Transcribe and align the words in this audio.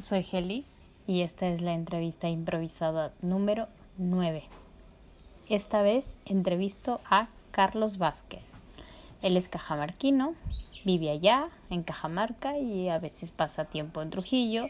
soy 0.00 0.26
Heli 0.30 0.64
y 1.06 1.22
esta 1.22 1.48
es 1.48 1.60
la 1.60 1.72
entrevista 1.72 2.28
improvisada 2.28 3.12
número 3.20 3.68
9. 3.98 4.44
Esta 5.48 5.82
vez 5.82 6.16
entrevisto 6.24 7.00
a 7.10 7.28
Carlos 7.50 7.98
Vázquez. 7.98 8.60
Él 9.22 9.36
es 9.36 9.48
cajamarquino, 9.48 10.34
vive 10.84 11.10
allá, 11.10 11.48
en 11.68 11.82
Cajamarca, 11.82 12.56
y 12.56 12.88
a 12.88 12.98
veces 12.98 13.30
pasa 13.30 13.64
tiempo 13.66 14.00
en 14.00 14.10
Trujillo. 14.10 14.66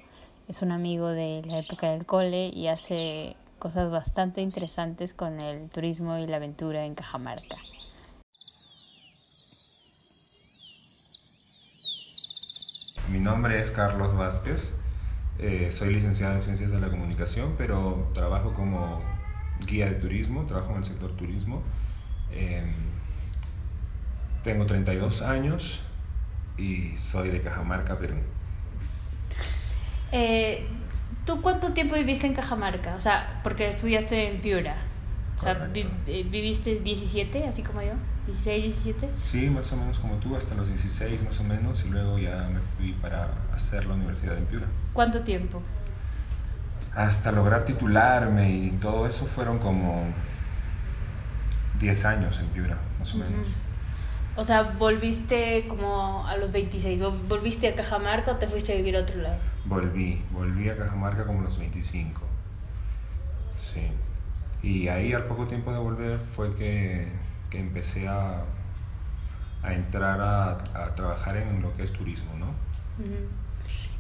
Es 0.49 0.63
un 0.63 0.73
amigo 0.73 1.09
de 1.09 1.43
la 1.47 1.59
época 1.59 1.91
del 1.91 2.07
cole 2.07 2.49
y 2.49 2.67
hace 2.67 3.37
cosas 3.59 3.91
bastante 3.91 4.41
interesantes 4.41 5.15
con 5.15 5.41
el 5.41 5.69
turismo 5.69 6.17
y 6.17 6.27
la 6.27 6.37
aventura 6.37 6.85
en 6.85 6.95
Cajamarca. 6.95 7.59
Mi 13.09 13.21
nombre 13.21 13.61
es 13.61 13.71
Carlos 13.71 14.17
Vázquez, 14.17 14.73
eh, 15.43 15.73
soy 15.73 15.95
licenciado 15.95 16.35
en 16.37 16.43
Ciencias 16.43 16.71
de 16.71 16.81
la 16.81 16.89
Comunicación, 16.89 17.55
pero 17.57 18.11
trabajo 18.15 18.53
como 18.53 19.01
guía 19.67 19.87
de 19.87 19.95
turismo, 19.95 20.45
trabajo 20.45 20.73
en 20.73 20.79
el 20.79 20.85
sector 20.85 21.17
turismo. 21.17 21.63
Em, 22.31 22.73
tengo 24.43 24.67
32 24.67 25.23
años 25.23 25.83
y 26.57 26.97
soy 26.97 27.31
de 27.31 27.41
Cajamarca, 27.41 27.99
Perú. 27.99 28.17
Eh, 30.13 30.67
¿Tú 31.25 31.41
cuánto 31.43 31.73
tiempo 31.73 31.95
viviste 31.95 32.27
en 32.27 32.35
Cajamarca? 32.35 32.95
O 32.95 33.01
sea, 33.01 33.41
porque 33.43 33.69
estudiaste 33.69 34.29
en 34.29 34.41
Piura. 34.41 34.77
O 35.41 35.43
sea, 35.43 35.71
eh, 35.75 36.27
¿viviste 36.31 36.81
17, 36.81 37.45
así 37.49 37.63
como 37.63 37.81
yo? 37.81 37.93
¿16, 38.29 38.61
17? 38.61 39.09
Sí, 39.17 39.49
más 39.49 39.73
o 39.73 39.77
menos 39.79 39.99
como 39.99 40.17
tú, 40.17 40.37
hasta 40.37 40.55
los 40.55 40.69
16 40.69 41.23
más 41.23 41.41
o 41.41 41.45
menos, 41.45 41.83
y 41.87 41.89
luego 41.89 42.19
ya 42.19 42.47
me 42.53 42.61
fui 42.61 42.93
para 42.93 43.31
hacer 43.51 43.87
la 43.87 43.95
universidad 43.95 44.37
en 44.37 44.45
Piura. 44.45 44.67
¿Cuánto 44.93 45.23
tiempo? 45.23 45.63
Hasta 46.95 47.33
lograr 47.33 47.65
titularme 47.65 48.51
y 48.51 48.71
todo 48.73 49.07
eso 49.07 49.25
fueron 49.25 49.59
como 49.61 50.05
10 51.79 52.05
años 52.05 52.39
en 52.39 52.47
Piura, 52.49 52.77
más 52.99 53.15
o 53.15 53.19
menos. 53.19 53.47
O 54.37 54.45
sea, 54.45 54.63
¿volviste 54.63 55.67
como 55.69 56.27
a 56.27 56.37
los 56.37 56.53
26? 56.53 57.01
¿Volviste 57.27 57.67
a 57.67 57.75
Cajamarca 57.75 58.33
o 58.33 58.37
te 58.37 58.47
fuiste 58.47 58.75
a 58.75 58.77
vivir 58.77 58.95
a 58.95 59.01
otro 59.01 59.17
lado? 59.23 59.39
Volví, 59.65 60.23
volví 60.33 60.69
a 60.69 60.77
Cajamarca 60.77 61.25
como 61.25 61.41
a 61.41 61.45
los 61.45 61.59
25. 61.59 62.21
Sí. 63.63 63.89
Y 64.63 64.89
ahí 64.89 65.13
al 65.13 65.25
poco 65.25 65.47
tiempo 65.47 65.73
de 65.73 65.79
volver 65.79 66.19
fue 66.19 66.55
que, 66.55 67.09
que 67.49 67.59
empecé 67.59 68.09
a, 68.09 68.45
a 69.63 69.75
entrar 69.75 70.21
a, 70.21 70.53
a, 70.53 70.95
trabajar 70.95 71.37
en 71.37 71.63
lo 71.63 71.75
que 71.77 71.85
es 71.85 71.93
turismo, 71.93 72.35
¿no? 72.39 72.53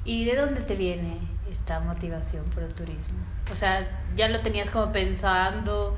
¿Y 0.05 0.25
de 0.25 0.37
dónde 0.37 0.61
te 0.63 0.77
viene 0.77 1.19
esta 1.51 1.81
motivación 1.81 2.45
por 2.47 2.63
el 2.63 2.75
turismo? 2.75 3.19
O 3.51 3.55
sea, 3.55 3.89
ya 4.17 4.29
lo 4.29 4.41
tenías 4.41 4.71
como 4.71 4.93
pensando. 4.93 5.97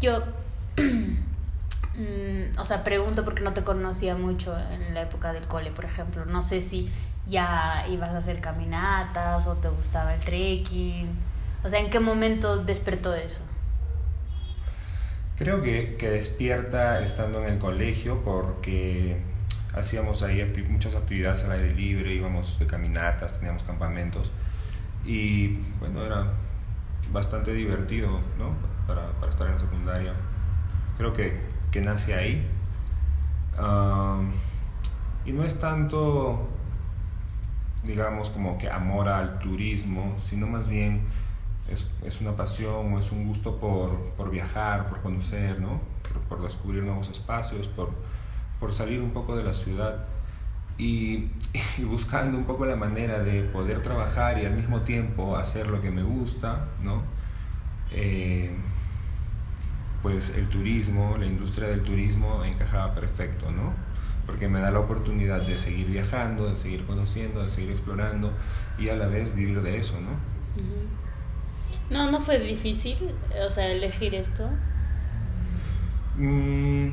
Yo, 0.00 0.22
mm, 0.76 2.58
o 2.58 2.64
sea, 2.64 2.82
pregunto 2.82 3.24
porque 3.24 3.42
no 3.42 3.52
te 3.52 3.62
conocía 3.62 4.16
mucho 4.16 4.56
en 4.72 4.94
la 4.94 5.02
época 5.02 5.32
del 5.32 5.46
cole, 5.46 5.70
por 5.70 5.84
ejemplo. 5.84 6.24
No 6.24 6.42
sé 6.42 6.62
si 6.62 6.90
ya 7.28 7.86
ibas 7.88 8.10
a 8.10 8.18
hacer 8.18 8.40
caminatas 8.40 9.46
o 9.46 9.54
te 9.54 9.68
gustaba 9.68 10.14
el 10.14 10.20
trekking. 10.20 11.08
O 11.62 11.68
sea, 11.68 11.78
¿en 11.78 11.90
qué 11.90 12.00
momento 12.00 12.56
despertó 12.64 13.14
eso? 13.14 13.42
Creo 15.40 15.62
que, 15.62 15.96
que 15.96 16.10
despierta 16.10 17.00
estando 17.00 17.42
en 17.42 17.54
el 17.54 17.58
colegio 17.58 18.22
porque 18.22 19.16
hacíamos 19.74 20.22
ahí 20.22 20.42
muchas 20.68 20.94
actividades 20.94 21.44
al 21.44 21.52
aire 21.52 21.74
libre, 21.74 22.12
íbamos 22.12 22.58
de 22.58 22.66
caminatas, 22.66 23.38
teníamos 23.38 23.62
campamentos 23.62 24.30
y 25.02 25.56
bueno, 25.78 26.04
era 26.04 26.26
bastante 27.10 27.54
divertido 27.54 28.20
¿no? 28.38 28.52
para, 28.86 29.12
para 29.12 29.32
estar 29.32 29.46
en 29.46 29.54
la 29.54 29.58
secundaria. 29.60 30.12
Creo 30.98 31.14
que, 31.14 31.40
que 31.70 31.80
nace 31.80 32.12
ahí. 32.12 32.46
Y 35.24 35.32
no 35.32 35.42
es 35.42 35.58
tanto, 35.58 36.50
digamos, 37.82 38.28
como 38.28 38.58
que 38.58 38.68
amor 38.68 39.08
al 39.08 39.38
turismo, 39.38 40.16
sino 40.18 40.46
más 40.46 40.68
bien 40.68 41.00
es, 41.70 41.86
es, 42.04 42.20
una 42.20 42.36
pasión 42.36 42.92
o 42.92 42.98
es 42.98 43.12
un 43.12 43.26
gusto 43.26 43.56
por, 43.56 43.96
por 44.16 44.30
viajar, 44.30 44.88
por 44.88 45.00
conocer, 45.00 45.60
¿no? 45.60 45.80
por, 46.28 46.42
descubrir 46.42 46.82
nuevos 46.82 47.08
espacios, 47.08 47.66
por, 47.68 47.90
por 48.58 48.72
salir 48.72 49.00
un 49.00 49.10
poco 49.10 49.36
de 49.36 49.44
la 49.44 49.52
ciudad 49.52 50.04
y, 50.78 51.28
buscando 51.84 52.38
un 52.38 52.44
poco 52.44 52.64
la 52.64 52.76
manera 52.76 53.22
de 53.22 53.42
poder 53.42 53.82
trabajar 53.82 54.38
y 54.38 54.46
al 54.46 54.54
mismo 54.54 54.80
tiempo 54.80 55.36
hacer 55.36 55.66
lo 55.66 55.82
que 55.82 55.90
me 55.90 56.02
gusta, 56.02 56.68
¿no? 56.82 57.02
Eh, 57.92 58.50
pues 60.02 60.30
el 60.30 60.48
turismo, 60.48 61.16
la 61.18 61.26
industria 61.26 61.68
del 61.68 61.82
turismo 61.82 62.42
encajaba 62.44 62.94
perfecto, 62.94 63.50
¿no? 63.50 63.74
Porque 64.24 64.48
me 64.48 64.60
da 64.60 64.70
la 64.70 64.80
oportunidad 64.80 65.42
de 65.42 65.58
seguir 65.58 65.88
viajando, 65.88 66.48
de 66.48 66.56
seguir 66.56 66.86
conociendo, 66.86 67.42
de 67.42 67.50
seguir 67.50 67.72
explorando 67.72 68.32
y 68.78 68.88
a 68.88 68.96
la 68.96 69.06
vez 69.06 69.34
vivir 69.34 69.60
de 69.60 69.76
eso, 69.76 70.00
¿no? 70.00 70.12
No, 71.90 72.08
no 72.10 72.20
fue 72.20 72.38
difícil, 72.38 72.96
o 73.46 73.50
sea, 73.50 73.66
elegir 73.68 74.14
esto. 74.14 74.48
Mm, 76.16 76.90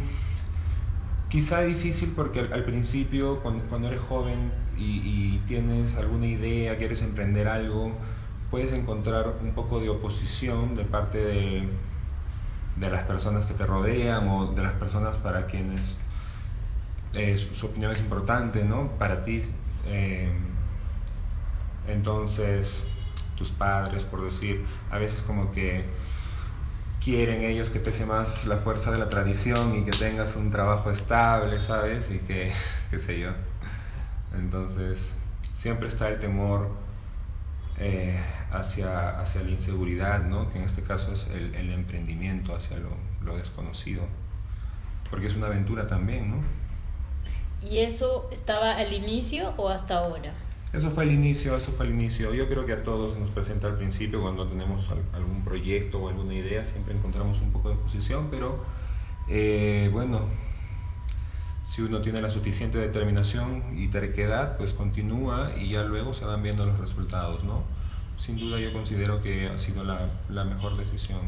quizá 1.29 1.61
difícil 1.61 2.13
porque 2.15 2.39
al, 2.39 2.63
principio, 2.63 3.39
cuando, 3.41 3.87
eres 3.87 4.01
joven 4.01 4.51
y, 4.75 5.37
tienes 5.47 5.95
alguna 5.95 6.25
idea, 6.25 6.77
quieres 6.77 7.03
emprender 7.03 7.47
algo, 7.47 7.91
puedes 8.49 8.73
encontrar 8.73 9.35
un 9.41 9.51
poco 9.51 9.79
de 9.79 9.89
oposición 9.89 10.75
de 10.75 10.83
parte 10.83 11.19
de, 11.19 11.69
de 12.75 12.89
las 12.89 13.03
personas 13.03 13.45
que 13.45 13.53
te 13.53 13.65
rodean 13.67 14.27
o 14.27 14.53
de 14.53 14.63
las 14.63 14.73
personas 14.73 15.15
para 15.17 15.45
quienes 15.45 15.97
eh, 17.13 17.37
su, 17.37 17.53
su, 17.55 17.67
opinión 17.67 17.91
es 17.91 17.99
importante, 17.99 18.63
¿no? 18.63 18.89
Para 18.97 19.23
ti. 19.23 19.43
Eh, 19.85 20.29
entonces 21.87 22.85
tus 23.37 23.51
padres, 23.51 24.03
por 24.03 24.23
decir, 24.23 24.65
a 24.91 24.97
veces 24.97 25.21
como 25.21 25.51
que 25.51 25.85
quieren 27.03 27.43
ellos 27.43 27.69
que 27.69 27.79
pese 27.79 28.05
más 28.05 28.45
la 28.45 28.57
fuerza 28.57 28.91
de 28.91 28.97
la 28.97 29.07
tradición 29.07 29.75
y 29.75 29.85
que 29.85 29.91
tengas 29.91 30.35
un 30.35 30.51
trabajo 30.51 30.91
estable, 30.91 31.61
¿sabes? 31.61 32.11
Y 32.11 32.19
que, 32.19 32.51
qué 32.89 32.97
sé 32.97 33.19
yo. 33.19 33.29
Entonces, 34.35 35.13
siempre 35.57 35.87
está 35.87 36.09
el 36.09 36.19
temor 36.19 36.69
eh, 37.79 38.19
hacia, 38.51 39.21
hacia 39.21 39.41
la 39.43 39.51
inseguridad, 39.51 40.23
¿no? 40.23 40.51
Que 40.51 40.57
en 40.57 40.65
este 40.65 40.81
caso 40.81 41.13
es 41.13 41.27
el, 41.27 41.71
emprendimiento 41.71 42.55
hacia 42.55 42.77
lo, 42.77 42.89
lo 43.23 43.37
desconocido. 43.37 44.03
Porque 45.09 45.27
es 45.27 45.35
una 45.35 45.47
aventura 45.47 45.87
también, 45.87 46.31
¿no? 46.31 46.37
¿Y 47.61 47.79
eso 47.79 48.27
estaba 48.31 48.75
al 48.75 48.93
inicio 48.93 49.53
o 49.57 49.69
hasta 49.69 49.99
ahora? 49.99 50.33
Eso 50.73 50.91
fue 50.91 51.05
el 51.05 51.11
inicio, 51.11 51.55
eso 51.55 51.71
fue 51.71 51.85
el 51.85 51.93
inicio. 51.93 52.33
Yo 52.33 52.47
creo 52.49 52.65
que 52.65 52.73
a 52.73 52.83
todos 52.83 53.13
se 53.13 53.19
nos 53.19 53.29
presenta 53.29 53.67
al 53.67 53.77
principio 53.77 54.21
cuando 54.21 54.47
tenemos 54.47 54.85
algún 55.13 55.43
proyecto 55.43 55.99
o 55.99 56.09
alguna 56.09 56.33
idea, 56.33 56.63
siempre 56.65 56.93
encontramos 56.93 57.41
un 57.41 57.51
poco 57.51 57.69
de 57.69 57.75
oposición, 57.75 58.27
pero 58.29 58.63
eh, 59.29 59.89
bueno, 59.91 60.27
si 61.69 61.81
uno 61.81 62.01
tiene 62.01 62.21
la 62.21 62.29
suficiente 62.29 62.77
determinación 62.77 63.77
y 63.77 63.87
terquedad, 63.87 64.57
pues 64.57 64.73
continúa 64.73 65.51
y 65.57 65.69
ya 65.69 65.83
luego 65.83 66.13
se 66.13 66.25
van 66.25 66.43
viendo 66.43 66.65
los 66.65 66.77
resultados, 66.79 67.43
¿no? 67.43 67.63
Sin 68.17 68.37
duda 68.37 68.59
yo 68.59 68.73
considero 68.73 69.21
que 69.21 69.47
ha 69.47 69.57
sido 69.57 69.83
la, 69.83 70.09
la 70.29 70.43
mejor 70.43 70.75
decisión 70.75 71.21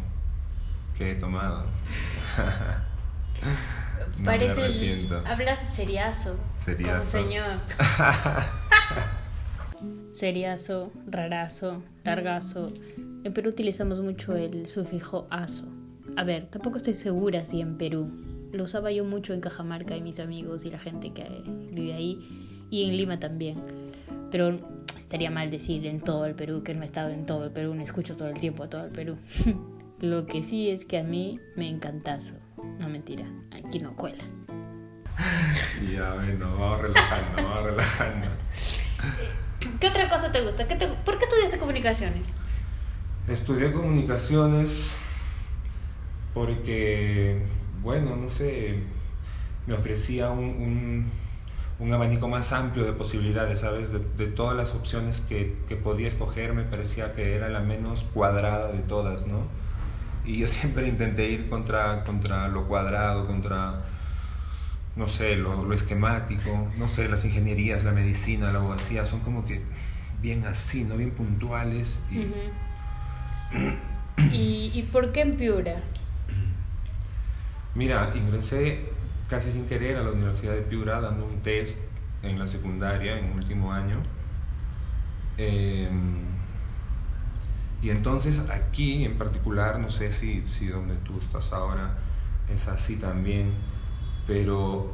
que 0.97 1.11
he 1.11 1.15
tomado. 1.15 1.63
no 4.17 4.25
Pareces, 4.25 5.11
hablas 5.25 5.59
seriazo. 5.59 6.35
Seriazo. 6.53 6.91
Como 6.91 7.03
señor. 7.03 7.59
seriazo, 10.11 10.91
rarazo, 11.07 11.83
largazo. 12.03 12.71
En 13.23 13.33
Perú 13.33 13.49
utilizamos 13.49 14.01
mucho 14.01 14.35
el 14.35 14.67
sufijo 14.67 15.27
aso. 15.29 15.67
A 16.15 16.23
ver, 16.23 16.47
tampoco 16.47 16.77
estoy 16.77 16.93
segura 16.93 17.45
si 17.45 17.61
en 17.61 17.77
Perú. 17.77 18.09
Lo 18.51 18.63
usaba 18.63 18.91
yo 18.91 19.05
mucho 19.05 19.33
en 19.33 19.41
Cajamarca 19.41 19.95
y 19.95 20.01
mis 20.01 20.19
amigos 20.19 20.65
y 20.65 20.71
la 20.71 20.79
gente 20.79 21.11
que 21.13 21.25
vive 21.71 21.93
ahí. 21.93 22.67
Y 22.71 22.83
en 22.83 22.97
Lima 22.97 23.19
también. 23.19 23.61
Pero 24.31 24.59
estaría 24.97 25.31
mal 25.31 25.49
decir 25.49 25.85
en 25.85 26.01
todo 26.01 26.25
el 26.25 26.35
Perú, 26.35 26.63
que 26.63 26.73
no 26.73 26.81
he 26.81 26.85
estado 26.85 27.09
en 27.09 27.25
todo 27.25 27.45
el 27.45 27.51
Perú, 27.51 27.73
no 27.73 27.81
escucho 27.81 28.15
todo 28.15 28.29
el 28.29 28.39
tiempo 28.39 28.63
a 28.63 28.69
todo 28.69 28.85
el 28.85 28.91
Perú. 28.91 29.17
Lo 29.99 30.25
que 30.25 30.43
sí 30.43 30.69
es 30.69 30.85
que 30.85 30.97
a 30.97 31.03
mí 31.03 31.39
me 31.55 31.67
encantazo. 31.67 32.35
No 32.79 32.89
mentira, 32.89 33.25
aquí 33.51 33.79
no 33.79 33.95
cuela. 33.95 34.23
Ya, 35.91 36.13
bueno, 36.13 36.55
vamos 36.57 36.81
relajando, 36.81 37.43
vamos 37.43 37.63
relajando. 37.63 38.27
¿Qué 39.79 39.87
otra 39.87 40.09
cosa 40.09 40.31
te 40.31 40.41
gusta? 40.41 40.67
¿Qué 40.67 40.75
te, 40.75 40.87
¿Por 40.87 41.17
qué 41.17 41.25
estudiaste 41.25 41.57
comunicaciones? 41.57 42.33
Estudié 43.27 43.71
comunicaciones 43.71 44.97
porque, 46.33 47.41
bueno, 47.81 48.15
no 48.15 48.29
sé, 48.29 48.79
me 49.67 49.73
ofrecía 49.73 50.29
un, 50.29 50.39
un, 50.39 51.11
un 51.79 51.93
abanico 51.93 52.27
más 52.27 52.53
amplio 52.53 52.85
de 52.85 52.93
posibilidades, 52.93 53.59
¿sabes? 53.59 53.91
De, 53.91 53.99
de 53.99 54.27
todas 54.27 54.55
las 54.55 54.73
opciones 54.73 55.19
que, 55.21 55.57
que, 55.67 55.75
podía 55.75 56.07
escoger, 56.07 56.53
me 56.53 56.63
parecía 56.63 57.13
que 57.13 57.35
era 57.35 57.49
la 57.49 57.59
menos 57.59 58.03
cuadrada 58.13 58.71
de 58.71 58.79
todas, 58.79 59.27
¿no? 59.27 59.47
Y 60.25 60.39
yo 60.39 60.47
siempre 60.47 60.87
intenté 60.87 61.29
ir 61.29 61.49
contra, 61.49 62.03
contra 62.03 62.47
lo 62.47 62.67
cuadrado, 62.67 63.27
contra, 63.27 63.81
no 64.95 65.07
sé, 65.07 65.35
lo, 65.35 65.63
lo 65.65 65.73
esquemático, 65.73 66.67
no 66.77 66.87
sé, 66.87 67.07
las 67.07 67.23
ingenierías, 67.25 67.83
la 67.83 67.91
medicina, 67.91 68.51
la 68.51 68.59
abogacía, 68.59 69.05
son 69.05 69.21
como 69.21 69.45
que 69.45 69.61
bien 70.21 70.45
así, 70.45 70.83
¿no? 70.83 70.97
Bien 70.97 71.11
puntuales. 71.11 71.99
Y, 72.11 72.27
¿Y, 74.31 74.71
¿Y 74.73 74.89
por 74.91 75.11
qué 75.11 75.21
en 75.21 75.37
Piura? 75.37 75.81
Mira, 77.75 78.11
ingresé 78.15 78.89
casi 79.29 79.51
sin 79.51 79.65
querer 79.67 79.97
a 79.97 80.03
la 80.03 80.11
Universidad 80.11 80.53
de 80.53 80.61
Piura 80.61 80.99
dando 80.99 81.25
un 81.25 81.41
test 81.41 81.79
en 82.23 82.39
la 82.39 82.47
secundaria, 82.47 83.17
en 83.17 83.31
último 83.31 83.71
año. 83.71 84.01
Eh, 85.37 85.89
y 87.81 87.89
entonces 87.91 88.43
aquí 88.49 89.05
en 89.05 89.17
particular, 89.17 89.79
no 89.79 89.89
sé 89.89 90.11
si, 90.11 90.43
si 90.47 90.67
donde 90.67 90.95
tú 90.97 91.17
estás 91.19 91.53
ahora 91.53 91.97
es 92.53 92.67
así 92.67 92.97
también, 92.97 93.53
pero 94.29 94.93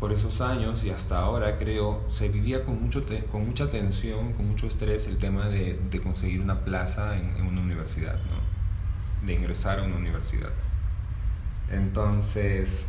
por 0.00 0.12
esos 0.12 0.40
años 0.40 0.82
y 0.82 0.90
hasta 0.90 1.20
ahora 1.20 1.56
creo 1.56 2.04
se 2.08 2.28
vivía 2.28 2.64
con, 2.64 2.82
mucho 2.82 3.04
con 3.30 3.46
mucha 3.46 3.70
tensión, 3.70 4.32
con 4.32 4.48
mucho 4.48 4.66
estrés 4.66 5.06
el 5.06 5.18
tema 5.18 5.46
de, 5.46 5.78
de 5.88 6.02
conseguir 6.02 6.40
una 6.40 6.64
plaza 6.64 7.16
en, 7.16 7.46
una 7.46 7.60
universidad, 7.60 8.14
¿no? 8.14 9.24
de 9.24 9.34
ingresar 9.34 9.78
a 9.78 9.84
una 9.84 9.94
universidad. 9.94 10.50
Entonces, 11.70 12.84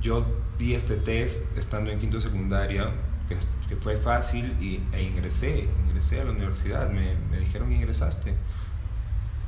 yo 0.00 0.24
di 0.58 0.74
este 0.74 0.96
test 0.96 1.54
estando 1.58 1.90
en 1.90 1.98
quinto 1.98 2.18
secundaria, 2.18 2.90
que, 3.28 3.76
fue 3.76 3.98
fácil 3.98 4.56
y, 4.58 4.80
e 4.92 5.02
ingresé, 5.02 5.68
ingresé 5.86 6.22
a 6.22 6.24
la 6.24 6.30
universidad, 6.30 6.90
me, 6.90 7.14
me 7.30 7.40
dijeron 7.40 7.70
ingresaste. 7.70 8.34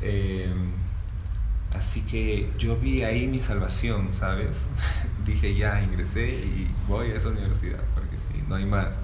Eh, 0.03 0.53
así 1.75 2.03
que 2.03 2.51
yo 2.59 2.77
vi 2.77 3.03
ahí 3.03 3.27
mi 3.27 3.41
salvación, 3.41 4.13
¿sabes? 4.13 4.57
Dije 5.27 5.55
ya, 5.55 5.83
ingresé 5.83 6.35
y 6.35 6.71
voy 6.89 7.11
a 7.11 7.17
esa 7.17 7.29
universidad, 7.29 7.81
porque 7.95 8.17
sí, 8.17 8.43
no 8.49 8.57
hay 8.57 8.67
más. 8.67 8.97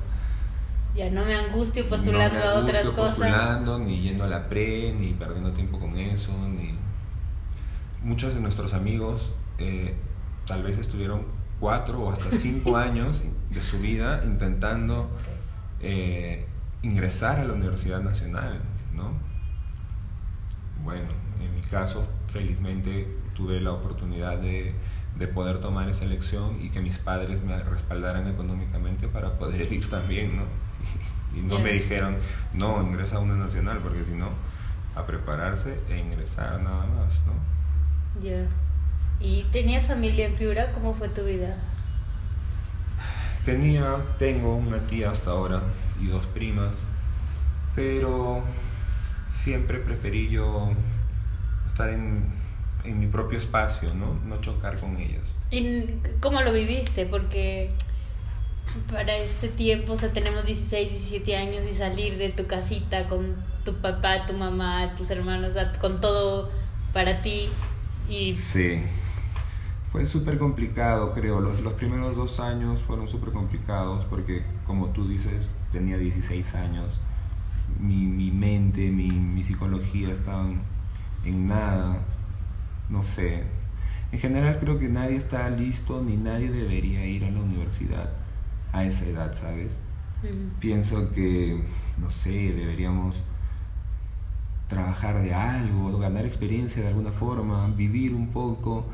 Ya 0.95 1.11
no 1.11 1.25
me 1.25 1.35
angustio 1.37 1.89
postulando 1.89 2.39
no 2.39 2.45
me 2.45 2.51
a 2.51 2.55
otras 2.55 2.85
cosas. 2.87 3.17
postulando, 3.17 3.79
ni 3.79 4.01
yendo 4.01 4.25
a 4.25 4.29
la 4.29 4.49
pre, 4.49 4.93
ni 4.93 5.13
perdiendo 5.13 5.53
tiempo 5.53 5.79
con 5.79 5.97
eso, 5.97 6.33
ni... 6.49 6.77
Muchos 8.03 8.35
de 8.35 8.41
nuestros 8.41 8.75
amigos 8.75 9.33
eh, 9.59 9.95
tal 10.47 10.63
vez 10.63 10.79
estuvieron 10.79 11.27
cuatro 11.61 12.01
o 12.01 12.13
hasta 12.13 12.31
cinco 12.31 12.77
años 12.89 13.23
de 13.51 13.61
su 13.61 13.79
vida 13.79 14.23
intentando 14.25 15.11
eh, 15.81 16.47
ingresar 16.83 17.41
a 17.41 17.45
la 17.45 17.55
Universidad 17.55 18.01
Nacional, 18.01 18.61
¿no? 18.95 19.13
Bueno, 20.85 21.09
caso, 21.71 22.07
felizmente 22.29 23.07
tuve 23.35 23.61
la 23.61 23.73
oportunidad 23.73 24.39
de, 24.39 24.75
de, 25.17 25.27
poder 25.29 25.61
tomar 25.61 25.89
esa 25.89 26.05
elección 26.05 26.59
y 26.63 26.71
que 26.71 26.81
mis 26.81 26.99
padres 26.99 27.43
me 27.43 27.57
respaldaran 27.63 28.27
económicamente 28.29 29.09
para 29.09 29.39
poder 29.39 29.73
ir 29.73 29.89
también, 29.89 30.37
¿no? 30.37 30.43
Y, 31.35 31.39
y 31.39 31.43
no 31.43 31.57
yeah. 31.57 31.65
me 31.65 31.73
dijeron, 31.73 32.17
no, 32.55 32.83
ingresa 32.83 33.17
a 33.17 33.21
una 33.21 33.37
nacional, 33.37 33.79
porque 33.83 34.05
si 34.05 34.13
no, 34.13 34.31
a 34.97 35.07
prepararse 35.07 35.79
e 35.89 35.99
ingresar 35.99 36.61
nada 36.61 36.87
más, 36.87 37.23
¿no? 37.27 38.23
Ya. 38.23 38.31
Yeah. 38.31 38.49
¿Y 39.21 39.45
tenías 39.51 39.87
familia 39.87 40.27
en 40.27 40.35
Piura? 40.35 40.73
¿Cómo 40.73 40.95
fue 40.95 41.09
tu 41.09 41.25
vida? 41.25 41.57
Tenía, 43.45 43.97
tengo 44.19 44.55
una 44.55 44.79
tía 44.87 45.11
hasta 45.11 45.31
ahora 45.31 45.63
y 46.01 46.07
dos 46.07 46.25
primas, 46.27 46.79
pero 47.75 48.43
siempre 49.31 49.79
preferí 49.79 50.29
yo 50.29 50.73
estar 51.79 51.91
en, 51.91 52.25
en 52.85 52.99
mi 52.99 53.07
propio 53.07 53.39
espacio, 53.39 53.95
¿no? 53.95 54.15
No 54.27 54.41
chocar 54.41 54.81
con 54.81 54.97
ellas. 54.97 55.33
¿Y 55.53 55.87
cómo 56.21 56.41
lo 56.41 56.53
viviste? 56.53 57.07
Porque 57.07 57.71
para 58.91 59.17
ese 59.17 59.49
tiempo, 59.49 59.93
o 59.93 59.97
sea, 59.97 60.13
tenemos 60.13 60.45
16, 60.45 60.91
17 60.91 61.37
años 61.37 61.65
y 61.71 61.73
salir 61.73 62.19
de 62.19 62.31
tu 62.31 62.47
casita 62.49 63.09
con 63.09 63.37
tu 63.65 63.75
papá, 63.81 64.27
tu 64.27 64.33
mamá, 64.33 64.95
tus 64.97 65.11
hermanos, 65.11 65.55
con 65.81 66.01
todo 66.01 66.51
para 66.93 67.23
ti. 67.23 67.49
Y... 68.09 68.35
Sí 68.35 68.83
fue 69.91 70.05
súper 70.05 70.39
complicado, 70.39 71.15
creo. 71.15 71.41
Los, 71.41 71.61
los, 71.61 71.73
primeros 71.75 72.15
dos 72.15 72.41
años 72.41 72.83
fueron 72.83 73.09
súper 73.09 73.33
complicados 73.33 74.05
porque, 74.05 74.43
como 74.67 74.89
tú 74.89 75.09
dices, 75.09 75.49
tenía 75.73 75.97
16 75.97 76.55
años. 76.57 76.93
Mi, 77.81 78.07
mi 78.07 78.31
mente, 78.31 78.91
mi, 78.91 79.09
mi, 79.09 79.43
psicología 79.45 80.11
estaban 80.11 80.61
en 81.29 81.47
nada. 81.47 81.99
No 82.89 83.03
sé. 83.03 83.45
En 84.13 84.19
general 84.19 84.59
creo 84.59 84.79
que 84.79 84.89
nadie 84.89 85.17
está 85.17 85.49
listo 85.51 86.03
ni 86.03 86.17
nadie 86.17 86.51
debería 86.51 87.05
ir 87.07 87.25
a 87.25 87.31
la 87.31 87.41
universidad 87.41 88.11
a 88.73 88.85
esa 88.85 89.05
edad, 89.07 89.35
¿sabes? 89.35 89.79
Uh 90.23 90.27
-huh. 90.27 90.51
Pienso 90.61 91.11
que, 91.13 91.63
no 91.99 92.11
sé, 92.11 92.53
deberíamos 92.53 93.23
trabajar 94.69 95.23
de 95.23 95.35
algo, 95.35 95.99
ganar 95.99 96.27
experiencia 96.27 96.83
de 96.83 96.89
alguna 96.89 97.11
forma, 97.11 97.67
vivir 97.69 98.15
un 98.15 98.29
poco 98.29 98.87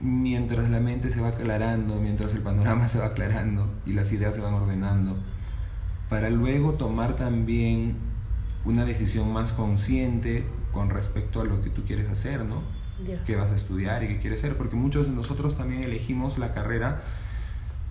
mientras 0.00 0.70
la 0.70 0.80
mente 0.80 1.10
se 1.10 1.20
va 1.20 1.28
aclarando, 1.28 1.96
mientras 1.96 2.32
el 2.34 2.40
panorama 2.40 2.88
se 2.88 2.98
va 2.98 3.06
aclarando 3.06 3.68
y 3.86 3.92
las 3.92 4.12
ideas 4.12 4.34
se 4.34 4.40
van 4.40 4.54
ordenando, 4.54 5.16
para 6.08 6.30
luego 6.30 6.72
tomar 6.72 7.14
también 7.14 7.96
una 8.64 8.84
decisión 8.84 9.32
más 9.32 9.52
consciente 9.52 10.44
con 10.72 10.90
respecto 10.90 11.40
a 11.40 11.44
lo 11.44 11.62
que 11.62 11.70
tú 11.70 11.84
quieres 11.84 12.08
hacer, 12.08 12.44
¿no? 12.44 12.62
Yeah. 13.04 13.24
¿Qué 13.24 13.36
vas 13.36 13.50
a 13.50 13.54
estudiar 13.54 14.02
y 14.02 14.08
qué 14.08 14.18
quieres 14.18 14.40
ser? 14.40 14.56
Porque 14.56 14.76
muchos 14.76 15.06
de 15.06 15.12
nosotros 15.12 15.56
también 15.56 15.82
elegimos 15.82 16.38
la 16.38 16.52
carrera 16.52 17.02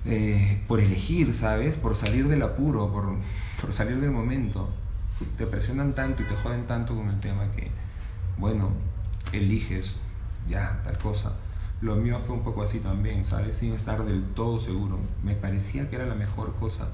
eh, 0.06 0.62
por 0.68 0.80
elegir, 0.80 1.34
¿sabes? 1.34 1.78
Por 1.78 1.96
salir 1.96 2.28
del 2.28 2.44
apuro, 2.44 2.92
por, 2.92 3.16
por 3.60 3.74
salir 3.74 4.00
del 4.00 4.12
momento. 4.12 4.70
Te 5.38 5.46
presionan 5.46 5.96
tanto 5.96 6.22
y 6.24 6.26
te 6.26 6.36
joden 6.36 6.66
tanto 6.68 6.96
con 6.96 7.10
el 7.10 7.20
tema 7.20 7.52
que, 7.52 7.72
bueno, 8.38 8.70
eliges 9.34 10.00
ya 10.48 10.82
tal 10.84 10.98
cosa 10.98 11.34
lo 11.82 11.96
mío 11.96 12.20
fue 12.20 12.36
un 12.36 12.44
poco 12.44 12.64
así 12.64 12.80
también, 12.80 13.24
¿sabes? 13.24 13.58
Sin 13.58 13.74
estar 13.74 14.04
del 14.04 14.24
todo 14.34 14.60
seguro. 14.60 15.00
Me 15.24 15.36
parecía 15.36 15.90
que 15.90 15.96
era 15.96 16.06
la 16.06 16.16
mejor 16.16 16.54
cosa. 16.56 16.90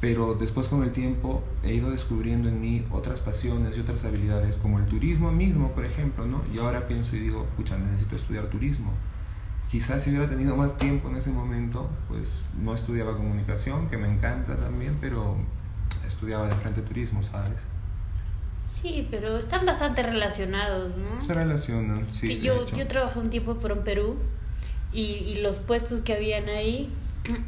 Pero 0.00 0.34
después 0.34 0.68
con 0.68 0.82
el 0.82 0.92
tiempo 0.92 1.44
he 1.62 1.74
ido 1.74 1.90
descubriendo 1.90 2.48
en 2.48 2.60
mí 2.60 2.86
otras 2.90 3.20
pasiones 3.20 3.76
y 3.76 3.80
otras 3.80 4.02
habilidades, 4.04 4.56
como 4.56 4.78
el 4.78 4.86
turismo 4.86 5.30
mismo, 5.30 5.72
por 5.72 5.84
ejemplo, 5.84 6.26
¿no? 6.26 6.42
Y 6.54 6.58
ahora 6.58 6.86
pienso 6.88 7.16
y 7.16 7.20
digo, 7.20 7.46
pucha, 7.56 7.76
necesito 7.76 8.16
estudiar 8.16 8.46
turismo. 8.46 8.92
Quizás 9.70 10.02
si 10.02 10.10
hubiera 10.10 10.28
tenido 10.28 10.56
más 10.56 10.78
tiempo 10.78 11.10
en 11.10 11.16
ese 11.16 11.30
momento, 11.30 11.90
pues 12.08 12.46
no 12.58 12.74
estudiaba 12.74 13.14
comunicación, 13.16 13.88
que 13.88 13.98
me 13.98 14.08
encanta 14.08 14.56
también, 14.56 14.96
pero 15.00 15.36
estudiaba 16.06 16.46
de 16.46 16.54
frente 16.54 16.80
turismo, 16.80 17.22
¿sabes? 17.22 17.60
Sí, 18.66 19.06
pero 19.10 19.36
están 19.36 19.66
bastante 19.66 20.02
relacionados, 20.02 20.96
¿no? 20.96 21.20
Se 21.20 21.34
relacionan, 21.34 22.10
sí. 22.10 22.40
Yo, 22.40 22.64
yo 22.66 22.86
trabajé 22.86 23.18
un 23.18 23.28
tiempo 23.28 23.56
por 23.56 23.72
un 23.72 23.84
Perú 23.84 24.16
y, 24.92 25.02
y, 25.02 25.36
los 25.36 25.58
puestos 25.58 26.00
que 26.00 26.14
habían 26.14 26.48
ahí 26.48 26.90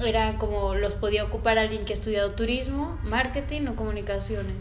eran 0.04 0.36
como 0.36 0.74
los 0.74 0.94
podía 0.94 1.24
ocupar 1.24 1.58
alguien 1.58 1.84
que 1.84 1.92
ha 1.92 1.96
estudiado 1.96 2.32
turismo, 2.32 2.98
marketing 3.04 3.66
o 3.68 3.76
comunicaciones. 3.76 4.56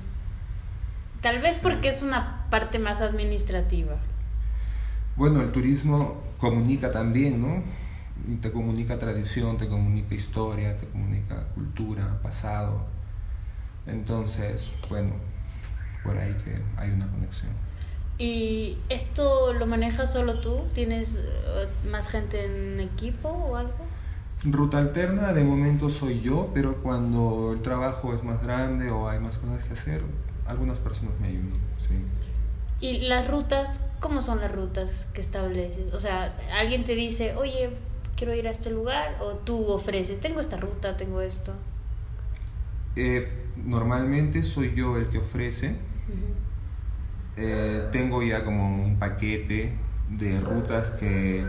Tal 1.21 1.39
vez 1.39 1.57
porque 1.57 1.89
es 1.89 2.01
una 2.01 2.47
parte 2.49 2.79
más 2.79 3.01
administrativa. 3.01 3.95
Bueno, 5.15 5.41
el 5.41 5.51
turismo 5.51 6.21
comunica 6.39 6.91
también, 6.91 7.41
¿no? 7.41 7.63
Y 8.27 8.37
te 8.37 8.51
comunica 8.51 8.97
tradición, 8.97 9.57
te 9.57 9.67
comunica 9.67 10.15
historia, 10.15 10.77
te 10.77 10.87
comunica 10.87 11.43
cultura, 11.53 12.19
pasado. 12.23 12.85
Entonces, 13.85 14.69
bueno, 14.89 15.11
por 16.03 16.17
ahí 16.17 16.35
que 16.43 16.59
hay 16.77 16.91
una 16.91 17.07
conexión. 17.07 17.51
¿Y 18.17 18.77
esto 18.89 19.53
lo 19.53 19.65
manejas 19.65 20.13
solo 20.13 20.39
tú? 20.39 20.63
¿Tienes 20.73 21.17
más 21.89 22.07
gente 22.07 22.45
en 22.45 22.79
equipo 22.79 23.29
o 23.29 23.55
algo? 23.55 23.90
Ruta 24.43 24.79
alterna 24.79 25.33
de 25.33 25.43
momento 25.43 25.89
soy 25.89 26.21
yo, 26.21 26.49
pero 26.53 26.77
cuando 26.77 27.51
el 27.53 27.61
trabajo 27.61 28.13
es 28.15 28.23
más 28.23 28.41
grande 28.41 28.89
o 28.89 29.07
hay 29.07 29.19
más 29.19 29.37
cosas 29.37 29.63
que 29.63 29.73
hacer, 29.73 30.01
algunas 30.47 30.79
personas 30.79 31.13
me 31.19 31.27
ayudan, 31.27 31.51
sí. 31.77 31.93
¿Y 32.79 33.07
las 33.07 33.29
rutas, 33.29 33.79
cómo 33.99 34.21
son 34.21 34.41
las 34.41 34.51
rutas 34.51 35.05
que 35.13 35.21
estableces? 35.21 35.93
O 35.93 35.99
sea, 35.99 36.35
alguien 36.57 36.83
te 36.83 36.95
dice, 36.95 37.35
oye, 37.35 37.69
quiero 38.15 38.33
ir 38.33 38.47
a 38.47 38.51
este 38.51 38.71
lugar, 38.71 39.17
o 39.21 39.33
tú 39.33 39.67
ofreces, 39.67 40.19
tengo 40.19 40.39
esta 40.39 40.57
ruta, 40.57 40.97
tengo 40.97 41.21
esto. 41.21 41.53
Eh, 42.95 43.31
normalmente 43.63 44.41
soy 44.41 44.73
yo 44.73 44.97
el 44.97 45.07
que 45.09 45.19
ofrece, 45.19 45.75
eh, 47.37 47.87
tengo 47.91 48.23
ya 48.23 48.43
como 48.43 48.83
un 48.83 48.97
paquete 48.97 49.73
de 50.09 50.41
rutas 50.41 50.89
que 50.91 51.45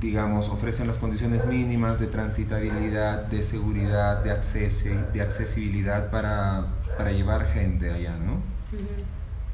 digamos, 0.00 0.48
ofrecen 0.48 0.86
las 0.86 0.98
condiciones 0.98 1.44
mínimas 1.46 2.00
de 2.00 2.06
transitabilidad, 2.06 3.26
de 3.26 3.42
seguridad, 3.42 4.22
de, 4.22 4.30
acceso, 4.30 4.88
de 5.12 5.22
accesibilidad 5.22 6.10
para, 6.10 6.66
para 6.96 7.12
llevar 7.12 7.46
gente 7.46 7.90
allá, 7.90 8.16
¿no? 8.16 8.42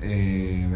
Eh, 0.01 0.69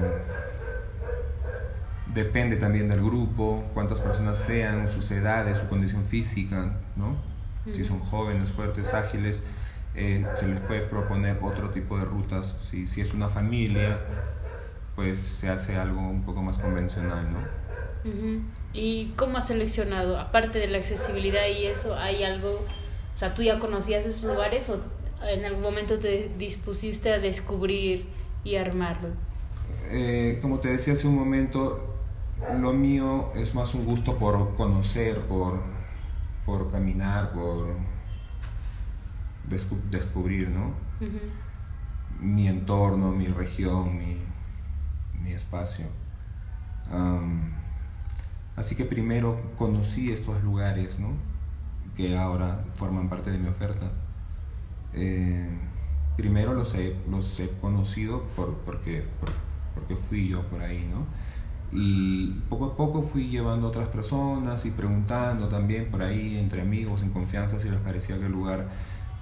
depende 2.12 2.56
también 2.56 2.88
del 2.88 3.02
grupo, 3.02 3.64
cuántas 3.74 4.00
personas 4.00 4.38
sean, 4.38 4.88
sus 4.90 5.10
edades, 5.10 5.58
su 5.58 5.68
condición 5.68 6.04
física, 6.04 6.72
¿no? 6.96 7.16
Si 7.72 7.84
son 7.84 8.00
jóvenes, 8.00 8.50
fuertes, 8.50 8.92
ágiles, 8.92 9.42
eh, 9.94 10.26
se 10.34 10.48
les 10.48 10.60
puede 10.60 10.80
proponer 10.80 11.38
otro 11.42 11.70
tipo 11.70 11.96
de 11.96 12.04
rutas. 12.04 12.56
Si, 12.60 12.88
si 12.88 13.00
es 13.00 13.14
una 13.14 13.28
familia, 13.28 14.00
pues 14.96 15.18
se 15.18 15.48
hace 15.48 15.76
algo 15.76 16.00
un 16.00 16.22
poco 16.22 16.42
más 16.42 16.58
convencional, 16.58 17.28
¿no? 17.32 17.61
¿Y 18.72 19.12
cómo 19.16 19.38
has 19.38 19.46
seleccionado? 19.46 20.18
Aparte 20.18 20.58
de 20.58 20.68
la 20.68 20.78
accesibilidad 20.78 21.46
y 21.46 21.66
eso, 21.66 21.94
¿hay 21.96 22.24
algo? 22.24 22.64
O 23.14 23.18
sea, 23.18 23.34
¿tú 23.34 23.42
ya 23.42 23.58
conocías 23.58 24.04
esos 24.04 24.24
lugares 24.24 24.68
o 24.70 24.80
en 25.26 25.44
algún 25.44 25.62
momento 25.62 25.98
te 25.98 26.30
dispusiste 26.38 27.12
a 27.12 27.18
descubrir 27.18 28.06
y 28.44 28.56
armarlo? 28.56 29.10
Eh, 29.88 30.38
como 30.42 30.58
te 30.58 30.68
decía 30.68 30.94
hace 30.94 31.06
un 31.06 31.16
momento, 31.16 31.94
lo 32.60 32.72
mío 32.72 33.32
es 33.34 33.54
más 33.54 33.74
un 33.74 33.84
gusto 33.84 34.16
por 34.16 34.56
conocer, 34.56 35.20
por, 35.26 35.60
por 36.44 36.70
caminar, 36.70 37.32
por 37.32 37.68
descubrir, 39.90 40.48
¿no? 40.48 40.72
Mi 42.20 42.48
entorno, 42.48 43.12
mi 43.12 43.26
región, 43.26 43.96
mi, 43.98 44.18
mi 45.22 45.32
espacio. 45.32 45.86
Así 48.56 48.74
que 48.74 48.84
primero 48.84 49.40
conocí 49.58 50.10
estos 50.10 50.42
lugares, 50.42 50.98
¿no? 50.98 51.08
Que 51.96 52.16
ahora 52.16 52.64
forman 52.74 53.08
parte 53.08 53.30
de 53.30 53.38
mi 53.38 53.48
oferta. 53.48 53.90
Eh, 54.94 55.48
primero 56.16 56.54
los 56.54 56.74
he, 56.74 56.96
los 57.10 57.38
he 57.40 57.50
conocido 57.60 58.22
por, 58.36 58.54
porque, 58.58 59.04
porque 59.74 59.96
fui 59.96 60.28
yo 60.28 60.42
por 60.42 60.62
ahí, 60.62 60.88
¿no? 60.90 61.06
Y 61.74 62.32
poco 62.50 62.66
a 62.66 62.76
poco 62.76 63.02
fui 63.02 63.28
llevando 63.28 63.66
a 63.66 63.70
otras 63.70 63.88
personas 63.88 64.66
y 64.66 64.70
preguntando 64.70 65.48
también 65.48 65.90
por 65.90 66.02
ahí 66.02 66.36
entre 66.36 66.60
amigos 66.60 67.02
en 67.02 67.10
confianza 67.10 67.58
si 67.58 67.70
les 67.70 67.80
parecía 67.80 68.18
que 68.18 68.26
el 68.26 68.32
lugar 68.32 68.68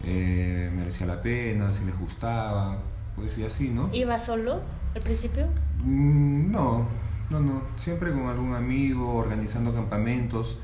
eh, 0.02 0.68
merecía 0.74 1.06
la 1.06 1.22
pena, 1.22 1.72
si 1.72 1.84
les 1.84 1.96
gustaba, 1.96 2.78
pues 3.14 3.38
y 3.38 3.44
así, 3.44 3.68
¿no? 3.68 3.88
¿Iba 3.92 4.18
solo 4.18 4.62
al 4.96 5.02
principio? 5.02 5.46
Mm, 5.84 6.50
no, 6.50 6.86
no, 7.30 7.40
no, 7.40 7.62
siempre 7.76 8.12
con 8.12 8.26
algún 8.26 8.54
amigo, 8.54 9.14
organizando 9.14 9.72
campamentos, 9.72 10.58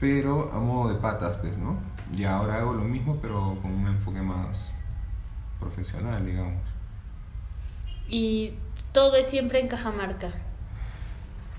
pero 0.00 0.52
a 0.52 0.58
modo 0.58 0.92
de 0.92 1.00
patas, 1.00 1.36
pues, 1.38 1.56
¿no? 1.56 1.78
Y 2.16 2.24
ahora 2.24 2.56
hago 2.56 2.74
lo 2.74 2.82
mismo, 2.82 3.18
pero 3.22 3.56
con 3.62 3.72
un 3.72 3.86
enfoque 3.86 4.20
más 4.20 4.72
profesional, 5.60 6.26
digamos. 6.26 6.62
¿Y 8.08 8.54
todo 8.92 9.16
es 9.16 9.28
siempre 9.28 9.60
en 9.60 9.68
Cajamarca? 9.68 10.32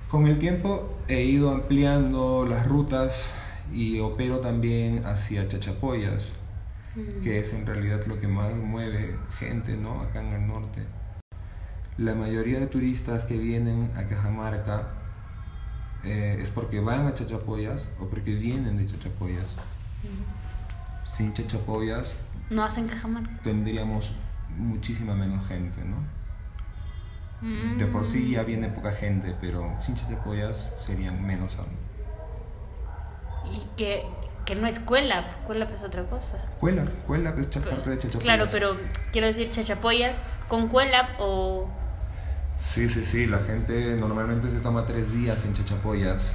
Con 0.10 0.28
el 0.28 0.38
tiempo 0.38 0.98
he 1.08 1.24
ido 1.24 1.50
ampliando 1.50 2.46
las 2.46 2.68
rutas 2.68 3.32
y 3.74 4.00
opero 4.00 4.40
también 4.40 5.06
hacia 5.06 5.48
Chachapoyas, 5.48 6.32
que 7.24 7.40
es 7.40 7.54
en 7.54 7.66
realidad 7.66 8.06
lo 8.06 8.20
que 8.20 8.28
más 8.28 8.54
mueve 8.54 9.16
gente, 9.40 9.76
¿no? 9.76 10.02
Acá 10.02 10.22
en 10.22 10.34
el 10.34 10.48
norte. 10.48 10.84
La 11.98 12.14
mayoría 12.14 12.60
de 12.60 12.68
turistas 12.68 13.26
que 13.26 13.38
vienen 13.38 13.92
a 13.96 14.04
Cajamarca 14.04 14.90
eh, 16.04 16.38
es 16.42 16.50
porque 16.50 16.80
van 16.80 17.08
a 17.08 17.14
Chachapoyas 17.14 17.86
o 18.00 18.06
porque 18.08 18.36
vienen 18.36 18.78
de 18.78 18.86
Chachapoyas. 18.86 19.48
Sin 21.06 21.34
Chachapoyas... 21.34 22.16
No 22.50 22.64
hacen 22.64 22.88
Cajamarca. 22.88 23.40
Tendríamos 23.44 24.12
muchísima 24.58 25.16
menos 25.16 25.48
gente, 25.48 25.84
¿no? 25.84 26.16
De 27.78 27.86
por 27.86 28.06
sí 28.06 28.32
ya 28.32 28.44
viene 28.44 28.70
poca 28.70 28.92
gente, 28.92 29.36
pero 29.40 29.76
sin 29.80 29.96
Chachapoyas 29.96 30.68
serían 30.80 31.26
menos 31.26 31.58
aún. 31.58 31.70
Y 33.54 33.62
que 33.78 34.04
que 34.46 34.54
no 34.54 34.68
es 34.68 34.80
Cuelap, 34.80 35.44
Cuelap 35.46 35.74
es 35.74 35.82
otra 35.82 36.04
cosa. 36.04 36.38
Cuelap, 36.60 36.88
Cuelap 37.08 37.40
es 37.40 37.48
parte 37.48 37.90
de 37.90 37.98
Chachapoyas. 37.98 38.24
Claro, 38.24 38.48
pero 38.52 38.78
quiero 39.12 39.28
decir 39.28 39.50
Chachapoyas 39.50 40.22
con 40.48 40.68
Cuelap 40.68 41.20
o... 41.20 41.68
Sí, 42.58 42.90
sí, 42.90 43.06
sí, 43.06 43.26
la 43.26 43.40
gente 43.40 43.96
normalmente 43.98 44.50
se 44.50 44.60
toma 44.60 44.86
tres 44.86 45.14
días 45.14 45.46
en 45.46 45.54
Chachapoyas, 45.54 46.34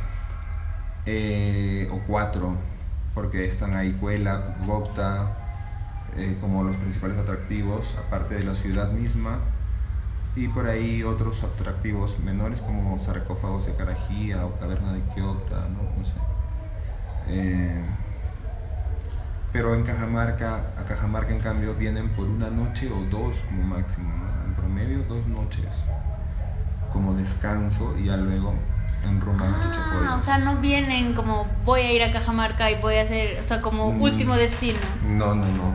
eh, 1.07 1.89
o 1.93 1.99
cuatro, 2.07 2.57
porque 3.15 3.47
están 3.47 3.75
ahí 3.75 3.93
Cuelap, 3.93 4.65
Gopta, 4.67 5.37
eh, 6.17 6.37
como 6.41 6.65
los 6.65 6.77
principales 6.77 7.19
atractivos, 7.19 7.95
aparte 8.07 8.37
de 8.37 8.45
la 8.45 8.55
ciudad 8.55 8.91
misma, 8.91 9.39
y 10.37 10.49
por 10.49 10.67
ahí 10.67 11.03
otros 11.03 11.43
atractivos 11.43 12.19
menores 12.21 12.61
como 12.61 12.99
sarcófagos 12.99 13.67
de 13.67 13.75
Carajía 13.75 14.47
o 14.47 14.59
caverna 14.59 14.93
de 14.93 15.00
Quiota, 15.15 15.69
¿no? 15.69 15.83
no 15.99 16.05
sé. 16.05 16.12
Eh, 17.29 17.85
pero 19.53 19.75
en 19.75 19.83
Cajamarca, 19.83 20.73
a 20.79 20.85
Cajamarca 20.85 21.33
en 21.33 21.41
cambio 21.41 21.75
vienen 21.75 22.09
por 22.11 22.29
una 22.29 22.49
noche 22.49 22.91
o 22.91 23.05
dos 23.11 23.41
como 23.41 23.62
máximo, 23.62 24.09
en 24.47 24.55
promedio 24.55 25.03
dos 25.05 25.27
noches 25.27 25.67
como 26.92 27.14
descanso 27.14 27.97
y 27.99 28.06
ya 28.06 28.16
luego 28.16 28.54
en 29.09 29.20
Roma 29.20 29.59
ah, 30.09 30.16
O 30.16 30.20
sea, 30.20 30.38
no 30.38 30.56
vienen 30.56 31.14
como 31.14 31.47
voy 31.64 31.80
a 31.80 31.92
ir 31.92 32.02
a 32.02 32.12
Cajamarca 32.12 32.70
y 32.70 32.80
voy 32.80 32.97
a 32.97 33.02
hacer, 33.02 33.38
o 33.40 33.44
sea, 33.44 33.61
como 33.61 33.92
mm, 33.92 34.02
último 34.02 34.37
destino. 34.37 34.78
No, 35.06 35.35
no, 35.35 35.47
no. 35.47 35.70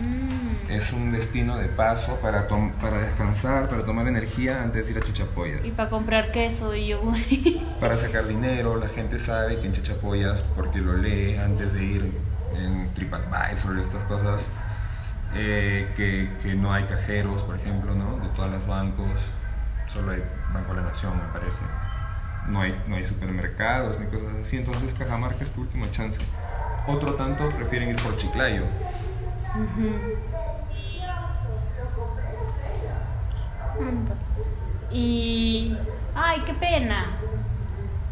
Mm. 0.00 0.70
Es 0.70 0.92
un 0.92 1.12
destino 1.12 1.56
de 1.56 1.68
paso 1.68 2.16
para, 2.16 2.48
para 2.48 2.98
descansar, 2.98 3.68
para 3.68 3.84
tomar 3.84 4.06
energía 4.08 4.62
antes 4.62 4.86
de 4.86 4.92
ir 4.92 4.98
a 4.98 5.02
Chachapoyas. 5.02 5.64
Y 5.64 5.70
para 5.70 5.88
comprar 5.88 6.32
queso 6.32 6.74
y 6.74 6.88
yogur. 6.88 7.16
para 7.80 7.96
sacar 7.96 8.26
dinero, 8.28 8.76
la 8.76 8.88
gente 8.88 9.18
sabe 9.18 9.60
que 9.60 9.66
en 9.66 9.72
Chachapoyas, 9.72 10.42
porque 10.54 10.80
lo 10.80 10.96
lee 10.96 11.36
antes 11.36 11.72
de 11.72 11.84
ir 11.84 12.12
en 12.54 12.92
TripAdvisor, 12.94 13.78
estas 13.78 14.02
cosas, 14.04 14.48
eh, 15.34 15.92
que, 15.96 16.30
que, 16.42 16.54
no 16.54 16.72
hay 16.72 16.84
cajeros, 16.84 17.42
por 17.42 17.56
ejemplo, 17.56 17.94
¿no? 17.94 18.18
de 18.18 18.28
todos 18.28 18.50
los 18.50 18.66
bancos, 18.66 19.20
solo 19.86 20.12
hay 20.12 20.22
Banco 20.56 20.74
de 20.74 20.80
la 20.80 20.88
Nación, 20.88 21.12
me 21.16 21.32
parece. 21.38 21.60
No 22.48 22.60
hay, 22.60 22.80
no 22.86 22.96
hay 22.96 23.04
supermercados 23.04 23.98
ni 23.98 24.06
cosas 24.06 24.34
así, 24.40 24.58
entonces 24.58 24.94
Cajamarca 24.94 25.44
es 25.44 25.50
tu 25.50 25.62
última 25.62 25.90
chance. 25.90 26.20
Otro 26.86 27.14
tanto 27.14 27.48
prefieren 27.50 27.90
ir 27.90 27.96
por 27.96 28.16
Chiclayo. 28.16 28.62
Y... 34.90 35.76
¡Ay, 36.14 36.42
qué 36.46 36.54
pena! 36.54 37.06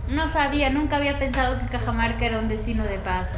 No 0.09 0.29
sabía, 0.29 0.69
nunca 0.69 0.97
había 0.97 1.19
pensado 1.19 1.59
que 1.59 1.67
Cajamarca 1.67 2.27
era 2.27 2.39
un 2.39 2.49
destino 2.49 2.85
de 2.85 2.99
paso. 2.99 3.37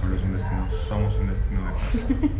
Solo 0.00 0.16
es 0.16 0.22
un 0.22 0.32
destino, 0.32 0.68
somos 0.88 1.14
un 1.16 1.28
destino 1.28 1.66
de 1.66 1.72
paso. 1.72 2.06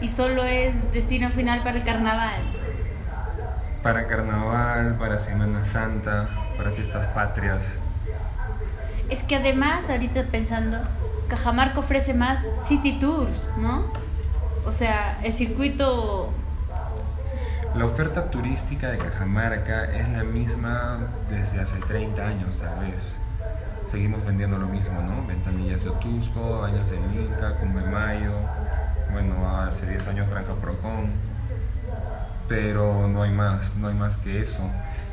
y 0.00 0.08
solo 0.08 0.44
es 0.44 0.92
destino 0.92 1.30
final 1.30 1.62
para 1.62 1.76
el 1.76 1.84
carnaval. 1.84 2.42
Para 3.82 4.06
carnaval, 4.06 4.96
para 4.98 5.18
Semana 5.18 5.64
Santa, 5.64 6.28
para 6.56 6.70
fiestas 6.70 7.06
patrias. 7.08 7.78
Es 9.10 9.22
que 9.22 9.36
además, 9.36 9.90
ahorita 9.90 10.24
pensando, 10.30 10.78
Cajamarca 11.28 11.80
ofrece 11.80 12.14
más 12.14 12.40
city 12.58 12.98
tours, 12.98 13.50
¿no? 13.58 13.92
O 14.64 14.72
sea, 14.72 15.20
el 15.22 15.32
circuito... 15.32 16.32
La 17.74 17.84
oferta 17.84 18.30
turística 18.30 18.88
de 18.90 18.98
Cajamarca 18.98 19.84
es 19.84 20.08
la 20.08 20.24
misma 20.24 21.00
desde 21.28 21.60
hace 21.60 21.78
30 21.78 22.26
años, 22.26 22.56
tal 22.56 22.78
vez. 22.80 23.16
Seguimos 23.86 24.24
vendiendo 24.24 24.56
lo 24.56 24.68
mismo, 24.68 25.02
¿no? 25.02 25.26
Ventanillas 25.26 25.82
de 25.84 25.90
Otusco, 25.90 26.60
Baños 26.60 26.88
del 26.88 27.00
Inca, 27.14 27.56
Cumbe 27.56 27.82
Mayo, 27.82 28.32
bueno, 29.14 29.48
hace 29.60 29.86
10 29.86 30.08
años 30.08 30.28
Granja 30.28 30.54
Procon, 30.54 31.12
pero 32.48 33.06
no 33.08 33.22
hay 33.22 33.30
más, 33.30 33.76
no 33.76 33.88
hay 33.88 33.94
más 33.94 34.16
que 34.16 34.42
eso. 34.42 34.68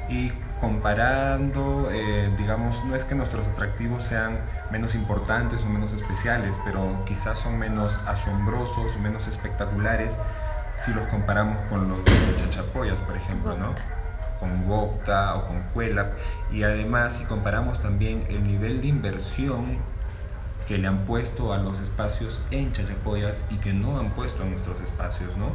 Y 0.10 0.32
comparando, 0.60 1.90
eh, 1.92 2.34
digamos, 2.36 2.84
no 2.86 2.96
es 2.96 3.06
que 3.06 3.14
nuestros 3.14 3.48
atractivos 3.48 4.04
sean 4.04 4.40
menos 4.72 4.96
importantes 4.96 5.64
o 5.64 5.70
menos 5.70 5.94
especiales, 5.94 6.58
pero 6.66 7.06
quizás 7.06 7.38
son 7.38 7.60
menos 7.60 8.00
asombrosos, 8.08 8.98
menos 8.98 9.28
espectaculares 9.28 10.18
si 10.72 10.94
los 10.94 11.06
comparamos 11.06 11.62
con 11.70 11.88
los 11.88 12.04
de 12.04 12.36
Chachapoyas, 12.38 13.00
por 13.02 13.16
ejemplo, 13.16 13.56
¿no? 13.56 13.76
Con 14.40 14.68
Gopta 14.68 15.36
o 15.36 15.48
con 15.48 15.62
Cuelap. 15.74 16.14
Y 16.52 16.64
además, 16.64 17.14
si 17.18 17.26
comparamos 17.26 17.82
también 17.82 18.26
el 18.30 18.44
nivel 18.44 18.82
de 18.82 18.88
inversión 18.88 19.78
que 20.68 20.78
le 20.78 20.88
han 20.88 21.06
puesto 21.06 21.54
a 21.54 21.58
los 21.58 21.80
espacios 21.80 22.42
en 22.52 22.72
Chachapoyas 22.72 23.46
y 23.50 23.58
que 23.58 23.74
no 23.74 24.00
han 24.00 24.12
puesto 24.12 24.44
en 24.44 24.52
nuestros 24.52 24.80
espacios, 24.82 25.36
¿no? 25.38 25.52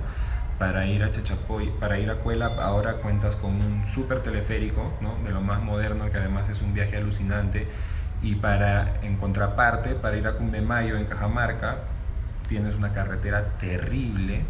para 0.58 0.86
ir 0.86 1.02
a 1.02 1.10
Chachapoy, 1.10 1.70
para 1.78 1.98
ir 1.98 2.10
a 2.10 2.16
Cuela 2.16 2.46
ahora 2.58 2.94
cuentas 2.94 3.36
con 3.36 3.52
un 3.52 3.86
súper 3.86 4.20
teleférico, 4.20 4.92
¿no? 5.00 5.16
de 5.24 5.30
lo 5.30 5.40
más 5.40 5.62
moderno, 5.62 6.10
que 6.10 6.18
además 6.18 6.48
es 6.48 6.62
un 6.62 6.72
viaje 6.72 6.96
alucinante. 6.96 7.68
Y 8.22 8.36
para, 8.36 9.00
en 9.02 9.16
contraparte, 9.16 9.94
para 9.94 10.16
ir 10.16 10.26
a 10.26 10.32
Cumbemayo, 10.32 10.96
en 10.96 11.04
Cajamarca, 11.04 11.78
tienes 12.48 12.74
una 12.74 12.92
carretera 12.92 13.58
terrible, 13.58 14.44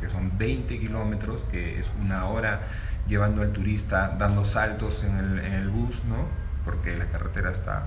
que 0.00 0.08
son 0.08 0.38
20 0.38 0.78
kilómetros, 0.78 1.44
que 1.44 1.78
es 1.78 1.90
una 2.00 2.26
hora 2.26 2.60
llevando 3.06 3.42
al 3.42 3.52
turista, 3.52 4.16
dando 4.18 4.44
saltos 4.44 5.04
en 5.04 5.18
el, 5.18 5.38
en 5.40 5.52
el 5.52 5.68
bus, 5.68 6.02
¿no? 6.04 6.26
porque 6.64 6.96
la 6.96 7.06
carretera 7.06 7.50
está 7.50 7.84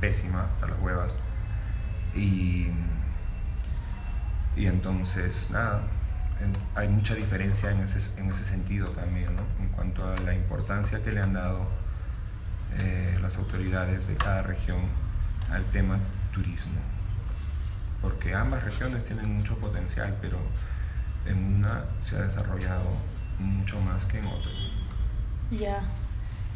pésima, 0.00 0.48
hasta 0.52 0.66
las 0.66 0.78
huevas. 0.80 1.14
Y, 2.14 2.68
y 4.56 4.66
entonces, 4.66 5.48
nada, 5.50 5.82
hay 6.74 6.88
mucha 6.88 7.14
diferencia 7.14 7.70
en 7.70 7.80
ese, 7.80 8.20
en 8.20 8.30
ese 8.30 8.44
sentido 8.44 8.88
también, 8.90 9.36
¿no? 9.36 9.42
en 9.60 9.68
cuanto 9.68 10.06
a 10.06 10.16
la 10.18 10.34
importancia 10.34 11.02
que 11.02 11.12
le 11.12 11.20
han 11.20 11.32
dado 11.32 11.66
eh, 12.78 13.18
las 13.20 13.36
autoridades 13.36 14.06
de 14.06 14.14
cada 14.14 14.42
región 14.42 14.80
al 15.50 15.64
tema 15.66 15.98
turismo. 16.32 16.80
Porque 18.00 18.34
ambas 18.34 18.64
regiones 18.64 19.04
tienen 19.04 19.36
mucho 19.36 19.58
potencial, 19.58 20.16
pero 20.22 20.38
en 21.26 21.56
una 21.56 21.84
se 22.00 22.16
ha 22.16 22.22
desarrollado 22.22 22.90
mucho 23.38 23.80
más 23.80 24.06
que 24.06 24.18
en 24.18 24.26
otra. 24.26 24.52
Ya. 25.50 25.82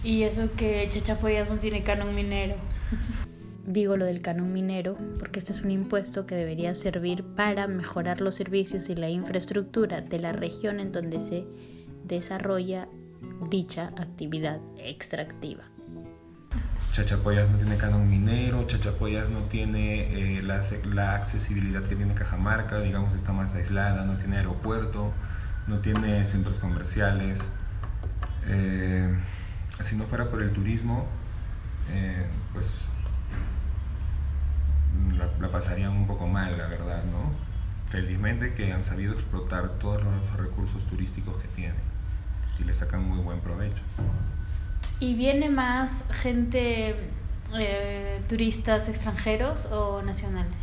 Y 0.03 0.23
eso 0.23 0.49
que 0.57 0.89
Chachapoyas 0.89 1.51
no 1.51 1.57
tiene 1.57 1.83
canon 1.83 2.15
minero. 2.15 2.57
Digo 3.67 3.97
lo 3.97 4.05
del 4.05 4.21
canon 4.21 4.53
minero 4.53 4.99
porque 5.19 5.39
este 5.39 5.53
es 5.53 5.63
un 5.63 5.71
impuesto 5.71 6.27
que 6.27 6.35
debería 6.35 6.75
servir 6.75 7.25
para 7.25 7.67
mejorar 7.67 8.21
los 8.21 8.35
servicios 8.35 8.91
y 8.91 8.95
la 8.95 9.09
infraestructura 9.09 10.03
de 10.03 10.19
la 10.19 10.33
región 10.33 10.81
en 10.81 10.93
donde 10.93 11.21
se 11.21 11.47
desarrolla 12.05 12.89
dicha 13.49 13.87
actividad 13.97 14.61
extractiva. 14.77 15.65
Chachapoyas 16.93 17.51
no 17.51 17.57
tiene 17.57 17.77
canon 17.77 18.09
minero, 18.09 18.67
Chachapoyas 18.67 19.31
no 19.31 19.41
tiene 19.45 20.37
eh, 20.39 20.43
la, 20.43 21.15
accesibilidad 21.15 21.83
que 21.83 21.97
tiene 21.97 22.15
Cajamarca, 22.15 22.79
digamos 22.81 23.15
está 23.15 23.33
más 23.33 23.55
aislada, 23.55 24.05
no 24.05 24.17
tiene 24.19 24.37
aeropuerto, 24.37 25.11
no 25.67 25.79
tiene 25.79 26.25
centros 26.27 26.59
comerciales. 26.59 27.41
Eh, 28.47 29.13
si 29.83 29.97
no 29.97 30.05
fuera 30.05 30.29
por 30.31 30.43
el 30.43 30.53
turismo, 30.53 31.07
eh, 31.91 32.27
pues 32.53 32.87
la, 35.17 35.49
pasarían 35.49 35.93
un 35.93 36.07
poco 36.07 36.27
mal, 36.27 36.57
la 36.59 36.67
verdad, 36.67 37.05
¿no? 37.05 37.33
Felizmente 37.87 38.55
que 38.55 38.73
han 38.73 38.85
sabido 38.85 39.13
explotar 39.13 39.71
todos 39.79 40.03
los 40.03 40.37
recursos 40.37 40.85
turísticos 40.85 41.41
que 41.41 41.49
tienen 41.49 41.95
y 42.59 42.65
le 42.65 42.73
sacan 42.73 43.05
muy 43.05 43.19
buen 43.19 43.41
provecho. 43.41 43.83
¿Y 45.01 45.15
viene 45.15 45.49
más 45.51 46.05
gente, 46.11 47.11
eh, 47.55 48.23
turistas 48.29 48.89
extranjeros 48.89 49.67
o 49.67 50.03
nacionales? 50.03 50.57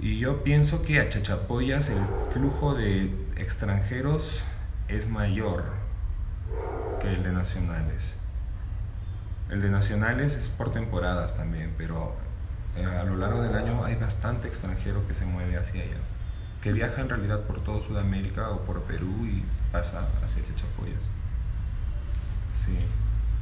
Y 0.00 0.18
yo 0.18 0.42
pienso 0.44 0.82
que 0.82 1.00
a 1.00 1.08
Chachapoyas 1.08 1.88
el 1.88 2.04
flujo 2.30 2.74
de 2.74 3.04
extranjeros 3.36 4.44
es 4.88 5.08
mayor 5.08 5.64
que 7.00 7.08
el 7.08 7.22
de 7.22 7.32
nacionales. 7.32 8.14
El 9.50 9.60
de 9.60 9.70
nacionales 9.70 10.36
es 10.36 10.48
por 10.50 10.72
temporadas 10.72 11.34
también, 11.36 11.74
pero 11.78 12.16
eh, 12.76 12.84
a 12.84 13.04
lo 13.04 13.16
largo 13.16 13.42
del 13.42 13.54
año 13.54 13.84
hay 13.84 13.94
bastante 13.94 14.48
extranjero 14.48 15.06
que 15.06 15.14
se 15.14 15.24
mueve 15.24 15.56
hacia 15.56 15.82
allá, 15.82 15.98
que 16.62 16.72
viaja 16.72 17.00
en 17.00 17.08
realidad 17.08 17.40
por 17.42 17.62
todo 17.62 17.82
Sudamérica 17.82 18.50
o 18.50 18.60
por 18.60 18.82
Perú 18.82 19.26
y 19.26 19.44
pasa 19.70 20.08
hacia 20.24 20.42
Chachapoyas. 20.42 21.02
Sí. 22.64 22.76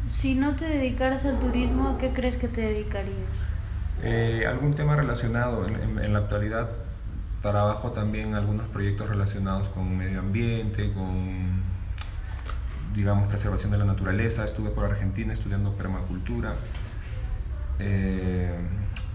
Si 0.08 0.34
no 0.34 0.56
te 0.56 0.66
dedicaras 0.66 1.24
al 1.24 1.38
turismo, 1.38 1.90
¿a 1.90 1.98
qué 1.98 2.10
crees 2.10 2.36
que 2.36 2.48
te 2.48 2.60
dedicarías? 2.60 3.28
Eh, 4.02 4.44
algún 4.48 4.74
tema 4.74 4.96
relacionado. 4.96 5.66
En, 5.66 6.12
la 6.12 6.18
actualidad 6.18 6.70
trabajo 7.40 7.92
también 7.92 8.34
algunos 8.34 8.66
proyectos 8.66 9.08
relacionados 9.08 9.68
con 9.68 9.96
medio 9.96 10.20
ambiente, 10.20 10.92
con, 10.92 11.62
digamos, 12.94 13.28
preservación 13.28 13.70
de 13.70 13.78
la 13.78 13.84
naturaleza. 13.84 14.44
Estuve 14.44 14.70
por 14.70 14.84
Argentina 14.84 15.32
estudiando 15.32 15.72
permacultura. 15.72 16.54
Eh, 17.78 18.58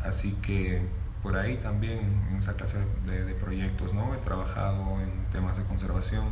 Así 0.07 0.33
que 0.41 0.81
por 1.21 1.37
ahí 1.37 1.57
también 1.57 1.99
en 2.31 2.37
esa 2.37 2.53
clase 2.53 2.77
de, 3.05 3.33
proyectos, 3.35 3.93
¿no? 3.93 4.13
He 4.15 4.17
trabajado 4.19 4.99
en 5.01 5.25
temas 5.31 5.57
de 5.57 5.63
conservación. 5.63 6.25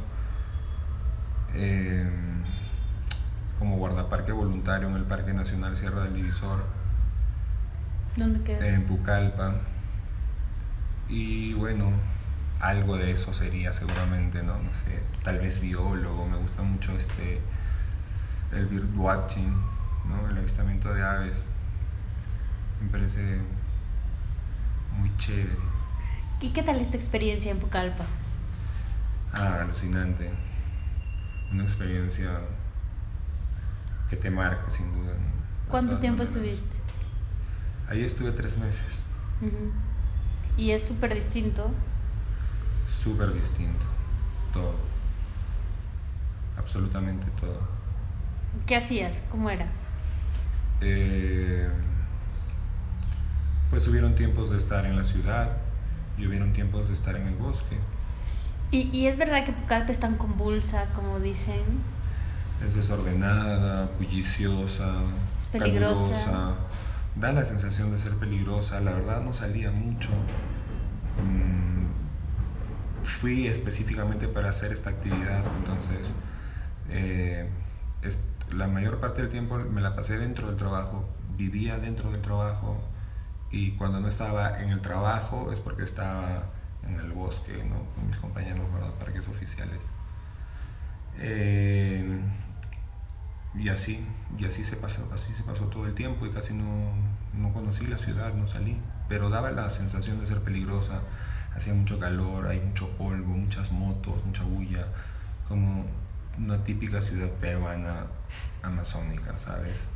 Eh, 1.53 2.09
como 3.59 3.77
guardaparque 3.77 4.31
voluntario 4.31 4.89
en 4.89 4.95
el 4.95 5.03
Parque 5.03 5.33
Nacional 5.33 5.75
Sierra 5.75 6.03
del 6.03 6.13
Divisor. 6.13 6.65
¿Dónde 8.15 8.41
queda? 8.43 8.67
En 8.67 8.85
Pucallpa. 8.85 9.55
Y 11.07 11.53
bueno, 11.53 11.91
algo 12.59 12.97
de 12.97 13.11
eso 13.11 13.33
sería 13.33 13.73
seguramente, 13.73 14.43
¿no? 14.43 14.61
No 14.61 14.73
sé, 14.73 15.01
tal 15.23 15.39
vez 15.39 15.59
biólogo, 15.59 16.25
me 16.27 16.38
gusta 16.38 16.61
mucho 16.63 16.93
este 16.93 17.41
el 18.53 18.67
birdwatching, 18.67 19.53
¿no? 20.07 20.29
El 20.29 20.38
avistamiento 20.38 20.93
de 20.93 21.03
aves. 21.03 21.43
Me 22.81 22.89
parece 22.89 23.39
muy 24.97 25.15
chévere. 25.17 25.55
¿Y 26.41 26.49
qué 26.49 26.63
tal 26.63 26.79
esta 26.81 26.97
experiencia 26.97 27.51
en 27.51 27.60
Pucallpa? 27.60 28.05
Ah, 29.34 29.60
alucinante. 29.62 30.29
Una 31.51 31.63
experiencia 31.63 32.39
que 34.10 34.15
te 34.15 34.29
marca, 34.29 34.69
sin 34.69 34.91
duda. 34.93 35.13
¿Cuánto 35.69 35.97
tiempo 35.99 36.23
estuviste? 36.23 36.75
Ahí 37.89 38.03
estuve 38.03 38.31
tres 38.31 38.58
meses. 38.58 39.01
¿Y 40.58 40.71
es 40.71 40.86
súper 40.86 41.13
distinto? 41.13 41.71
Súper 42.88 43.34
distinto. 43.34 43.86
Todo. 44.53 44.75
Absolutamente 46.58 47.27
todo. 47.39 47.60
¿Qué 48.65 48.75
hacías? 48.75 49.23
¿Cómo 49.31 49.49
era? 49.49 49.67
Eh 50.81 51.69
pues 53.69 53.88
hubieron 53.88 54.15
tiempos 54.15 54.49
de 54.51 54.58
estar 54.58 54.86
en 54.86 54.95
la 54.95 55.04
ciudad 55.04 55.58
y 56.17 56.28
hubieron 56.28 56.54
tiempos 56.54 56.88
de 56.88 56.93
estar 56.93 57.15
en 57.15 57.28
el 57.28 57.36
bosque. 57.36 57.78
¿Y, 58.71 58.89
y 58.91 59.08
es 59.08 59.17
verdad 59.17 59.45
que 59.45 59.54
Pucallpa 59.54 59.91
es 59.91 59.99
tan 59.99 60.15
convulsa 60.15 60.88
como 60.93 61.19
dicen? 61.19 61.63
Es 62.65 62.75
desordenada, 62.75 63.89
bulliciosa, 63.97 64.93
es 65.38 65.47
peligrosa. 65.47 66.56
Da 67.15 67.32
la 67.32 67.45
sensación 67.45 67.91
de 67.91 67.99
ser 67.99 68.15
peligrosa. 68.15 68.80
La 68.82 68.91
verdad 68.91 69.21
no 69.21 69.34
salía 69.34 69.71
mucho. 69.71 70.10
Mm, 71.23 71.86
fui 73.04 73.47
específicamente 73.47 74.28
para 74.28 74.49
hacer 74.49 74.73
esta 74.73 74.89
actividad, 74.89 75.43
entonces 75.58 76.08
eh, 76.89 77.47
la 78.54 78.67
mayor 78.67 78.99
parte 78.99 79.21
del 79.21 79.32
tiempo 79.32 79.58
me 79.58 79.82
la 79.82 79.95
pasé 79.95 80.17
dentro 80.17 80.47
del 80.47 80.58
trabajo, 80.58 81.08
vivía 81.38 81.78
dentro 81.78 82.12
del 82.12 82.21
trabajo, 82.21 82.78
y 83.55 83.71
cuando 83.71 84.01
no 84.01 84.09
estaba 84.09 84.61
en 84.61 84.69
el 84.69 84.81
trabajo 84.81 85.49
es 85.49 85.61
porque 85.61 85.83
estaba 85.83 86.43
en 86.83 86.99
el 86.99 87.13
bosque 87.13 87.63
¿no? 87.63 87.85
con 87.95 88.05
mis 88.07 88.17
compañeros 88.17 88.65
parques 88.99 89.25
oficiales. 89.29 89.79
Eh, 91.17 92.19
y 93.57 93.69
así, 93.69 94.05
y 94.37 94.43
así 94.43 94.65
se 94.65 94.75
pasó, 94.75 95.09
así 95.13 95.33
se 95.33 95.43
pasó 95.43 95.67
todo 95.67 95.85
el 95.85 95.93
tiempo 95.93 96.25
y 96.25 96.31
casi 96.31 96.53
no, 96.53 96.91
no 97.33 97.53
conocí 97.53 97.85
la 97.85 97.97
ciudad, 97.97 98.33
no 98.33 98.45
salí, 98.45 98.77
pero 99.07 99.29
daba 99.29 99.51
la 99.51 99.69
sensación 99.69 100.19
de 100.19 100.25
ser 100.25 100.41
peligrosa, 100.41 100.99
hacía 101.55 101.73
mucho 101.73 101.97
calor, 101.97 102.47
hay 102.47 102.59
mucho 102.59 102.89
polvo, 102.97 103.37
muchas 103.37 103.71
motos, 103.71 104.21
mucha 104.25 104.43
bulla, 104.43 104.85
como 105.47 105.85
una 106.37 106.61
típica 106.61 106.99
ciudad 106.99 107.29
peruana 107.39 108.07
amazónica, 108.61 109.37
¿sabes? 109.37 109.87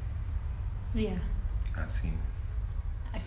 Ya. 0.96 1.22
Así. 1.76 2.14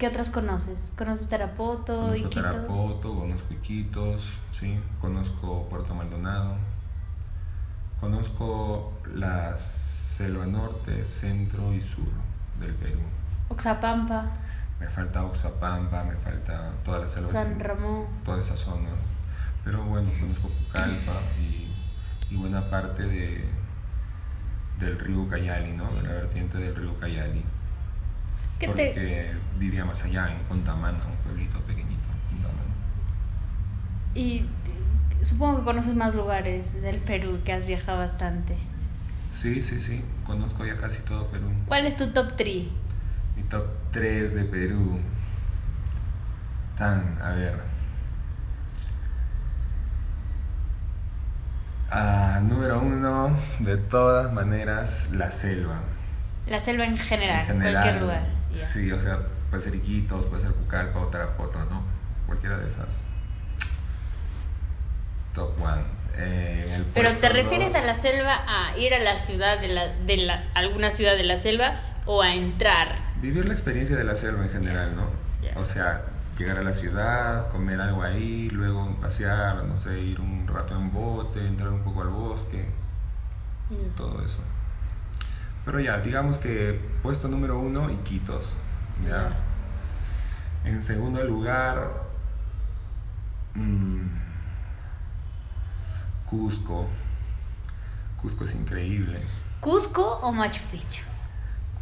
¿Qué 0.02 0.08
otras 0.08 0.30
conoces? 0.30 0.92
¿Conoces 0.98 1.28
Tarapoto, 1.28 1.94
conozco 1.94 2.16
Iquitos? 2.16 2.42
Tarapoto, 2.42 3.14
conozco 3.20 3.54
Iquitos, 3.54 4.38
sí, 4.50 4.80
conozco 5.00 5.68
Puerto 5.68 5.94
Maldonado, 5.94 6.56
conozco 8.00 8.94
la 9.14 9.56
selva 9.56 10.44
norte, 10.46 11.04
centro 11.04 11.72
y 11.72 11.80
sur 11.80 12.08
del 12.58 12.74
Perú. 12.74 12.98
Oxapampa. 13.48 14.32
Me 14.80 14.88
falta 14.88 15.24
Oxapampa, 15.24 16.02
me 16.02 16.16
falta 16.16 16.72
toda 16.84 16.98
la 16.98 17.06
selva. 17.06 17.28
San 17.28 17.60
Ramón. 17.60 18.06
Toda 18.24 18.40
esa 18.40 18.56
zona. 18.56 18.88
Pero 19.62 19.84
bueno, 19.84 20.10
conozco 20.18 20.48
Pucallpa 20.48 21.12
y, 21.38 21.72
y 22.28 22.36
buena 22.36 22.68
parte 22.68 23.04
de, 23.04 23.48
del 24.80 24.98
río 24.98 25.28
Cayali, 25.28 25.72
¿no? 25.74 25.92
De 25.92 26.02
la 26.02 26.12
vertiente 26.12 26.58
del 26.58 26.74
río 26.74 26.98
Cayali 26.98 27.44
porque 28.66 29.32
vivía 29.58 29.84
más 29.84 30.04
allá, 30.04 30.30
en 30.32 30.42
Contamana, 30.44 30.98
un 31.06 31.16
pueblito 31.24 31.58
pequeñito, 31.60 31.92
¿Y 34.14 34.44
supongo 35.22 35.58
que 35.58 35.64
conoces 35.64 35.94
más 35.94 36.14
lugares 36.14 36.80
del 36.82 36.96
Perú, 36.98 37.40
que 37.44 37.52
has 37.52 37.66
viajado 37.66 37.98
bastante. 37.98 38.56
Sí, 39.40 39.62
sí, 39.62 39.80
sí. 39.80 40.04
Conozco 40.24 40.66
ya 40.66 40.76
casi 40.76 41.00
todo 41.02 41.26
Perú. 41.28 41.50
¿Cuál 41.66 41.86
es 41.86 41.96
tu 41.96 42.08
top 42.08 42.36
3? 42.36 42.66
Mi 43.36 43.42
top 43.44 43.64
3 43.90 44.34
de 44.34 44.44
Perú. 44.44 45.00
Tan, 46.76 47.18
a 47.22 47.32
ver. 47.32 47.58
Ah, 51.90 52.40
número 52.42 52.80
uno, 52.80 53.36
de 53.60 53.76
todas 53.76 54.32
maneras, 54.32 55.08
la 55.12 55.30
selva. 55.30 55.80
La 56.46 56.58
selva 56.58 56.84
en 56.84 56.96
general, 56.96 57.40
En 57.40 57.46
general, 57.46 57.72
cualquier 57.72 58.02
lugar. 58.02 58.41
Sí, 58.54 58.90
o 58.92 59.00
sea, 59.00 59.18
puede 59.50 59.62
ser 59.62 59.74
Iquitos, 59.74 60.26
puede 60.26 60.42
ser 60.42 60.52
Pucallpa 60.52 60.98
o 61.00 61.06
Tarapoto, 61.08 61.58
¿no? 61.66 61.82
Cualquiera 62.26 62.56
de 62.58 62.66
esas. 62.68 63.00
Top 65.34 65.50
one. 65.62 65.82
Eh, 66.14 66.84
Pero 66.92 67.10
te 67.16 67.28
refieres 67.30 67.72
dos- 67.72 67.82
a 67.82 67.86
la 67.86 67.94
selva 67.94 68.44
a 68.46 68.76
ir 68.76 68.92
a 68.92 68.98
la 68.98 69.16
ciudad 69.16 69.58
de 69.60 69.68
la, 69.68 69.88
de 69.88 70.18
la 70.18 70.44
alguna 70.54 70.90
ciudad 70.90 71.16
de 71.16 71.22
la 71.22 71.38
selva 71.38 71.80
o 72.04 72.20
a 72.22 72.34
entrar. 72.34 72.98
Vivir 73.22 73.46
la 73.46 73.54
experiencia 73.54 73.96
de 73.96 74.04
la 74.04 74.14
selva 74.14 74.42
en 74.44 74.50
general, 74.50 74.94
¿no? 74.94 75.06
O 75.58 75.64
sea, 75.64 76.02
llegar 76.38 76.58
a 76.58 76.62
la 76.62 76.72
ciudad, 76.72 77.48
comer 77.48 77.80
algo 77.80 78.02
ahí, 78.02 78.48
luego 78.50 78.94
pasear, 79.00 79.64
no 79.64 79.78
sé, 79.78 79.98
ir 80.00 80.20
un 80.20 80.46
rato 80.46 80.76
en 80.76 80.92
bote, 80.92 81.46
entrar 81.46 81.70
un 81.70 81.82
poco 81.82 82.02
al 82.02 82.08
bosque, 82.08 82.66
todo 83.96 84.22
eso. 84.24 84.38
Pero 85.64 85.80
ya, 85.80 85.98
digamos 85.98 86.38
que 86.38 86.80
puesto 87.02 87.28
número 87.28 87.58
uno, 87.58 87.90
Iquitos. 87.90 88.54
Ya. 89.08 89.36
En 90.64 90.82
segundo 90.82 91.22
lugar, 91.24 92.02
mm, 93.54 94.00
Cusco. 96.28 96.88
Cusco 98.20 98.44
es 98.44 98.54
increíble. 98.54 99.20
¿Cusco 99.60 100.18
o 100.22 100.32
Machu 100.32 100.62
Picchu? 100.70 101.02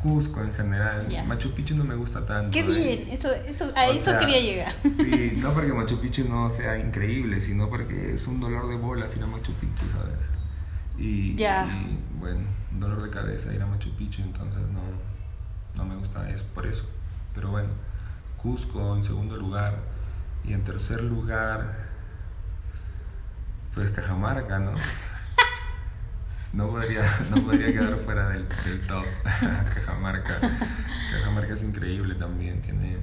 Cusco 0.03 0.41
en 0.41 0.53
general. 0.55 1.07
Machu 1.27 1.53
Picchu 1.53 1.75
no 1.77 1.85
me 1.85 1.95
gusta 1.95 2.25
tanto. 2.25 2.51
Qué 2.51 2.61
¿eh? 2.61 2.65
bien, 2.65 3.09
eso, 3.11 3.31
eso, 3.33 3.67
a 3.77 3.89
O 3.89 3.93
eso 3.93 4.05
sea, 4.07 4.19
quería 4.19 4.41
llegar. 4.41 4.75
Sí, 4.83 5.35
no 5.43 5.51
porque 5.53 5.73
Machu 5.73 6.01
Picchu 6.01 6.27
no 6.27 6.49
sea 6.49 6.79
increíble, 6.79 7.41
sino 7.41 7.69
porque 7.69 8.15
es 8.15 8.27
un 8.27 8.41
dolor 8.41 8.69
de 8.69 8.77
bolas 8.77 9.15
ir 9.17 9.23
a 9.23 9.27
Machu 9.27 9.53
Picchu, 9.55 9.85
¿sabes? 9.91 10.19
Y, 10.99 11.35
Ya. 11.37 11.67
y, 11.67 11.99
bueno, 12.19 12.41
dolor 12.79 13.03
de 13.03 13.11
cabeza 13.11 13.53
ir 13.53 13.63
a 13.63 13.67
Machu 13.67 13.91
Picchu, 13.97 14.23
entonces 14.23 14.63
no, 14.73 14.83
no 15.75 15.85
me 15.85 15.97
gusta 15.97 16.29
es 16.31 16.43
por 16.43 16.67
eso. 16.67 16.85
Pero 17.35 17.51
bueno, 17.51 17.71
Cusco 18.37 18.97
en 18.97 19.03
segundo 19.03 19.37
lugar 19.37 19.77
y 20.45 20.53
en 20.53 20.65
tercer 20.65 21.03
lugar, 21.03 21.89
pues 23.75 23.91
Cajamarca, 23.91 24.59
¿no? 24.59 24.73
No 26.53 26.69
podría, 26.69 27.05
no 27.31 27.45
podría 27.45 27.73
quedar 27.73 27.97
fuera 27.99 28.29
del, 28.29 28.49
del 28.49 28.81
top. 28.85 29.05
Cajamarca. 29.25 30.41
Cajamarca 31.13 31.55
es 31.55 31.63
increíble 31.63 32.17
también, 32.17 32.61
tiene 32.61 32.97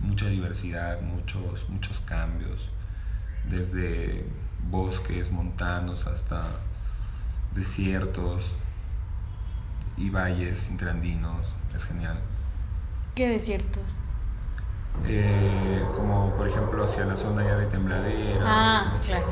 mucha 0.00 0.28
diversidad, 0.28 0.98
muchos, 1.02 1.68
muchos 1.68 2.00
cambios, 2.00 2.70
desde 3.50 4.24
bosques 4.70 5.30
montanos 5.30 6.06
hasta 6.06 6.52
desiertos 7.54 8.56
y 10.00 10.10
valles 10.10 10.68
interandinos, 10.70 11.52
es 11.74 11.84
genial. 11.84 12.18
Qué 13.14 13.28
desiertos. 13.28 13.82
Eh, 15.06 15.84
como 15.94 16.30
por 16.34 16.48
ejemplo 16.48 16.84
hacia 16.84 17.04
la 17.04 17.16
zona 17.16 17.44
ya 17.44 17.56
de 17.56 17.66
Tembladera, 17.66 18.36
Ah, 18.42 18.92
claro. 19.04 19.26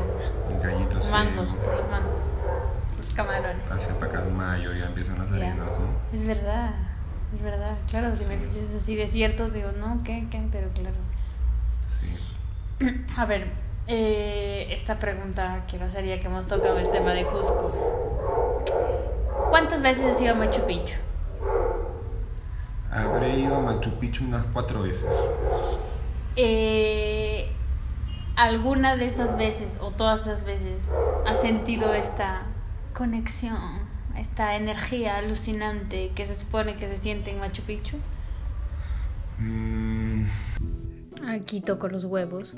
Gallitos 0.63 1.11
Mangos, 1.11 1.51
Seco, 1.51 1.73
los 1.73 1.89
mangos. 1.91 2.21
Los 2.99 3.11
camarones. 3.13 3.71
hacia 3.71 3.99
Pacasmayo 3.99 4.73
ya 4.73 4.87
empiezan 4.87 5.19
las 5.19 5.31
arenas, 5.33 5.59
¿no? 5.59 6.17
Es 6.17 6.27
verdad, 6.27 6.71
es 7.35 7.43
verdad. 7.43 7.77
Claro, 7.91 8.15
si 8.17 8.25
me 8.27 8.37
dices 8.39 8.75
así 8.75 8.95
desiertos, 8.95 9.53
digo, 9.53 9.73
no, 9.73 10.03
¿qué? 10.05 10.27
¿Qué? 10.31 10.47
Pero 10.53 10.69
claro. 10.71 10.97
Sí. 12.01 12.87
A 13.17 13.25
ver, 13.27 13.49
eh, 13.87 14.69
esta 14.71 14.99
pregunta 14.99 15.65
quiero 15.69 15.87
hacer 15.87 16.05
ya 16.07 16.19
que 16.21 16.27
hemos 16.27 16.47
tocado 16.47 16.79
el 16.79 16.91
tema 16.91 17.13
de 17.13 17.25
Cusco. 17.27 18.18
¿Cuántas 19.51 19.83
veces 19.83 20.05
has 20.07 20.21
ido 20.21 20.33
a 20.33 20.35
Machu 20.35 20.63
Picchu? 20.67 20.95
Habré 22.91 23.39
ido 23.39 23.57
a 23.57 23.61
Machu 23.61 23.91
Picchu 23.99 24.25
unas 24.25 24.47
cuatro 24.53 24.83
veces. 24.83 25.07
Eh, 26.37 27.51
¿Alguna 28.37 28.97
de 28.97 29.07
esas 29.07 29.37
veces 29.37 29.79
o 29.81 29.91
todas 29.91 30.23
esas 30.23 30.45
veces 30.45 30.93
has 31.27 31.41
sentido 31.41 31.93
esta 31.95 32.43
conexión, 32.95 33.81
esta 34.17 34.55
energía 34.57 35.17
alucinante 35.17 36.13
que 36.15 36.25
se 36.25 36.35
supone 36.35 36.77
que 36.77 36.89
se 36.89 36.97
siente 36.97 37.31
en 37.31 37.41
Machu 37.41 37.63
Picchu? 37.63 37.97
Mm, 39.39 40.25
Aquí 41.29 41.61
toco 41.61 41.89
los 41.89 42.05
huevos 42.05 42.55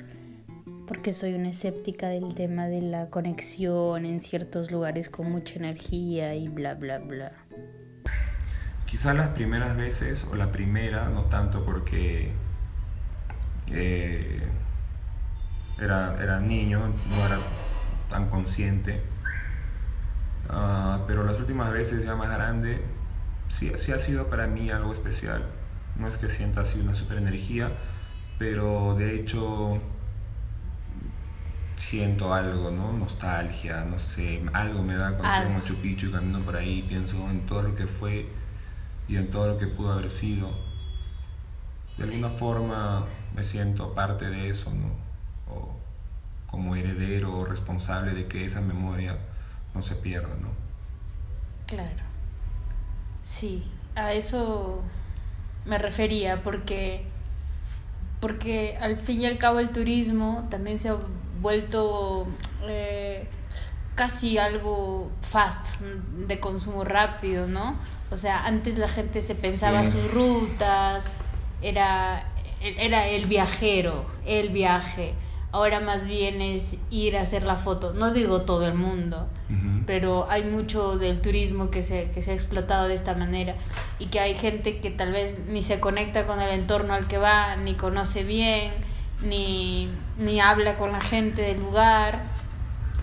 porque 0.90 1.12
soy 1.12 1.34
una 1.34 1.50
escéptica 1.50 2.08
del 2.08 2.34
tema 2.34 2.66
de 2.66 2.82
la 2.82 3.10
conexión 3.10 4.04
en 4.04 4.18
ciertos 4.18 4.72
lugares 4.72 5.08
con 5.08 5.30
mucha 5.30 5.54
energía 5.54 6.34
y 6.34 6.48
bla 6.48 6.74
bla 6.74 6.98
bla. 6.98 7.30
Quizás 8.86 9.14
las 9.14 9.28
primeras 9.28 9.76
veces, 9.76 10.26
o 10.28 10.34
la 10.34 10.50
primera, 10.50 11.08
no 11.08 11.26
tanto 11.26 11.64
porque 11.64 12.32
eh, 13.70 14.42
era, 15.78 16.20
era 16.20 16.40
niño, 16.40 16.92
no 17.08 17.24
era 17.24 17.38
tan 18.08 18.28
consciente. 18.28 19.00
Ah, 20.48 21.04
pero 21.06 21.22
las 21.22 21.38
últimas 21.38 21.72
veces 21.72 22.04
ya 22.04 22.16
más 22.16 22.32
grande, 22.32 22.82
sí, 23.46 23.70
sí 23.76 23.92
ha 23.92 24.00
sido 24.00 24.28
para 24.28 24.48
mí 24.48 24.70
algo 24.70 24.92
especial. 24.92 25.44
No 25.94 26.08
es 26.08 26.18
que 26.18 26.28
sienta 26.28 26.62
así 26.62 26.80
una 26.80 26.96
super 26.96 27.16
energía, 27.16 27.70
pero 28.40 28.96
de 28.98 29.14
hecho 29.14 29.80
siento 31.80 32.34
algo, 32.34 32.70
¿no? 32.70 32.92
Nostalgia, 32.92 33.84
no 33.84 33.98
sé, 33.98 34.42
algo 34.52 34.82
me 34.82 34.94
da 34.96 35.16
cuando 35.16 35.24
Algo. 35.28 35.36
estoy 35.36 35.52
en 35.52 35.58
Machu 35.58 35.74
Picchu 35.76 36.06
y 36.08 36.12
camino 36.12 36.40
por 36.40 36.56
ahí, 36.56 36.82
pienso 36.82 37.16
en 37.30 37.46
todo 37.46 37.62
lo 37.62 37.74
que 37.74 37.86
fue 37.86 38.28
y 39.08 39.16
en 39.16 39.30
todo 39.30 39.48
lo 39.48 39.58
que 39.58 39.66
pudo 39.66 39.92
haber 39.92 40.10
sido. 40.10 40.50
De 41.96 42.04
alguna 42.04 42.28
forma 42.28 43.06
me 43.34 43.42
siento 43.42 43.94
parte 43.94 44.26
de 44.28 44.50
eso, 44.50 44.70
¿no? 44.70 44.90
O 45.52 45.74
como 46.46 46.76
heredero 46.76 47.38
o 47.38 47.44
responsable 47.46 48.12
de 48.12 48.26
que 48.26 48.44
esa 48.44 48.60
memoria 48.60 49.16
no 49.74 49.80
se 49.80 49.94
pierda, 49.94 50.34
¿no? 50.40 50.50
Claro. 51.66 52.04
Sí, 53.22 53.64
a 53.94 54.12
eso 54.12 54.82
me 55.64 55.78
refería 55.78 56.42
porque 56.42 57.04
porque 58.20 58.76
al 58.76 58.98
fin 58.98 59.22
y 59.22 59.26
al 59.26 59.38
cabo 59.38 59.60
el 59.60 59.70
turismo 59.70 60.46
también 60.50 60.78
se 60.78 60.90
ha 60.90 60.96
vuelto 61.40 62.26
eh, 62.66 63.26
casi 63.94 64.38
algo 64.38 65.10
fast, 65.22 65.80
de 65.80 66.40
consumo 66.40 66.84
rápido, 66.84 67.46
¿no? 67.46 67.76
O 68.10 68.16
sea, 68.16 68.44
antes 68.46 68.78
la 68.78 68.88
gente 68.88 69.22
se 69.22 69.34
pensaba 69.34 69.84
Sí. 69.84 69.92
sus 69.92 70.10
rutas, 70.12 71.06
era, 71.62 72.24
era 72.60 73.06
el 73.08 73.26
viajero, 73.26 74.04
el 74.26 74.48
viaje. 74.50 75.14
Ahora 75.52 75.80
más 75.80 76.06
bien 76.06 76.40
es 76.40 76.76
ir 76.90 77.16
a 77.16 77.22
hacer 77.22 77.42
la 77.44 77.56
foto. 77.56 77.92
No 77.92 78.12
digo 78.12 78.42
todo 78.42 78.66
el 78.68 78.74
mundo, 78.74 79.28
Ujú. 79.48 79.82
pero 79.84 80.26
hay 80.30 80.44
mucho 80.44 80.96
del 80.96 81.20
turismo 81.20 81.70
que 81.70 81.82
se, 81.82 82.10
que 82.12 82.22
se 82.22 82.30
ha 82.30 82.34
explotado 82.34 82.86
de 82.86 82.94
esta 82.94 83.14
manera 83.14 83.56
y 83.98 84.06
que 84.06 84.20
hay 84.20 84.36
gente 84.36 84.78
que 84.78 84.90
tal 84.90 85.10
vez 85.10 85.40
ni 85.48 85.62
se 85.64 85.80
conecta 85.80 86.24
con 86.24 86.40
el 86.40 86.50
entorno 86.50 86.94
al 86.94 87.08
que 87.08 87.18
va, 87.18 87.56
ni 87.56 87.74
conoce 87.74 88.22
bien, 88.22 88.72
ni, 89.22 89.90
ni 90.18 90.40
habla 90.40 90.76
con 90.76 90.92
la 90.92 91.00
gente 91.00 91.42
del 91.42 91.60
lugar, 91.60 92.22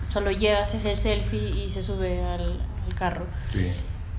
solo 0.08 0.30
llega, 0.30 0.66
se 0.66 0.78
hace 0.78 0.90
el 0.92 0.96
selfie 0.96 1.64
y 1.64 1.70
se 1.70 1.82
sube 1.82 2.22
al, 2.24 2.60
al 2.86 2.94
carro. 2.94 3.26
Sí. 3.44 3.70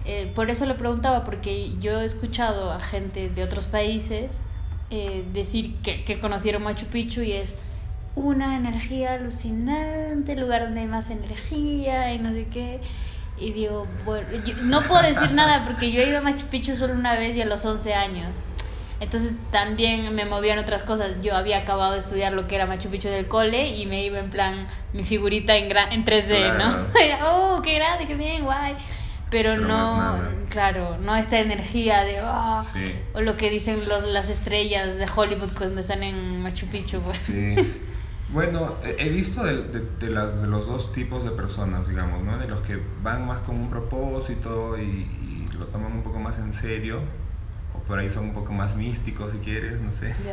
Eh, 0.05 0.31
por 0.33 0.49
eso 0.49 0.65
lo 0.65 0.77
preguntaba, 0.77 1.23
porque 1.23 1.75
yo 1.79 1.99
he 1.99 2.05
escuchado 2.05 2.71
a 2.71 2.79
gente 2.79 3.29
de 3.29 3.43
otros 3.43 3.65
países 3.65 4.41
eh, 4.91 5.23
decir 5.33 5.75
que, 5.83 6.03
que 6.03 6.19
conocieron 6.19 6.63
Machu 6.63 6.87
Picchu 6.87 7.21
y 7.21 7.33
es 7.33 7.55
una 8.15 8.55
energía 8.55 9.13
alucinante, 9.13 10.33
el 10.33 10.39
lugar 10.39 10.63
donde 10.63 10.81
hay 10.81 10.87
más 10.87 11.09
energía 11.09 12.13
y 12.13 12.19
no 12.19 12.31
sé 12.31 12.47
qué. 12.51 12.79
Y 13.37 13.53
digo, 13.53 13.87
bueno, 14.03 14.27
yo 14.45 14.55
no 14.63 14.81
puedo 14.81 15.01
decir 15.01 15.31
nada 15.31 15.63
porque 15.63 15.91
yo 15.91 16.01
he 16.01 16.09
ido 16.09 16.17
a 16.17 16.21
Machu 16.21 16.47
Picchu 16.47 16.75
solo 16.75 16.93
una 16.93 17.15
vez 17.15 17.35
y 17.35 17.41
a 17.41 17.45
los 17.45 17.63
11 17.63 17.93
años. 17.93 18.37
Entonces 18.99 19.33
también 19.51 20.13
me 20.13 20.25
movían 20.25 20.59
otras 20.59 20.83
cosas. 20.83 21.11
Yo 21.21 21.35
había 21.35 21.59
acabado 21.59 21.93
de 21.93 21.99
estudiar 21.99 22.33
lo 22.33 22.47
que 22.47 22.55
era 22.55 22.65
Machu 22.65 22.89
Picchu 22.89 23.07
del 23.07 23.27
cole 23.27 23.69
y 23.75 23.85
me 23.85 24.03
iba 24.03 24.19
en 24.19 24.29
plan 24.29 24.67
mi 24.93 25.03
figurita 25.03 25.55
en, 25.55 25.69
gra- 25.69 25.87
en 25.91 26.03
3D, 26.05 26.57
¿no? 26.57 26.99
Era, 27.01 27.33
oh, 27.33 27.61
qué 27.61 27.75
grande, 27.75 28.05
qué 28.07 28.15
bien, 28.15 28.43
guay. 28.43 28.75
Pero, 29.31 29.51
Pero 29.53 29.67
no, 29.67 30.19
claro, 30.49 30.97
no 30.97 31.15
esta 31.15 31.37
energía 31.39 32.03
de, 32.03 32.19
oh, 32.23 32.63
Sí. 32.73 32.93
o 33.13 33.21
lo 33.21 33.37
que 33.37 33.49
dicen 33.51 33.87
los, 33.87 34.03
las 34.03 34.29
estrellas 34.29 34.97
de 34.97 35.07
Hollywood 35.15 35.51
cuando 35.55 35.81
están 35.81 36.01
en 36.03 36.41
Machu 36.43 36.65
Picchu, 36.67 36.99
pues. 37.01 37.17
Sí. 37.17 37.55
Bueno, 38.31 38.75
he 38.83 39.09
visto 39.09 39.43
de, 39.43 39.63
de, 39.99 40.09
las, 40.11 40.39
de 40.39 40.47
los 40.47 40.67
dos 40.67 40.93
tipos 40.93 41.23
de 41.23 41.31
personas, 41.31 41.87
digamos, 41.87 42.21
¿no? 42.23 42.37
De 42.37 42.47
los 42.47 42.61
que 42.61 42.79
van 43.01 43.25
más 43.25 43.39
con 43.41 43.55
un 43.59 43.71
propósito 43.71 44.77
y, 44.77 44.81
y 44.81 45.47
lo 45.57 45.65
toman 45.65 45.93
un 45.93 46.03
poco 46.03 46.19
más 46.19 46.37
en 46.37 46.53
serio, 46.53 47.01
por 47.89 47.99
ahí 47.99 48.09
son 48.09 48.25
un 48.25 48.33
poco 48.33 48.53
más 48.53 48.77
místicos, 48.77 49.33
si 49.33 49.39
quieres, 49.39 49.81
no 49.81 49.91
sé. 49.91 50.15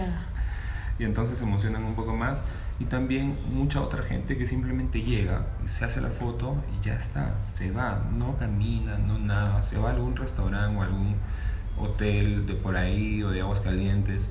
Y 0.98 1.04
entonces 1.04 1.36
se 1.36 1.44
emocionan 1.44 1.84
un 1.84 1.94
poco 1.94 2.16
más. 2.16 2.42
Y 2.78 2.86
también 2.86 3.36
mucha 3.50 3.82
otra 3.82 4.02
gente 4.02 4.38
que 4.38 4.46
simplemente 4.46 5.02
llega 5.02 5.44
se 5.66 5.84
hace 5.84 6.00
la 6.00 6.08
foto 6.08 6.56
y 6.74 6.82
ya 6.82 6.94
está, 6.94 7.34
se 7.54 7.70
va, 7.70 8.02
no 8.16 8.38
camina, 8.38 8.96
no 8.96 9.18
nada, 9.18 9.62
se 9.62 9.76
va 9.76 9.90
a 9.90 9.92
algún 9.92 10.16
restaurante 10.16 10.78
o 10.78 10.82
algún 10.82 11.16
hotel 11.78 12.46
de 12.46 12.54
por 12.54 12.78
ahí 12.78 13.22
o 13.22 13.30
de 13.30 13.42
aguas 13.42 13.60
calientes 13.60 14.30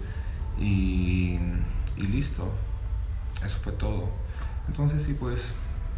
y, 0.58 1.38
y 1.98 2.08
listo 2.08 2.52
eso 3.44 3.58
fue 3.60 3.74
todo. 3.74 4.10
Entonces 4.68 5.04
sí, 5.04 5.14
pues 5.14 5.54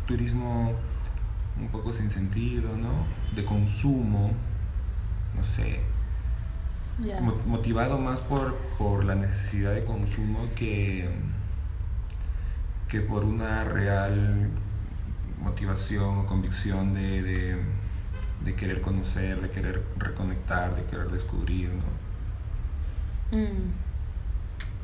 turismo 0.06 0.74
un 1.60 1.68
poco 1.70 1.94
sin 1.94 2.10
sentido, 2.12 2.76
¿no? 2.78 3.06
De 3.36 3.46
consumo, 3.46 4.32
no 5.36 5.44
sé. 5.44 5.82
Motivado 7.46 8.00
más 8.00 8.22
por, 8.22 8.56
por 8.78 9.04
la 9.04 9.14
necesidad 9.14 9.74
de 9.74 9.86
consumo 9.86 10.40
que, 10.56 11.08
que 12.88 13.02
por 13.02 13.24
una 13.24 13.64
real 13.64 14.50
motivación 15.40 16.20
o 16.20 16.26
convicción 16.26 16.96
de, 16.96 17.22
de, 17.22 17.58
de, 18.44 18.56
querer 18.56 18.82
conocer, 18.82 19.42
de 19.42 19.52
querer 19.52 19.84
reconectar, 19.98 20.76
de 20.76 20.86
querer 20.86 21.12
descubrir, 21.12 21.70
¿no? 21.70 23.38
Mm. 23.38 23.74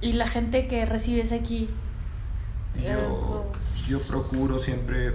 ¿Y 0.01 0.13
la 0.13 0.27
gente 0.27 0.67
que 0.67 0.85
recibes 0.85 1.31
aquí, 1.31 1.69
yo, 2.75 3.51
yo 3.87 4.01
procuro 4.01 4.59
siempre 4.59 5.13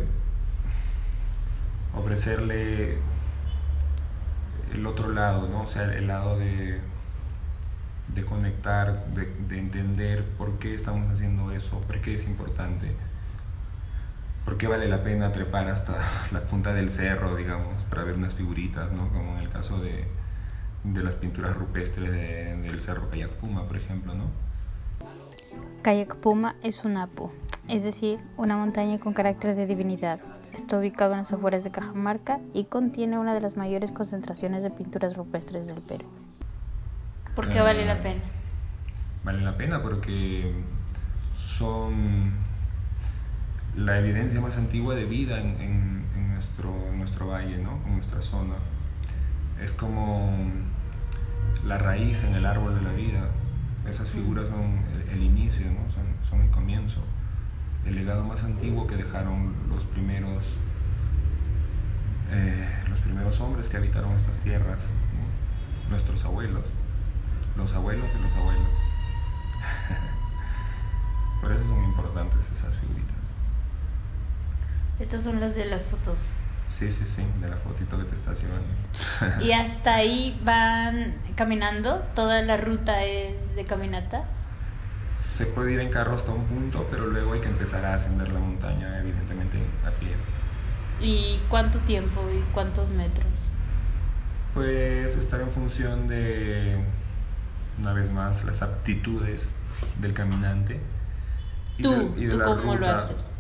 ofrecerle 1.95 2.99
el 4.73 4.87
otro 4.87 5.13
lado, 5.13 5.49
¿no? 5.49 5.63
O 5.63 5.67
sea, 5.67 5.85
el 5.95 6.07
lado 6.07 6.39
de, 6.39 6.81
de 8.15 8.25
conectar, 8.25 9.07
de, 9.15 9.27
de, 9.49 9.59
entender 9.59 10.25
por 10.37 10.59
qué 10.59 10.75
estamos 10.75 11.11
haciendo 11.13 11.53
eso, 11.53 11.81
por 11.81 12.01
qué 12.01 12.15
es 12.15 12.27
importante, 12.27 12.95
por 14.45 14.57
qué 14.57 14.67
vale 14.67 14.89
la 14.89 15.03
pena 15.03 15.33
trepar 15.33 15.69
hasta 15.69 15.99
la 16.33 16.41
punta 16.43 16.73
del 16.75 16.91
cerro, 16.91 17.37
digamos, 17.37 17.83
para 17.91 18.05
ver 18.05 18.15
unas 18.15 18.35
figuritas, 18.35 18.91
¿no? 18.93 19.09
Como 19.09 19.37
en 19.37 19.45
el 19.45 19.51
caso 19.51 19.81
de, 19.81 20.07
de 20.85 21.03
las 21.03 21.15
pinturas 21.15 21.57
rupestres 21.57 22.11
del 22.11 22.81
cerro 22.81 23.09
Cayacpuma, 23.11 23.67
por 23.67 23.77
ejemplo, 23.77 24.15
¿no? 24.15 24.49
Kayak 25.83 26.17
Puma 26.17 26.57
es 26.63 26.85
un 26.85 26.97
apu, 26.97 27.31
es 27.69 27.85
decir, 27.85 28.19
una 28.37 28.57
montaña 28.57 28.99
con 28.99 29.15
carácter 29.15 29.55
de 29.55 29.67
divinidad. 29.67 30.19
Está 30.53 30.79
ubicado 30.79 31.13
en 31.13 31.19
las 31.19 31.33
afueras 31.33 31.65
de 31.65 31.71
Cajamarca 31.71 32.41
y 32.55 32.65
contiene 32.65 33.19
una 33.19 33.35
de 33.35 33.41
las 33.41 33.57
mayores 33.57 33.93
concentraciones 33.93 34.63
de 34.63 34.71
pinturas 34.71 35.17
rupestres 35.17 35.67
del 35.67 35.81
Perú. 35.81 36.07
¿Por 37.35 37.49
qué 37.49 37.61
vale 37.61 37.85
la 37.85 37.95
ah, 37.95 38.01
pena? 38.01 38.21
Vale 39.25 39.41
la 39.43 39.57
pena 39.57 39.83
porque 39.83 40.53
son 41.37 42.33
la 43.77 43.99
evidencia 43.99 44.41
más 44.41 44.57
antigua 44.57 44.95
de 44.95 45.05
vida 45.05 45.39
en, 45.39 46.05
nuestro, 46.33 46.75
en 46.89 46.99
nuestro 46.99 47.29
valle, 47.29 47.59
¿no? 47.59 47.79
en 47.87 47.95
nuestra 47.95 48.23
zona. 48.23 48.55
Es 49.63 49.71
como 49.73 50.33
la 51.65 51.79
raíz 51.79 52.25
en 52.25 52.35
el 52.35 52.47
árbol 52.47 52.75
de 52.75 52.83
la 52.83 52.93
vida. 52.93 53.29
Esas 53.89 54.09
figuras 54.11 54.49
son 54.49 54.81
el, 55.13 55.23
inicio, 55.23 55.67
¿no? 55.67 55.91
son, 55.91 56.05
son 56.29 56.41
el 56.41 56.51
comienzo 56.51 57.03
el 57.85 57.95
legado 57.95 58.25
más 58.25 58.45
antiguo 58.45 58.87
que 58.87 58.97
dejaron 58.97 59.55
los 59.69 59.85
primeros, 59.85 60.45
eh, 62.31 62.69
los 62.89 63.01
primeros 63.01 63.41
hombres 63.41 63.69
que 63.69 63.77
habitaron 63.77 64.13
estas 64.13 64.37
tierras, 64.39 64.79
nuestros 65.89 66.25
abuelos, 66.25 66.65
los 67.57 67.73
abuelos 67.75 68.07
de 68.13 68.21
los 68.21 68.33
abuelos. 68.33 68.69
Por 71.41 71.53
eso 71.53 71.63
son 71.63 71.85
importantes 71.85 72.41
esas 72.53 72.77
figuritas. 72.77 73.17
Estas 75.01 75.23
son 75.23 75.41
las 75.41 75.55
de 75.55 75.65
las 75.65 75.85
fotos. 75.85 76.29
Sí, 76.69 76.93
sí, 76.93 77.05
sí, 77.07 77.23
de 77.41 77.49
la 77.49 77.57
fotito 77.57 77.97
que 77.97 78.05
te 78.05 78.15
estás 78.15 78.43
llevando. 78.43 79.45
¿Y 79.45 79.53
hasta 79.53 79.95
ahí 79.95 80.39
van 80.45 81.15
caminando? 81.35 81.99
¿Toda 82.15 82.43
la 82.43 82.57
ruta 82.57 83.05
es 83.05 83.55
de 83.57 83.65
caminata? 83.65 84.25
Se 85.39 85.47
puede 85.47 85.75
ir 85.75 85.79
en 85.79 85.89
carro 85.89 86.17
hasta 86.17 86.33
un 86.33 86.47
punto, 86.47 86.85
pero 86.91 87.07
luego 87.07 87.33
hay 87.33 87.41
que 87.41 87.47
empezar 87.47 87.85
a 87.85 87.95
ascender 87.95 88.29
la 88.33 88.41
montaña, 88.41 88.99
evidentemente, 88.99 89.59
a 89.87 89.91
pie. 89.93 90.17
¿Y 91.01 91.41
cuánto 91.49 91.79
tiempo 91.79 92.29
y 92.29 92.43
cuántos 92.53 92.89
metros? 92.89 93.53
Pues 94.53 95.17
estar 95.17 95.41
en 95.41 95.49
función 95.49 96.09
de, 96.09 96.83
una 97.79 97.93
vez 97.93 98.11
más, 98.11 98.45
las 98.47 98.63
aptitudes 98.63 99.53
del 100.01 100.13
caminante. 100.13 100.81
Y 101.79 101.83
¿Tú, 101.85 102.15
de, 102.17 102.31
¿tú 102.31 102.41
cómo 102.41 102.75
lo 102.75 102.91
haces? 102.91 103.31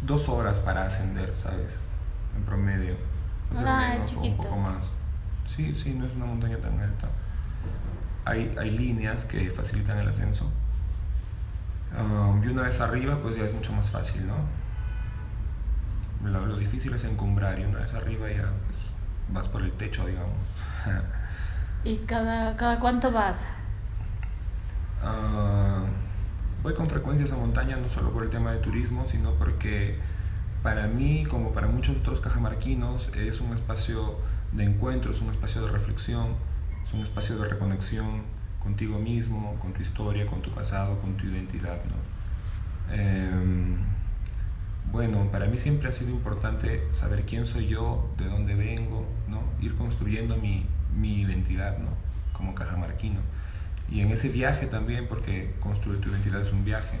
Dos 0.00 0.30
horas 0.30 0.60
para 0.60 0.86
ascender, 0.86 1.34
¿sabes? 1.36 1.76
En 2.34 2.44
promedio. 2.44 2.96
O 3.52 3.58
sea, 3.58 3.90
menos 3.90 4.14
o 4.14 4.20
un 4.22 4.36
poco 4.38 4.56
más. 4.56 4.92
Sí, 5.44 5.74
sí, 5.74 5.92
no 5.92 6.06
es 6.06 6.16
una 6.16 6.24
montaña 6.24 6.56
tan 6.56 6.80
alta 6.80 7.10
hay, 8.24 8.54
hay 8.58 8.70
líneas 8.70 9.24
que 9.24 9.50
facilitan 9.50 9.98
el 9.98 10.08
ascenso. 10.08 10.50
Um, 11.98 12.42
y 12.42 12.48
una 12.48 12.62
vez 12.62 12.80
arriba, 12.80 13.18
pues 13.20 13.36
ya 13.36 13.44
es 13.44 13.52
mucho 13.52 13.72
más 13.72 13.90
fácil, 13.90 14.26
¿no? 14.26 14.36
Lo, 16.28 16.46
lo, 16.46 16.56
difícil 16.56 16.94
es 16.94 17.04
encumbrar 17.04 17.58
y 17.58 17.64
una 17.64 17.80
vez 17.80 17.92
arriba 17.94 18.30
ya 18.30 18.48
pues, 18.66 18.78
vas 19.32 19.48
por 19.48 19.62
el 19.62 19.72
techo, 19.72 20.06
digamos. 20.06 20.38
¿Y 21.84 21.96
cada, 21.98 22.56
cada 22.56 22.78
cuánto 22.78 23.10
vas? 23.10 23.48
Uh, 25.02 25.84
voy 26.62 26.74
con 26.74 26.86
frecuencia 26.86 27.24
a 27.24 27.26
esa 27.26 27.36
montaña, 27.36 27.76
no 27.76 27.88
solo 27.90 28.12
por 28.12 28.22
el 28.22 28.30
tema 28.30 28.52
de 28.52 28.58
turismo, 28.58 29.04
sino 29.04 29.32
porque 29.34 29.98
para 30.62 30.86
mí, 30.86 31.26
como 31.28 31.52
para 31.52 31.66
muchos 31.66 31.96
otros 31.96 32.20
cajamarquinos, 32.20 33.10
es 33.16 33.40
un 33.40 33.52
espacio 33.52 34.16
de 34.52 34.64
encuentro, 34.64 35.10
es 35.10 35.20
un 35.20 35.28
espacio 35.28 35.62
de 35.62 35.72
reflexión 35.72 36.36
un 36.92 37.00
espacio 37.00 37.36
de 37.38 37.48
reconexión 37.48 38.22
contigo 38.62 38.98
mismo, 38.98 39.56
con 39.60 39.72
tu 39.72 39.82
historia, 39.82 40.26
con 40.26 40.42
tu 40.42 40.50
pasado, 40.50 40.98
con 41.00 41.16
tu 41.16 41.26
identidad. 41.26 41.78
¿no? 41.84 42.94
Em, 42.94 43.76
bueno, 44.90 45.28
para 45.32 45.46
mí 45.46 45.58
siempre 45.58 45.88
ha 45.88 45.92
sido 45.92 46.10
importante 46.10 46.82
saber 46.92 47.24
quién 47.24 47.46
soy 47.46 47.66
yo, 47.66 48.10
de 48.18 48.26
dónde 48.26 48.54
vengo, 48.54 49.06
¿no? 49.28 49.42
ir 49.60 49.74
construyendo 49.74 50.36
mi, 50.36 50.66
mi 50.96 51.22
identidad 51.22 51.78
¿no? 51.78 51.90
como 52.32 52.54
cajamarquino. 52.54 53.20
Y 53.90 54.00
en 54.00 54.10
ese 54.10 54.28
viaje 54.28 54.66
también, 54.66 55.06
porque 55.08 55.54
construir 55.60 56.00
tu 56.00 56.10
identidad 56.10 56.40
es 56.42 56.52
un 56.52 56.64
viaje, 56.64 56.98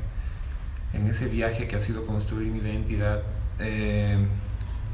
en 0.92 1.06
ese 1.06 1.26
viaje 1.26 1.68
que 1.68 1.76
ha 1.76 1.80
sido 1.80 2.06
construir 2.06 2.50
mi 2.50 2.58
identidad, 2.58 3.22
eh, 3.58 4.18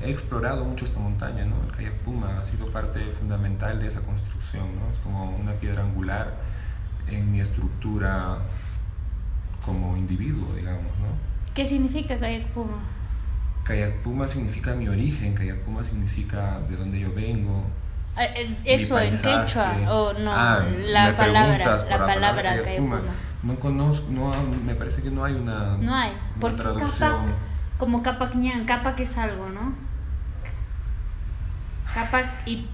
he 0.04 0.10
explorado 0.10 0.64
mucho 0.64 0.84
esta 0.84 1.00
montaña, 1.00 1.44
¿no? 1.44 1.56
El 1.64 1.72
kayak 1.76 1.94
Puma 2.04 2.38
ha 2.38 2.44
sido 2.44 2.66
parte 2.66 3.00
fundamental 3.10 3.80
de 3.80 3.88
esa 3.88 4.00
construcción, 4.02 4.66
¿no? 4.76 4.92
Es 4.92 4.98
como 5.00 5.30
una 5.36 5.52
piedra 5.52 5.82
angular 5.82 6.34
en 7.08 7.32
mi 7.32 7.40
estructura 7.40 8.38
como 9.64 9.96
individuo, 9.96 10.54
digamos, 10.54 10.92
¿no? 10.98 11.08
¿Qué 11.54 11.66
significa 11.66 12.18
kayak 12.18 12.46
Puma? 12.54 12.78
Kayak 13.64 14.02
Puma 14.02 14.28
significa 14.28 14.74
mi 14.74 14.88
origen, 14.88 15.34
kayak 15.34 15.58
Puma 15.64 15.84
significa 15.84 16.60
de 16.68 16.76
dónde 16.76 17.00
yo 17.00 17.12
vengo. 17.12 17.64
Ah, 18.16 18.26
eso 18.64 18.98
en 18.98 19.16
quechua 19.16 19.76
o 19.90 20.12
no, 20.12 20.30
ah, 20.32 20.64
la 20.86 21.16
palabra, 21.16 21.84
la 21.88 22.06
palabra 22.06 22.62
kayak 22.62 22.78
Puma. 22.78 23.00
No 23.42 23.54
conozco, 23.58 24.06
no, 24.10 24.32
me 24.64 24.74
parece 24.74 25.02
que 25.02 25.10
no 25.10 25.24
hay 25.24 25.34
una, 25.34 25.76
no 25.76 25.94
hay, 25.94 26.12
porque 26.40 26.62
traducción. 26.62 27.34
como 27.78 28.02
capa 28.02 28.30
capa 28.66 28.96
que 28.96 29.04
es 29.04 29.16
algo, 29.16 29.48
¿no? 29.48 29.87
Capa 31.94 32.34
y. 32.46 32.66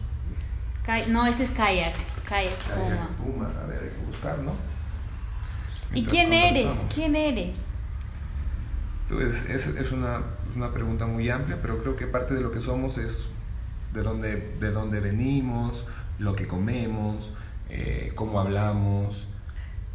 No, 1.08 1.26
este 1.26 1.44
es 1.44 1.50
kayak. 1.50 1.94
Kayak 2.26 2.58
Puma. 2.58 3.08
Puma, 3.16 3.50
a 3.62 3.66
ver, 3.66 3.82
hay 3.82 3.90
que 3.90 4.06
buscar, 4.06 4.38
¿no? 4.38 4.52
¿Y 5.92 6.04
quién 6.04 6.32
eres? 6.32 6.84
¿Quién 6.92 7.16
eres? 7.16 7.74
Pues 9.08 9.48
es, 9.48 9.66
es 9.66 9.92
una, 9.92 10.22
una, 10.56 10.72
pregunta 10.72 11.06
muy 11.06 11.28
amplia, 11.28 11.58
pero 11.60 11.80
creo 11.80 11.94
que 11.94 12.06
parte 12.06 12.34
de 12.34 12.40
lo 12.40 12.50
que 12.50 12.60
somos 12.60 12.98
es 12.98 13.28
de 13.92 14.02
dónde, 14.02 14.54
de 14.58 14.70
dónde 14.70 15.00
venimos, 15.00 15.86
lo 16.18 16.34
que 16.34 16.48
comemos, 16.48 17.30
eh, 17.68 18.12
cómo 18.14 18.40
hablamos, 18.40 19.26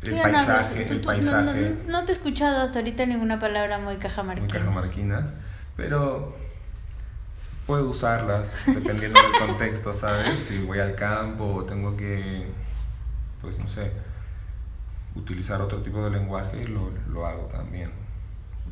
el 0.04 0.22
paisaje. 0.22 0.86
el 0.86 1.02
paisaje. 1.02 1.76
No, 1.88 2.00
no, 2.00 2.06
te 2.06 2.12
he 2.12 2.16
escuchado 2.16 2.62
hasta 2.62 2.80
ahorita 2.80 3.06
ninguna 3.06 3.40
palabra 3.40 3.80
muy 3.80 3.98
cajamarquina. 3.98 4.48
Muy 4.48 4.58
cajamarquina, 4.58 5.34
pero 5.76 6.38
puedo 7.70 7.88
usarlas 7.88 8.50
dependiendo 8.66 9.20
del 9.22 9.48
contexto, 9.48 9.94
¿sabes? 9.94 10.40
Si 10.40 10.58
voy 10.58 10.80
al 10.80 10.96
campo 10.96 11.54
o 11.54 11.64
tengo 11.66 11.96
que, 11.96 12.48
pues 13.44 13.60
no 13.60 13.68
sé, 13.70 13.92
utilizar 15.14 15.62
otro 15.62 15.78
tipo 15.84 16.04
de 16.04 16.10
lenguaje, 16.10 16.68
lo, 16.68 16.90
lo 17.14 17.28
hago 17.28 17.44
también. 17.44 17.92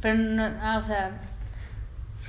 Pero 0.02 0.18
no, 0.18 0.44
ah, 0.64 0.78
o 0.80 0.82
sea, 0.82 1.12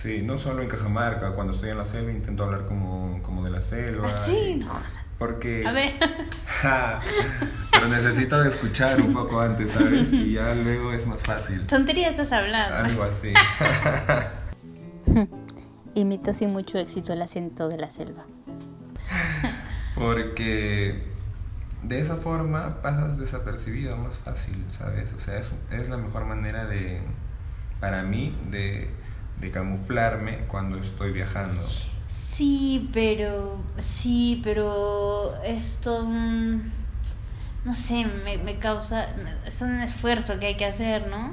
Sí, 0.02 0.20
no 0.22 0.36
solo 0.36 0.60
en 0.62 0.68
Cajamarca, 0.68 1.32
cuando 1.32 1.54
estoy 1.54 1.70
en 1.70 1.78
la 1.78 1.86
selva 1.86 2.12
intento 2.12 2.44
hablar 2.44 2.66
como, 2.66 3.18
como 3.22 3.42
de 3.42 3.50
la 3.50 3.62
selva. 3.62 4.06
así, 4.08 4.36
y- 4.36 4.56
no. 4.56 4.74
Porque... 5.18 5.66
A 5.66 5.72
ver. 5.72 5.94
Pero 7.72 7.88
necesito 7.88 8.44
escuchar 8.44 9.00
un 9.00 9.12
poco 9.14 9.40
antes, 9.40 9.72
¿sabes? 9.72 10.12
Y 10.12 10.34
ya 10.34 10.54
luego 10.54 10.92
es 10.92 11.06
más 11.06 11.22
fácil. 11.22 11.66
Tontería 11.66 12.10
estás 12.10 12.30
hablando. 12.30 12.76
Algo 12.76 13.02
así. 13.04 13.32
Imito 15.98 16.32
sin 16.32 16.52
mucho 16.52 16.78
éxito 16.78 17.12
el 17.12 17.22
acento 17.22 17.68
de 17.68 17.78
la 17.78 17.90
selva. 17.90 18.24
Porque 19.94 21.02
de 21.82 22.00
esa 22.00 22.16
forma 22.16 22.82
pasas 22.82 23.18
desapercibido 23.18 23.96
más 23.96 24.14
fácil, 24.16 24.64
¿sabes? 24.76 25.08
O 25.16 25.20
sea, 25.20 25.38
es, 25.38 25.50
es 25.70 25.88
la 25.88 25.96
mejor 25.96 26.24
manera 26.24 26.66
de, 26.66 27.00
para 27.80 28.02
mí, 28.02 28.36
de, 28.50 28.90
de 29.40 29.50
camuflarme 29.50 30.44
cuando 30.48 30.78
estoy 30.78 31.12
viajando. 31.12 31.62
Sí, 32.06 32.88
pero. 32.92 33.58
Sí, 33.78 34.40
pero. 34.44 35.34
Esto. 35.42 36.04
mm, 36.04 36.60
No 37.64 37.74
sé, 37.74 38.06
me, 38.24 38.38
me 38.38 38.58
causa. 38.58 39.06
Es 39.46 39.60
un 39.62 39.80
esfuerzo 39.80 40.38
que 40.38 40.46
hay 40.46 40.56
que 40.56 40.64
hacer, 40.66 41.08
¿no? 41.08 41.32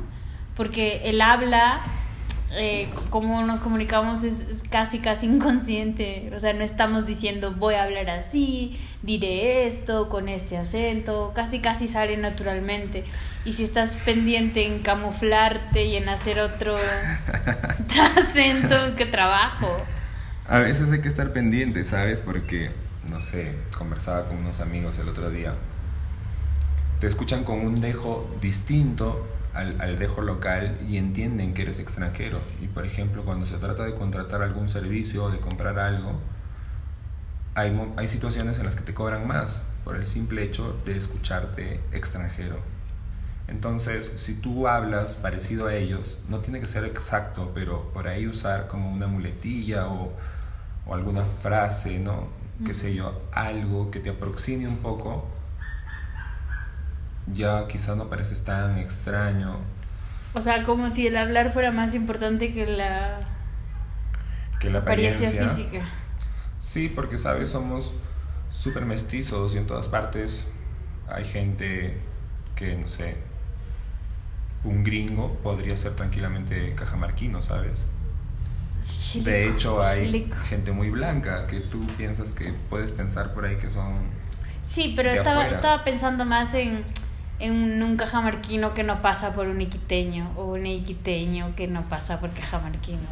Porque 0.56 1.01
el 1.10 1.21
habla. 1.21 1.82
Eh, 2.57 2.87
como 3.09 3.43
nos 3.43 3.59
comunicamos 3.59 4.23
es, 4.23 4.47
es 4.49 4.63
casi 4.63 4.99
casi 4.99 5.25
inconsciente 5.25 6.31
o 6.33 6.39
sea 6.39 6.53
no 6.53 6.63
estamos 6.63 7.05
diciendo 7.05 7.53
voy 7.53 7.75
a 7.75 7.83
hablar 7.83 8.09
así 8.09 8.79
diré 9.01 9.67
esto 9.67 10.07
con 10.07 10.29
este 10.29 10.55
acento 10.55 11.33
casi 11.35 11.59
casi 11.59 11.89
sale 11.89 12.15
naturalmente 12.15 13.03
y 13.43 13.53
si 13.53 13.63
estás 13.65 13.97
pendiente 14.05 14.65
en 14.65 14.79
camuflarte 14.79 15.83
y 15.85 15.97
en 15.97 16.07
hacer 16.07 16.39
otro, 16.39 16.75
otro 17.83 18.03
acento 18.17 18.75
qué 18.95 19.05
trabajo 19.05 19.75
A 20.47 20.59
veces 20.59 20.89
hay 20.91 21.01
que 21.01 21.07
estar 21.07 21.33
pendiente, 21.33 21.83
¿sabes? 21.83 22.21
Porque, 22.21 22.71
no 23.09 23.19
sé, 23.19 23.55
conversaba 23.77 24.27
con 24.27 24.37
unos 24.37 24.59
amigos 24.59 24.99
el 24.99 25.09
otro 25.09 25.29
día. 25.29 25.55
Te 26.99 27.07
escuchan 27.07 27.43
con 27.43 27.59
un 27.59 27.81
dejo 27.81 28.29
distinto 28.41 29.27
al, 29.55 29.81
al 29.81 29.97
dejo 29.97 30.21
local 30.21 30.77
y 30.87 30.97
entienden 30.97 31.53
que 31.53 31.63
eres 31.63 31.79
extranjero. 31.79 32.39
Y, 32.61 32.67
por 32.67 32.85
ejemplo, 32.85 33.23
cuando 33.23 33.45
se 33.45 33.57
trata 33.57 33.83
de 33.85 33.95
contratar 33.95 34.41
algún 34.41 34.69
servicio 34.69 35.23
o 35.23 35.31
de 35.31 35.39
comprar 35.39 35.79
algo, 35.79 36.19
hay, 37.55 37.93
hay 37.95 38.07
situaciones 38.07 38.59
en 38.59 38.65
las 38.65 38.75
que 38.75 38.83
te 38.83 38.93
cobran 38.93 39.25
más 39.27 39.61
por 39.83 39.95
el 39.95 40.05
simple 40.05 40.43
hecho 40.43 40.77
de 40.85 40.97
escucharte 40.97 41.79
extranjero. 41.91 42.59
Entonces, 43.47 44.11
si 44.15 44.33
tú 44.33 44.67
hablas 44.67 45.15
parecido 45.15 45.67
a 45.67 45.75
ellos, 45.75 46.17
no 46.29 46.39
tiene 46.39 46.59
que 46.59 46.67
ser 46.67 46.83
exacto, 46.83 47.51
pero 47.53 47.91
por 47.93 48.07
ahí 48.07 48.27
usar 48.27 48.67
como 48.67 48.91
una 48.91 49.07
muletilla 49.07 49.87
o, 49.87 50.11
o 50.85 50.93
alguna 50.95 51.23
frase, 51.23 51.99
¿no? 51.99 52.27
Qué 52.65 52.73
sé 52.73 52.95
yo, 52.95 53.21
algo 53.31 53.91
que 53.91 53.99
te 53.99 54.09
aproxime 54.09 54.67
un 54.67 54.77
poco, 54.77 55.27
ya 57.27 57.67
quizá 57.67 57.95
no 57.95 58.09
pareces 58.09 58.43
tan 58.43 58.77
extraño, 58.77 59.59
O 60.33 60.41
sea, 60.41 60.63
como 60.65 60.89
si 60.91 61.07
el 61.07 61.17
hablar 61.17 61.51
fuera 61.51 61.71
más 61.71 61.95
importante 61.95 62.53
que 62.53 62.67
la 62.67 63.19
que 64.59 64.69
la 64.69 64.79
apariencia 64.79 65.29
apariencia. 65.29 65.31
física. 65.31 65.88
Sí, 66.61 66.89
porque 66.89 67.17
sabes, 67.17 67.49
somos 67.49 67.93
súper 68.49 68.85
mestizos 68.85 69.55
y 69.55 69.57
en 69.57 69.67
todas 69.67 69.88
partes 69.88 70.47
hay 71.07 71.25
gente 71.25 72.01
que, 72.55 72.75
no 72.75 72.88
sé, 72.88 73.17
un 74.63 74.83
gringo 74.83 75.35
podría 75.43 75.77
ser 75.77 75.95
tranquilamente 75.95 76.73
cajamarquino, 76.75 77.41
¿sabes? 77.41 77.85
Chilico, 78.81 79.31
De 79.31 79.49
hecho, 79.49 79.81
hay 79.83 80.01
chilico. 80.03 80.38
gente 80.49 80.71
muy 80.71 80.89
blanca 80.91 81.47
que 81.47 81.59
tú 81.61 81.95
piensas 81.97 82.31
que 82.31 82.53
puedes 82.69 82.91
pensar 82.91 83.33
por 83.33 83.45
ahí 83.45 83.57
que 83.57 83.69
son... 83.69 84.21
Sí, 84.61 84.93
pero 84.95 85.11
estaba, 85.11 85.45
afuera. 85.45 85.55
estaba 85.55 85.83
pensando 85.83 86.25
más 86.25 86.53
en, 86.53 86.85
en 87.39 87.83
un 87.83 87.97
cajamarquino 87.97 88.73
que 88.73 88.83
no 88.83 89.01
pasa 89.01 89.33
por 89.33 89.47
un 89.47 89.61
iquiteño 89.61 90.31
o 90.35 90.53
un 90.53 90.65
iquiteño 90.65 91.53
que 91.55 91.67
no 91.67 91.83
pasa 91.83 92.19
por 92.19 92.31
cajamarquino. 92.31 93.07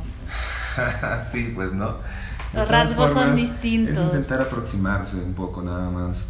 sí, 1.31 1.51
pues 1.53 1.73
no. 1.73 1.97
De 2.53 2.59
Los 2.59 2.67
rasgos 2.67 3.11
son 3.11 3.35
distintos. 3.35 3.97
Es 3.97 4.03
intentar 4.03 4.41
aproximarse 4.41 5.15
un 5.17 5.33
poco 5.33 5.61
nada 5.61 5.89
más, 5.89 6.25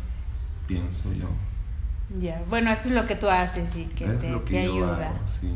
pienso 0.68 1.12
yo. 1.14 1.28
Ya, 2.20 2.42
bueno, 2.50 2.72
eso 2.72 2.90
es 2.90 2.96
lo 2.96 3.06
que 3.08 3.16
tú 3.16 3.30
haces 3.30 3.76
y 3.78 3.86
que 3.86 4.06
es 4.06 4.20
te, 4.20 4.30
lo 4.30 4.46
que 4.46 4.54
te 4.54 4.66
yo 4.66 4.74
ayuda. 4.74 5.08
hago, 5.10 5.20
sí. 5.28 5.54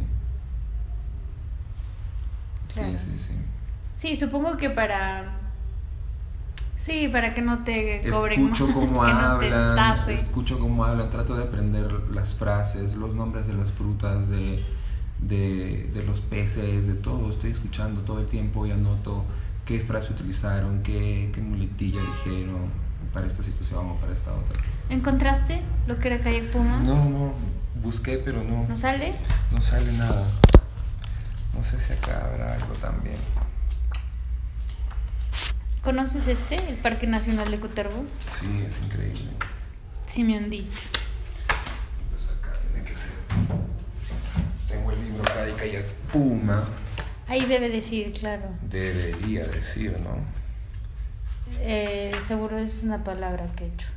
Claro. 2.73 2.91
Sí, 2.91 2.97
sí, 3.06 3.26
sí. 3.28 3.34
Sí, 3.95 4.15
supongo 4.15 4.58
que 4.58 4.69
para... 4.69 5.37
Sí, 6.88 7.10
para 7.10 7.34
que 7.34 7.41
no 7.41 7.65
te 7.65 8.02
cobren 8.10 8.45
Escucho 8.45 8.73
cómo 8.73 9.02
que 9.06 9.12
no 9.12 9.38
te 9.39 9.54
hablan, 9.54 10.10
escucho 10.10 10.58
cómo 10.58 10.86
hablan, 10.86 11.10
trato 11.10 11.36
de 11.36 11.43
aprender 11.43 11.91
las 12.13 12.34
frases, 12.34 12.95
los 12.95 13.13
nombres 13.13 13.45
de 13.45 13.54
las 13.56 13.73
frutas, 13.73 14.30
de, 14.30 14.63
de, 15.19 15.89
de 15.93 16.04
los 16.04 16.21
peces, 16.21 16.88
de 16.88 16.93
todo. 16.93 17.30
Estoy 17.30 17.52
escuchando 17.52 18.04
todo 18.04 18.21
el 18.21 18.28
tiempo 18.28 18.65
y 18.65 18.71
anoto 18.71 19.26
qué 19.65 19.82
frase 19.82 20.13
utilizaron, 20.13 20.82
qué, 20.82 21.30
qué 21.34 21.41
muletilla 21.41 22.00
dijeron 22.00 22.69
para 23.13 23.28
esta 23.28 23.43
situación 23.43 23.86
o 23.86 23.95
para 23.95 24.13
esta 24.13 24.32
otra. 24.32 24.58
¿Encontraste 24.89 25.62
lo 25.88 26.00
que 26.00 26.08
era 26.08 26.19
Calle 26.23 26.43
Puma? 26.43 26.80
No, 26.80 27.04
no, 27.04 27.34
busqué, 27.84 28.17
pero 28.17 28.41
no, 28.45 28.65
¿No 28.65 28.78
sale? 28.78 29.12
no 29.52 29.62
sale 29.62 29.91
nada. 29.91 30.26
No 31.54 31.63
sé 31.65 31.82
si 31.82 31.91
acá 31.91 32.30
habrá 32.32 32.54
algo 32.54 32.73
también. 32.76 33.17
¿Conoces 35.88 36.28
este, 36.28 36.56
el 36.56 36.76
Parque 36.76 37.08
Nacional 37.08 37.50
de 37.50 37.62
Cutervo? 37.62 38.04
Sí, 38.38 38.45
es 38.45 38.86
increíble. 38.86 39.32
Sí, 40.06 40.21
me 40.21 40.36
han 40.36 40.50
dicho. 40.50 40.80
Pues 41.47 42.30
acá 42.30 42.60
tiene 42.60 42.84
que 42.86 42.93
ser. 42.93 43.13
Tengo 44.67 44.91
el 44.91 45.02
libro 45.02 45.23
acá 45.23 45.45
de 45.45 45.54
Kayak 45.54 45.86
Puma. 46.12 46.65
Ahí 47.30 47.45
debe 47.45 47.69
decir, 47.69 48.12
claro. 48.12 48.50
Debería 48.63 49.45
decir, 49.47 49.97
¿no? 50.02 50.17
Eh, 51.62 52.12
seguro 52.19 52.58
es 52.58 52.84
una 52.84 53.06
palabra 53.06 53.45
que 53.56 53.63
he 53.63 53.67
hecho. 53.67 53.88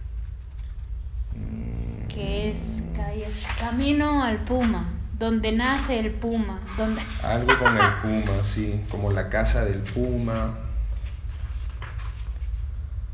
Mm, 1.34 2.06
Que 2.06 2.50
es 2.50 2.84
calle, 2.94 3.26
camino 3.58 4.22
al 4.22 4.44
Puma, 4.44 4.90
donde 5.18 5.50
nace 5.50 5.98
el 5.98 6.12
Puma, 6.12 6.60
donde... 6.78 7.02
Algo 7.24 7.58
con 7.58 7.76
el 7.76 7.92
Puma, 8.00 8.44
sí. 8.44 8.80
Como 8.88 9.10
la 9.10 9.28
casa 9.28 9.64
del 9.64 9.80
Puma. 9.80 10.69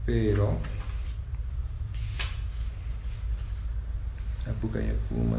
Pero. 0.07 0.57
Apucayac 4.49 4.97
Puma. 5.09 5.39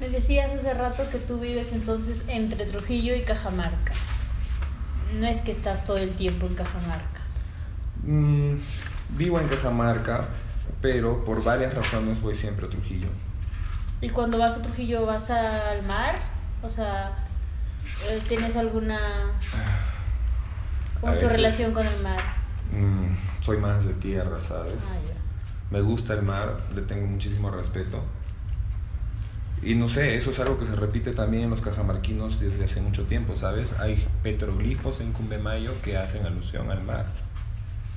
Me 0.00 0.08
decías 0.10 0.52
hace 0.52 0.74
rato 0.74 1.04
que 1.10 1.18
tú 1.18 1.38
vives 1.38 1.72
entonces 1.72 2.24
entre 2.28 2.66
Trujillo 2.66 3.14
y 3.14 3.22
Cajamarca. 3.22 3.92
No 5.18 5.26
es 5.26 5.40
que 5.40 5.52
estás 5.52 5.84
todo 5.84 5.96
el 5.98 6.14
tiempo 6.14 6.46
en 6.46 6.54
Cajamarca. 6.54 7.20
Mm, 8.02 8.56
vivo 9.10 9.40
en 9.40 9.48
Cajamarca, 9.48 10.26
pero 10.82 11.24
por 11.24 11.42
varias 11.42 11.74
razones 11.74 12.20
voy 12.20 12.36
siempre 12.36 12.66
a 12.66 12.68
Trujillo. 12.68 13.08
¿Y 14.00 14.10
cuando 14.10 14.38
vas 14.38 14.56
a 14.56 14.62
Trujillo 14.62 15.06
vas 15.06 15.30
al 15.30 15.82
mar? 15.84 16.16
O 16.62 16.68
sea, 16.68 17.12
eh, 18.10 18.20
¿tienes 18.28 18.56
alguna... 18.56 18.98
¿Cómo 21.00 21.12
A 21.12 21.14
es 21.14 21.20
tu 21.20 21.28
relación 21.28 21.72
con 21.72 21.86
el 21.86 22.02
mar? 22.02 22.35
Mm, 22.72 23.42
soy 23.42 23.58
más 23.58 23.84
de 23.84 23.94
tierra, 23.94 24.38
¿sabes? 24.38 24.92
Ah. 24.92 24.96
Me 25.70 25.80
gusta 25.80 26.14
el 26.14 26.22
mar, 26.22 26.56
le 26.74 26.82
tengo 26.82 27.06
muchísimo 27.06 27.50
respeto. 27.50 28.02
Y 29.62 29.74
no 29.74 29.88
sé, 29.88 30.16
eso 30.16 30.30
es 30.30 30.38
algo 30.38 30.58
que 30.58 30.66
se 30.66 30.76
repite 30.76 31.12
también 31.12 31.44
en 31.44 31.50
los 31.50 31.60
cajamarquinos 31.60 32.38
desde 32.38 32.64
hace 32.66 32.80
mucho 32.80 33.04
tiempo, 33.04 33.34
¿sabes? 33.36 33.72
Hay 33.80 34.06
petroglifos 34.22 35.00
en 35.00 35.12
Cumbemayo 35.12 35.72
que 35.82 35.96
hacen 35.96 36.26
alusión 36.26 36.70
al 36.70 36.82
mar. 36.84 37.06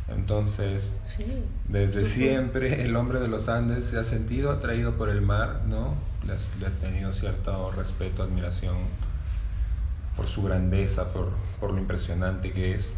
Entonces, 0.08 0.94
Sí. 1.04 1.26
desde 1.68 2.06
Sí, 2.06 2.10
sí. 2.12 2.20
siempre 2.22 2.84
el 2.84 2.96
hombre 2.96 3.20
de 3.20 3.28
los 3.28 3.50
Andes 3.50 3.86
se 3.86 4.00
ha 4.00 4.04
sentido 4.04 4.52
atraído 4.52 4.94
por 4.94 5.10
el 5.10 5.22
mar, 5.22 5.62
¿no? 5.68 5.94
Le, 6.26 6.34
ha 6.34 6.70
tenido 6.82 7.14
cierto 7.14 7.72
respeto, 7.74 8.24
admiración 8.24 8.76
por 10.16 10.28
su 10.28 10.42
grandeza, 10.44 11.14
por, 11.14 11.30
por 11.60 11.72
lo 11.74 11.78
impresionante 11.80 12.52
que 12.52 12.74
es. 12.74 12.92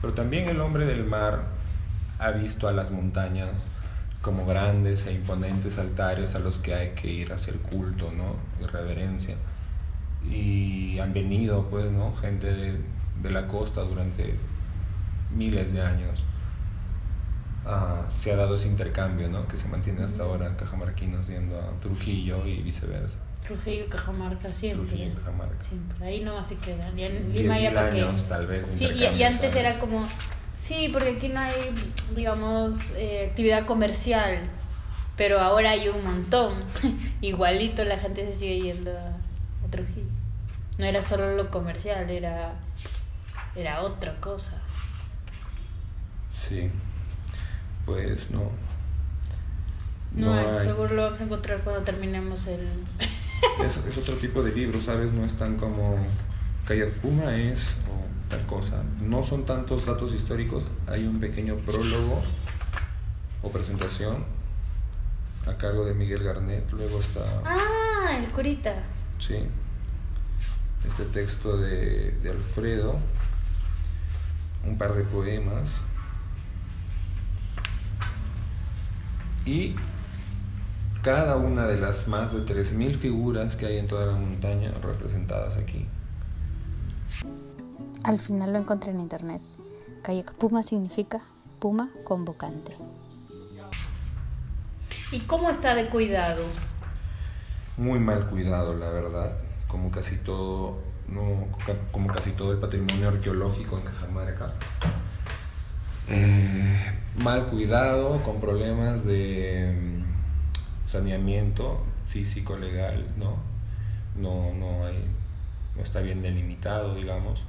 Pero 0.00 0.14
también 0.14 0.48
el 0.48 0.60
hombre 0.60 0.86
del 0.86 1.04
mar 1.04 1.42
ha 2.18 2.30
visto 2.30 2.68
a 2.68 2.72
las 2.72 2.90
montañas 2.90 3.66
como 4.22 4.46
grandes 4.46 5.06
e 5.06 5.12
imponentes 5.12 5.78
altares 5.78 6.34
a 6.34 6.38
los 6.38 6.58
que 6.58 6.74
hay 6.74 6.90
que 6.90 7.08
ir 7.08 7.32
a 7.32 7.36
hacer 7.36 7.56
culto, 7.56 8.12
¿no? 8.12 8.36
Y 8.60 8.66
reverencia. 8.66 9.36
Y 10.30 10.98
han 10.98 11.14
venido, 11.14 11.68
pues, 11.70 11.90
¿no? 11.90 12.14
Gente 12.14 12.52
de, 12.52 12.78
de 13.22 13.30
la 13.30 13.46
costa 13.46 13.82
durante 13.82 14.36
miles 15.34 15.72
de 15.72 15.82
años 15.82 16.24
ah, 17.64 18.02
se 18.08 18.32
ha 18.32 18.36
dado 18.36 18.56
ese 18.56 18.68
intercambio, 18.68 19.28
¿no? 19.28 19.46
Que 19.48 19.56
se 19.56 19.68
mantiene 19.68 20.04
hasta 20.04 20.22
ahora 20.22 20.56
cajamarquinos 20.56 21.28
yendo 21.28 21.58
a 21.58 21.80
Trujillo 21.80 22.46
y 22.46 22.62
viceversa. 22.62 23.18
Trujillo 23.50 23.84
y 23.84 23.88
Cajamarca 23.88 24.48
siempre. 24.50 24.86
Trujillo 24.86 25.10
y 25.10 25.16
Cajamarca. 25.16 25.64
Siempre. 25.64 26.06
Ahí 26.06 26.20
nomás 26.20 26.46
se 26.46 26.56
quedan. 26.56 26.96
Ya 26.96 27.06
en 27.06 27.32
Lima 27.34 27.58
ya 27.58 27.74
para 27.74 27.88
años, 27.88 28.24
tal 28.28 28.46
vez. 28.46 28.68
Sí, 28.72 28.84
y, 28.86 29.22
antes 29.24 29.52
¿sabes? 29.52 29.56
era 29.56 29.80
como, 29.80 30.06
sí, 30.56 30.88
porque 30.92 31.16
aquí 31.16 31.28
no 31.28 31.40
hay, 31.40 31.74
digamos, 32.14 32.94
eh, 32.96 33.26
actividad 33.28 33.66
comercial, 33.66 34.38
pero 35.16 35.40
ahora 35.40 35.70
hay 35.70 35.88
un 35.88 36.04
montón. 36.04 36.54
Igualito 37.20 37.84
la 37.84 37.98
gente 37.98 38.24
se 38.26 38.38
sigue 38.38 38.60
yendo 38.60 38.92
a, 38.92 39.08
a 39.08 39.70
Trujillo. 39.70 40.06
No 40.78 40.84
era 40.84 41.02
solo 41.02 41.34
lo 41.34 41.50
comercial, 41.50 42.08
era, 42.08 42.52
era 43.56 43.82
otra 43.82 44.14
cosa. 44.20 44.52
Sí. 46.48 46.70
Pues 47.84 48.30
no. 48.30 48.48
No, 50.12 50.34
hay. 50.34 50.64
seguro 50.64 50.94
lo 50.94 51.02
vamos 51.02 51.20
a 51.20 51.24
encontrar 51.24 51.60
cuando 51.62 51.82
terminemos 51.82 52.46
el... 52.46 52.68
Es, 53.64 53.76
es 53.86 53.98
otro 53.98 54.14
tipo 54.14 54.42
de 54.42 54.52
libro, 54.52 54.80
¿sabes? 54.80 55.12
No 55.12 55.24
es 55.24 55.34
tan 55.34 55.56
como 55.56 55.96
Kayak 56.66 56.92
Puma 56.94 57.34
es 57.36 57.60
o 57.88 58.28
tal 58.30 58.44
cosa. 58.46 58.82
No 59.00 59.22
son 59.24 59.44
tantos 59.46 59.86
datos 59.86 60.12
históricos. 60.12 60.66
Hay 60.86 61.04
un 61.06 61.20
pequeño 61.20 61.56
prólogo 61.56 62.22
o 63.42 63.50
presentación 63.50 64.24
a 65.46 65.54
cargo 65.54 65.84
de 65.84 65.94
Miguel 65.94 66.22
Garnett. 66.22 66.70
Luego 66.72 67.00
está, 67.00 67.20
Ah, 67.44 68.18
el 68.18 68.28
curita. 68.30 68.74
sí, 69.18 69.36
este 70.86 71.04
texto 71.06 71.56
de, 71.58 72.12
de 72.22 72.30
Alfredo, 72.30 72.98
un 74.66 74.76
par 74.78 74.92
de 74.94 75.02
poemas. 75.04 75.68
Y 79.46 79.74
cada 81.02 81.36
una 81.36 81.66
de 81.66 81.78
las 81.78 82.08
más 82.08 82.32
de 82.32 82.40
3.000 82.40 82.94
figuras 82.94 83.56
que 83.56 83.66
hay 83.66 83.78
en 83.78 83.88
toda 83.88 84.06
la 84.06 84.12
montaña 84.12 84.72
representadas 84.82 85.56
aquí. 85.56 85.86
Al 88.04 88.20
final 88.20 88.52
lo 88.52 88.58
encontré 88.58 88.90
en 88.90 89.00
internet. 89.00 89.40
Kayak 90.02 90.34
Puma 90.34 90.62
significa 90.62 91.20
puma 91.58 91.90
convocante. 92.04 92.74
¿Y 95.12 95.20
cómo 95.20 95.50
está 95.50 95.74
de 95.74 95.88
cuidado? 95.88 96.44
Muy 97.76 97.98
mal 97.98 98.28
cuidado, 98.28 98.74
la 98.74 98.90
verdad, 98.90 99.32
como 99.68 99.90
casi 99.90 100.16
todo, 100.16 100.78
no, 101.08 101.46
como 101.90 102.08
casi 102.08 102.32
todo 102.32 102.52
el 102.52 102.58
patrimonio 102.58 103.08
arqueológico 103.08 103.78
en 103.78 103.84
Cajamarca. 103.84 104.52
Eh, 106.08 106.92
mal 107.22 107.46
cuidado, 107.46 108.22
con 108.22 108.40
problemas 108.40 109.04
de 109.04 109.74
mm, 109.76 110.09
saneamiento 110.90 111.84
físico 112.04 112.56
legal, 112.56 113.06
¿no? 113.16 113.36
No, 114.16 114.52
no 114.54 114.84
hay, 114.84 115.04
no 115.76 115.82
está 115.82 116.00
bien 116.00 116.20
delimitado, 116.20 116.96
digamos. 116.96 117.44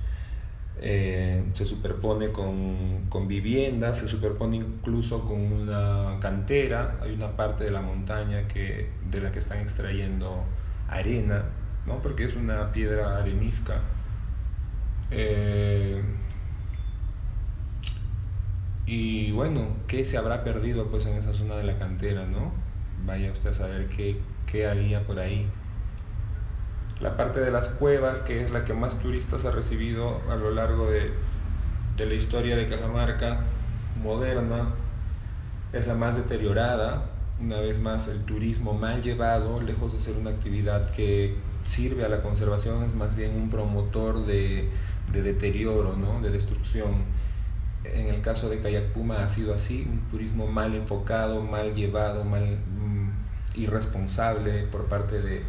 Eh, 0.79 1.43
se 1.53 1.65
superpone 1.65 2.31
con, 2.31 3.07
con 3.09 3.27
viviendas, 3.27 3.97
se 3.99 4.07
superpone 4.07 4.57
incluso 4.57 5.21
con 5.27 5.39
una 5.41 6.19
cantera, 6.19 6.97
hay 7.01 7.13
una 7.13 7.35
parte 7.35 7.63
de 7.63 7.71
la 7.71 7.81
montaña 7.81 8.47
que, 8.47 8.89
de 9.09 9.21
la 9.21 9.31
que 9.31 9.39
están 9.39 9.59
extrayendo 9.59 10.43
arena, 10.87 11.45
¿no? 11.87 12.01
porque 12.01 12.25
es 12.25 12.35
una 12.35 12.71
piedra 12.71 13.17
arenisca. 13.17 13.81
Eh, 15.09 16.01
y 18.85 19.31
bueno, 19.31 19.67
¿qué 19.87 20.05
se 20.05 20.17
habrá 20.17 20.43
perdido 20.43 20.87
pues 20.87 21.05
en 21.07 21.15
esa 21.15 21.33
zona 21.33 21.55
de 21.55 21.63
la 21.63 21.77
cantera, 21.77 22.25
no? 22.27 22.60
Vaya 23.05 23.31
usted 23.31 23.49
a 23.49 23.53
saber 23.53 23.87
qué, 23.87 24.19
qué 24.45 24.67
había 24.67 25.05
por 25.05 25.19
ahí. 25.19 25.47
La 26.99 27.17
parte 27.17 27.39
de 27.39 27.51
las 27.51 27.69
cuevas, 27.69 28.21
que 28.21 28.43
es 28.43 28.51
la 28.51 28.63
que 28.63 28.73
más 28.73 28.99
turistas 28.99 29.45
ha 29.45 29.51
recibido 29.51 30.21
a 30.29 30.35
lo 30.35 30.51
largo 30.51 30.89
de, 30.89 31.11
de 31.97 32.05
la 32.05 32.13
historia 32.13 32.55
de 32.55 32.67
Cajamarca 32.67 33.41
moderna, 34.01 34.69
es 35.73 35.87
la 35.87 35.95
más 35.95 36.15
deteriorada. 36.15 37.05
Una 37.39 37.59
vez 37.59 37.79
más, 37.79 38.07
el 38.07 38.23
turismo 38.23 38.73
mal 38.73 39.01
llevado, 39.01 39.61
lejos 39.61 39.93
de 39.93 39.99
ser 39.99 40.15
una 40.15 40.29
actividad 40.29 40.91
que 40.91 41.35
sirve 41.65 42.05
a 42.05 42.09
la 42.09 42.21
conservación, 42.21 42.83
es 42.83 42.93
más 42.93 43.15
bien 43.15 43.35
un 43.35 43.49
promotor 43.49 44.25
de, 44.25 44.69
de 45.11 45.21
deterioro, 45.21 45.95
¿no? 45.95 46.21
de 46.21 46.29
destrucción. 46.29 47.05
En 47.83 48.07
el 48.07 48.21
caso 48.21 48.47
de 48.49 48.59
Kayak 48.59 48.93
Puma 48.93 49.23
ha 49.23 49.29
sido 49.29 49.55
así, 49.55 49.87
un 49.89 50.01
turismo 50.11 50.45
mal 50.47 50.75
enfocado, 50.75 51.41
mal 51.41 51.73
llevado, 51.73 52.23
mal 52.23 52.59
irresponsable 53.55 54.63
por 54.63 54.85
parte 54.85 55.21
de, 55.21 55.43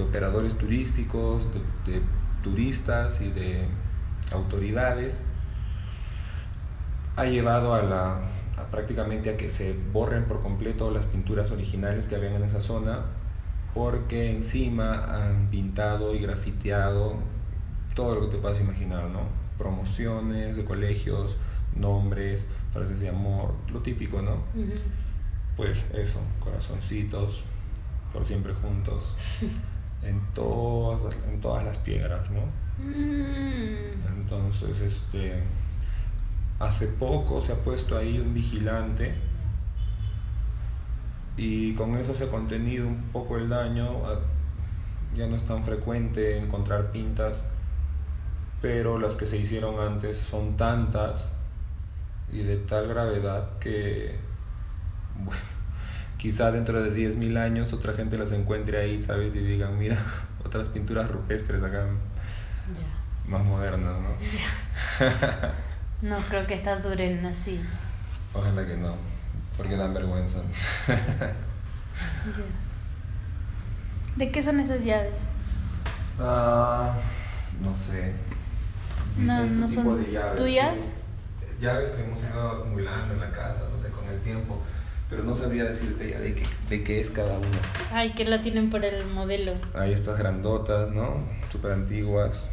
operadores 0.00 0.58
turísticos, 0.58 1.48
de, 1.86 2.02
turistas 2.42 3.20
y 3.20 3.30
de 3.30 3.66
autoridades. 4.30 5.22
Ha 7.16 7.24
llevado 7.24 7.74
a 7.74 7.82
la 7.82 8.20
prácticamente 8.70 9.30
a 9.30 9.36
que 9.36 9.48
se 9.48 9.74
borren 9.92 10.24
por 10.24 10.42
completo 10.42 10.90
las 10.90 11.04
pinturas 11.06 11.50
originales 11.50 12.08
que 12.08 12.16
habían 12.16 12.34
en 12.34 12.44
esa 12.44 12.60
zona 12.60 13.04
porque 13.74 14.30
encima 14.30 15.04
han 15.04 15.48
pintado 15.50 16.14
y 16.14 16.18
grafiteado 16.18 17.16
todo 17.94 18.14
lo 18.14 18.20
que 18.22 18.36
te 18.36 18.38
puedas 18.38 18.58
imaginar, 18.58 19.04
¿no? 19.10 19.20
Promociones 19.58 20.56
de 20.56 20.64
colegios, 20.64 21.36
nombres, 21.74 22.46
frases 22.70 23.00
de 23.00 23.10
amor, 23.10 23.54
lo 23.70 23.80
típico, 23.80 24.22
¿no? 24.22 24.38
Pues 25.56 25.84
eso, 25.94 26.20
corazoncitos, 26.40 27.42
por 28.12 28.26
siempre 28.26 28.52
juntos, 28.54 29.16
en 30.02 30.20
todas, 30.34 31.02
las- 31.04 31.28
en 31.28 31.40
todas 31.40 31.64
las 31.64 31.76
piedras, 31.78 32.30
¿no? 32.30 32.40
Mm. 32.78 34.06
Entonces, 34.20 34.80
este, 34.80 35.42
hace 36.58 36.86
poco 36.88 37.40
se 37.40 37.52
ha 37.52 37.56
puesto 37.56 37.96
ahí 37.96 38.18
un 38.18 38.34
vigilante 38.34 39.14
y 41.36 41.74
con 41.74 41.94
eso 41.96 42.14
se 42.14 42.24
ha 42.24 42.28
contenido 42.30 42.86
un 42.86 43.02
poco 43.12 43.36
el 43.36 43.48
daño. 43.48 43.86
Ya 45.14 45.26
no 45.26 45.36
es 45.36 45.44
tan 45.44 45.64
frecuente 45.64 46.38
encontrar 46.38 46.90
pintas, 46.92 47.38
pero 48.60 48.98
las 48.98 49.14
que 49.16 49.26
se 49.26 49.38
hicieron 49.38 49.78
antes 49.80 50.18
son 50.18 50.56
tantas 50.56 51.30
y 52.32 52.38
de 52.42 52.56
tal 52.58 52.88
gravedad 52.88 53.58
que, 53.58 54.18
bueno, 55.24 55.40
quizá 56.18 56.50
dentro 56.50 56.82
de 56.82 56.92
10.000 56.94 57.38
años 57.38 57.72
otra 57.72 57.92
gente 57.94 58.18
las 58.18 58.32
encuentre 58.32 58.78
ahí, 58.78 59.02
¿sabes? 59.02 59.34
Y 59.34 59.40
digan, 59.40 59.78
mira, 59.78 59.96
otras 60.44 60.68
pinturas 60.68 61.10
rupestres 61.10 61.62
acá 61.62 61.86
Ya. 62.74 63.28
más 63.30 63.44
modernas, 63.44 63.94
¿no? 64.00 64.16
No 66.02 66.18
creo 66.28 66.46
que 66.46 66.52
estas 66.54 66.82
duren 66.82 67.24
así. 67.24 67.58
Ojalá 68.34 68.66
que 68.66 68.76
no, 68.76 68.96
porque 69.56 69.76
dan 69.76 69.94
vergüenza. 69.94 70.40
¿De 74.16 74.30
qué 74.30 74.42
son 74.42 74.60
esas 74.60 74.84
llaves? 74.84 75.20
Ah, 76.20 76.94
no 77.60 77.74
sé. 77.74 78.12
No, 79.18 79.44
no 79.46 79.68
son 79.68 80.02
de 80.04 80.12
llaves, 80.12 80.36
tuyas. 80.36 80.78
sí. 80.78 80.92
Llaves 81.60 81.90
que 81.92 82.04
hemos 82.04 82.22
ido 82.22 82.50
acumulando 82.50 83.14
en 83.14 83.20
la 83.20 83.30
casa, 83.30 83.60
no 83.72 83.78
sé, 83.78 83.88
con 83.90 84.04
el 84.06 84.20
tiempo. 84.20 84.60
Pero 85.08 85.22
no 85.22 85.34
sabría 85.34 85.64
decirte 85.64 86.10
ya 86.10 86.18
de 86.18 86.34
qué, 86.34 86.42
de 86.68 86.82
qué 86.82 87.00
es 87.00 87.10
cada 87.10 87.38
una. 87.38 87.58
Ay, 87.92 88.12
que 88.12 88.24
la 88.24 88.42
tienen 88.42 88.70
por 88.70 88.84
el 88.84 89.06
modelo. 89.06 89.52
Hay 89.74 89.92
estas 89.92 90.18
grandotas, 90.18 90.90
¿no? 90.90 91.22
Súper 91.52 91.72
antiguas. 91.72 92.48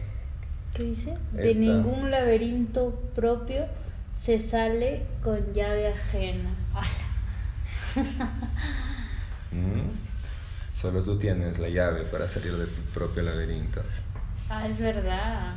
¿Qué 0.76 0.84
dice? 0.84 1.18
De 1.32 1.56
ningún 1.56 2.12
laberinto 2.12 2.99
propio 3.16 3.66
se 4.16 4.39
sale 4.39 5.04
con 5.24 5.54
llave 5.54 5.88
ajena. 5.88 6.49
¿Mm? 9.51 9.89
Solo 10.74 11.04
tú 11.04 11.18
tienes 11.18 11.60
la 11.60 11.70
llave 11.70 12.01
para 12.01 12.28
salir 12.28 12.54
de 12.54 12.66
tu 12.66 12.82
propio 12.93 13.24
laberinto. 13.24 13.82
Ah, 14.49 14.68
es 14.68 14.80
verdad. 14.80 15.56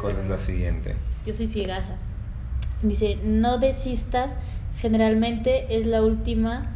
¿Cuál 0.00 0.16
es 0.18 0.28
la 0.28 0.38
siguiente? 0.38 0.94
Yo 1.24 1.34
soy 1.34 1.46
ciegaza. 1.46 1.96
Dice, 2.82 3.18
no 3.22 3.58
desistas, 3.58 4.36
generalmente 4.80 5.76
es 5.76 5.86
la 5.86 6.02
última 6.02 6.66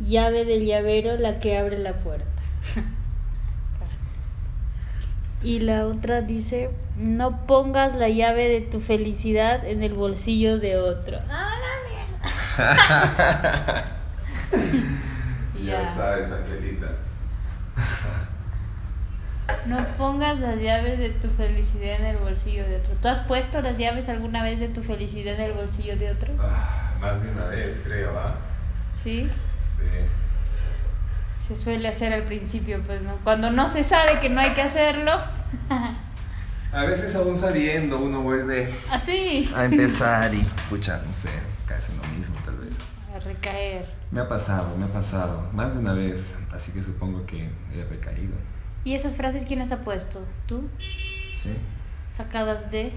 llave 0.00 0.44
del 0.44 0.64
llavero 0.64 1.16
la 1.16 1.38
que 1.38 1.58
abre 1.58 1.78
la 1.78 1.94
puerta. 1.94 2.26
y 5.42 5.60
la 5.60 5.86
otra 5.86 6.20
dice, 6.20 6.70
no 6.96 7.46
pongas 7.46 7.94
la 7.94 8.08
llave 8.08 8.48
de 8.48 8.60
tu 8.60 8.80
felicidad 8.80 9.64
en 9.66 9.82
el 9.82 9.94
bolsillo 9.94 10.58
de 10.58 10.76
otro. 10.78 11.18
¡Ah, 11.30 11.54
la 11.60 11.68
mierda! 15.64 15.82
Ya. 15.84 15.94
sabes, 15.94 16.30
Angelita. 16.32 16.86
No 19.66 19.84
pongas 19.96 20.40
las 20.40 20.60
llaves 20.60 20.98
de 20.98 21.10
tu 21.10 21.28
felicidad 21.28 22.00
en 22.00 22.06
el 22.06 22.16
bolsillo 22.16 22.66
de 22.66 22.76
otro. 22.76 22.94
¿Tú 23.00 23.08
has 23.08 23.20
puesto 23.20 23.60
las 23.60 23.76
llaves 23.76 24.08
alguna 24.08 24.42
vez 24.42 24.60
de 24.60 24.68
tu 24.68 24.82
felicidad 24.82 25.34
en 25.34 25.40
el 25.42 25.52
bolsillo 25.52 25.96
de 25.96 26.10
otro? 26.10 26.32
Ah, 27.00 27.12
Más 27.12 27.22
de 27.22 27.30
una 27.30 27.46
vez, 27.46 27.80
creo, 27.84 28.18
¿ah? 28.18 28.34
¿Sí? 28.92 29.28
Sí. 29.76 29.84
Se 31.46 31.56
suele 31.56 31.88
hacer 31.88 32.12
al 32.12 32.24
principio, 32.24 32.82
pues, 32.84 33.00
¿no? 33.02 33.16
Cuando 33.24 33.50
no 33.50 33.68
se 33.68 33.84
sabe 33.84 34.20
que 34.20 34.28
no 34.28 34.40
hay 34.40 34.52
que 34.52 34.62
hacerlo. 34.62 35.12
A 36.72 36.82
veces 36.84 37.14
aún 37.16 37.34
sabiendo 37.34 37.98
uno 37.98 38.20
vuelve 38.20 38.70
Así. 38.90 39.50
a 39.56 39.64
empezar 39.64 40.34
y, 40.34 40.46
pucha, 40.68 41.00
no 41.06 41.14
sé, 41.14 41.30
casi 41.64 41.94
lo 41.96 42.02
mismo 42.14 42.36
tal 42.44 42.58
vez. 42.58 42.68
A 43.14 43.18
recaer. 43.20 43.88
Me 44.10 44.20
ha 44.20 44.28
pasado, 44.28 44.76
me 44.76 44.84
ha 44.84 44.92
pasado, 44.92 45.48
más 45.54 45.72
de 45.72 45.78
una 45.80 45.94
vez, 45.94 46.36
así 46.52 46.72
que 46.72 46.82
supongo 46.82 47.24
que 47.24 47.48
he 47.72 47.84
recaído. 47.84 48.34
¿Y 48.84 48.94
esas 48.94 49.16
frases 49.16 49.46
quién 49.46 49.60
las 49.60 49.72
ha 49.72 49.80
puesto? 49.80 50.26
¿Tú? 50.46 50.68
¿Sí? 51.42 51.56
Sacadas 52.10 52.70
de... 52.70 52.92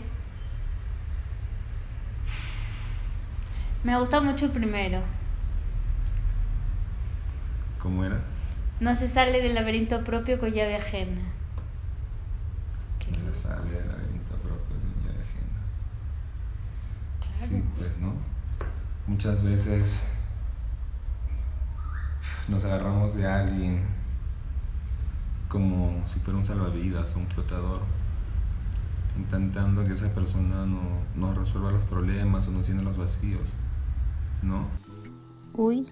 Me 3.83 3.97
gusta 3.97 4.21
mucho 4.21 4.45
el 4.45 4.51
primero. 4.51 5.01
¿Cómo 7.81 8.05
era? 8.05 8.21
No 8.79 8.93
se 8.95 9.07
sale 9.07 9.41
del 9.41 9.55
laberinto 9.55 10.03
propio 10.03 10.39
con 10.39 10.51
llave 10.51 10.75
ajena. 10.75 11.21
Qué 12.99 13.11
No 13.11 13.33
se 13.33 13.41
sale 13.41 13.71
del 13.71 13.87
laberinto 13.87 14.35
propio 14.35 14.75
de 14.77 15.03
llave 15.03 15.23
ajena. 15.23 15.61
Sí, 17.47 17.63
pues, 17.77 17.97
¿no? 17.97 18.13
Muchas 19.07 19.43
veces 19.43 20.03
nos 22.47 22.63
agarramos 22.65 23.15
de 23.15 23.25
alguien 23.27 23.83
como 25.47 26.01
si 26.07 26.19
fuera 26.19 26.39
un 26.39 26.45
salvavidas 26.45 27.13
o 27.15 27.19
un 27.19 27.27
flotador, 27.27 27.81
intentando 29.17 29.83
que 29.83 29.93
esa 29.93 30.07
persona 30.13 30.65
no, 30.65 30.81
nos 31.15 31.37
resuelva 31.37 31.71
los 31.71 31.83
problemas 31.83 32.47
o 32.47 32.51
nos 32.51 32.67
llene 32.67 32.83
los 32.83 32.95
vacíos, 32.95 33.41
¿no? 34.41 34.67
Uy, 35.53 35.87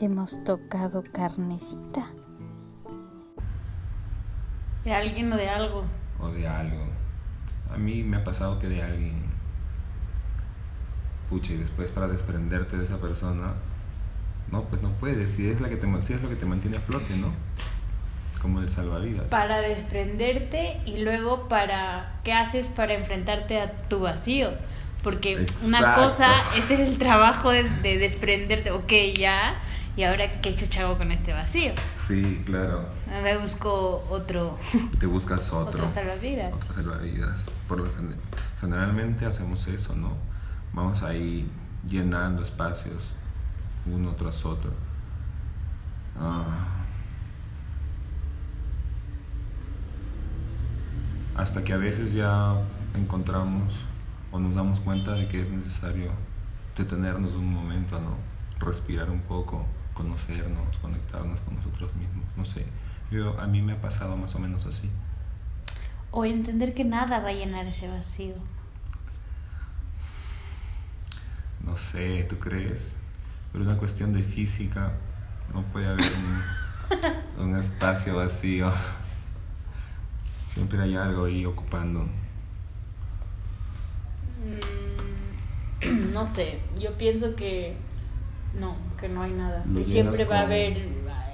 hemos 0.00 0.42
tocado 0.44 1.04
carnecita. 1.12 2.06
De 4.84 4.94
alguien 4.94 5.32
o 5.32 5.36
de 5.36 5.48
algo. 5.48 5.84
O 6.18 6.28
de 6.28 6.46
algo. 6.48 6.86
A 7.70 7.76
mí 7.76 8.02
me 8.02 8.16
ha 8.16 8.24
pasado 8.24 8.58
que 8.58 8.68
de 8.68 8.82
alguien, 8.82 9.22
pucha, 11.28 11.52
y 11.52 11.58
después 11.58 11.90
para 11.90 12.08
desprenderte 12.08 12.76
de 12.76 12.84
esa 12.84 12.98
persona, 12.98 13.54
no, 14.50 14.64
pues 14.64 14.82
no 14.82 14.90
puedes, 14.92 15.32
si 15.32 15.48
es, 15.48 15.60
la 15.60 15.68
que 15.68 15.76
te, 15.76 16.02
si 16.02 16.14
es 16.14 16.22
lo 16.22 16.28
que 16.28 16.36
te 16.36 16.46
mantiene 16.46 16.78
a 16.78 16.80
flote, 16.80 17.16
¿no? 17.16 17.32
Como 18.42 18.60
el 18.60 18.68
salvavidas. 18.68 19.28
Para 19.28 19.60
desprenderte 19.60 20.80
y 20.86 21.02
luego 21.02 21.48
para... 21.48 22.20
¿Qué 22.24 22.32
haces 22.32 22.68
para 22.68 22.94
enfrentarte 22.94 23.60
a 23.60 23.76
tu 23.88 24.00
vacío? 24.00 24.52
Porque 25.02 25.46
una 25.62 25.94
cosa 25.94 26.32
es 26.56 26.70
el 26.70 26.98
trabajo 26.98 27.50
de, 27.50 27.64
de 27.64 27.98
desprenderte. 27.98 28.70
Ok, 28.70 28.92
ya. 29.16 29.54
Y 29.96 30.04
ahora, 30.04 30.40
¿qué 30.40 30.54
chucha 30.54 30.82
hago 30.82 30.98
con 30.98 31.10
este 31.10 31.32
vacío? 31.32 31.72
Sí, 32.06 32.42
claro. 32.46 32.86
Me 33.22 33.36
busco 33.36 34.06
otro, 34.08 34.56
Te 34.98 35.06
buscas 35.06 35.48
otro. 35.52 35.70
otro 35.70 35.88
salvavidas. 35.88 36.62
Otro 36.62 36.74
salvavidas. 36.74 37.46
Por 37.66 37.90
generalmente 38.60 39.26
hacemos 39.26 39.66
eso, 39.66 39.94
¿no? 39.96 40.12
Vamos 40.72 41.02
ahí 41.02 41.50
llenando 41.86 42.42
espacios 42.42 43.02
uno 43.86 44.12
tras 44.12 44.44
otro. 44.44 44.70
Ah. 46.18 46.66
Hasta 51.36 51.64
que 51.64 51.72
a 51.72 51.78
veces 51.78 52.12
ya 52.12 52.54
encontramos 52.94 53.74
o 54.32 54.38
nos 54.38 54.54
damos 54.54 54.80
cuenta 54.80 55.12
de 55.12 55.28
que 55.28 55.42
es 55.42 55.50
necesario 55.50 56.12
detenernos 56.76 57.34
un 57.34 57.52
momento, 57.52 58.00
¿no? 58.00 58.16
Respirar 58.58 59.10
un 59.10 59.20
poco, 59.20 59.64
conocernos, 59.94 60.76
conectarnos 60.78 61.40
con 61.40 61.56
nosotros 61.56 61.94
mismos. 61.94 62.24
No 62.36 62.44
sé, 62.44 62.66
yo, 63.10 63.38
a 63.40 63.46
mí 63.46 63.60
me 63.62 63.72
ha 63.72 63.80
pasado 63.80 64.16
más 64.16 64.34
o 64.34 64.38
menos 64.38 64.66
así. 64.66 64.88
O 66.10 66.24
entender 66.24 66.74
que 66.74 66.84
nada 66.84 67.20
va 67.20 67.28
a 67.28 67.32
llenar 67.32 67.66
ese 67.66 67.88
vacío. 67.88 68.34
No 71.64 71.76
sé, 71.76 72.24
¿tú 72.28 72.38
crees? 72.38 72.96
Pero 73.52 73.64
una 73.64 73.76
cuestión 73.76 74.12
de 74.12 74.22
física, 74.22 74.92
no 75.52 75.62
puede 75.64 75.86
haber 75.86 76.04
un, 77.38 77.44
un 77.44 77.56
espacio 77.56 78.16
vacío. 78.16 78.72
Siempre 80.46 80.82
hay 80.82 80.96
algo 80.96 81.24
ahí 81.24 81.44
ocupando. 81.44 82.08
Mm, 84.42 86.12
No 86.12 86.26
sé, 86.26 86.58
yo 86.78 86.92
pienso 86.98 87.34
que 87.34 87.76
no, 88.58 88.76
que 88.98 89.08
no 89.08 89.22
hay 89.22 89.32
nada. 89.32 89.64
Lo 89.66 89.78
que 89.78 89.84
siempre 89.84 90.24
va 90.24 90.40
a 90.40 90.42
haber 90.42 90.76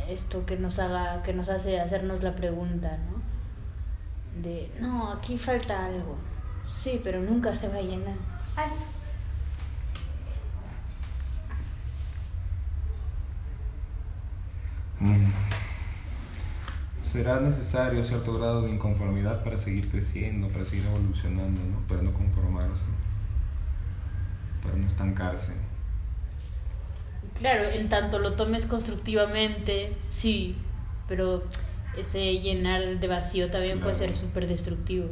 esto 0.08 0.46
que 0.46 0.56
nos 0.56 0.78
haga, 0.78 1.22
que 1.22 1.32
nos 1.32 1.48
hace 1.48 1.80
hacernos 1.80 2.22
la 2.22 2.34
pregunta, 2.34 2.98
¿no? 2.98 4.42
De, 4.42 4.70
no, 4.80 5.12
aquí 5.12 5.38
falta 5.38 5.86
algo. 5.86 6.16
Sí, 6.66 7.00
pero 7.02 7.20
nunca 7.20 7.56
se 7.56 7.68
va 7.68 7.76
a 7.76 7.82
llenar. 7.82 8.16
Ay. 8.54 8.70
Mm. 15.00 15.30
Será 17.02 17.40
necesario 17.40 18.04
cierto 18.04 18.34
grado 18.34 18.62
de 18.62 18.70
inconformidad 18.70 19.42
para 19.44 19.56
seguir 19.56 19.90
creciendo, 19.90 20.48
para 20.48 20.64
seguir 20.64 20.84
evolucionando, 20.86 21.60
¿no? 21.64 21.78
Para 21.88 22.02
no 22.02 22.12
conformarse, 22.12 22.82
para 24.66 24.78
no 24.78 24.86
estancarse. 24.86 25.52
Claro, 27.38 27.64
en 27.70 27.88
tanto 27.88 28.18
lo 28.18 28.32
tomes 28.32 28.66
constructivamente, 28.66 29.96
sí, 30.02 30.56
pero 31.08 31.42
ese 31.96 32.38
llenar 32.38 32.98
de 32.98 33.08
vacío 33.08 33.50
también 33.50 33.80
puede 33.80 33.94
ser 33.94 34.14
súper 34.14 34.46
destructivo. 34.46 35.06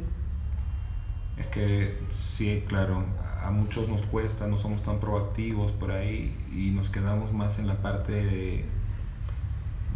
Es 1.37 1.47
que 1.47 1.97
sí, 2.15 2.63
claro, 2.67 3.03
a 3.43 3.51
muchos 3.51 3.89
nos 3.89 4.01
cuesta, 4.05 4.47
no 4.47 4.57
somos 4.57 4.81
tan 4.81 4.99
proactivos 4.99 5.71
por 5.71 5.91
ahí 5.91 6.35
y 6.51 6.71
nos 6.71 6.89
quedamos 6.89 7.33
más 7.33 7.59
en 7.59 7.67
la 7.67 7.75
parte 7.75 8.11
de, 8.11 8.65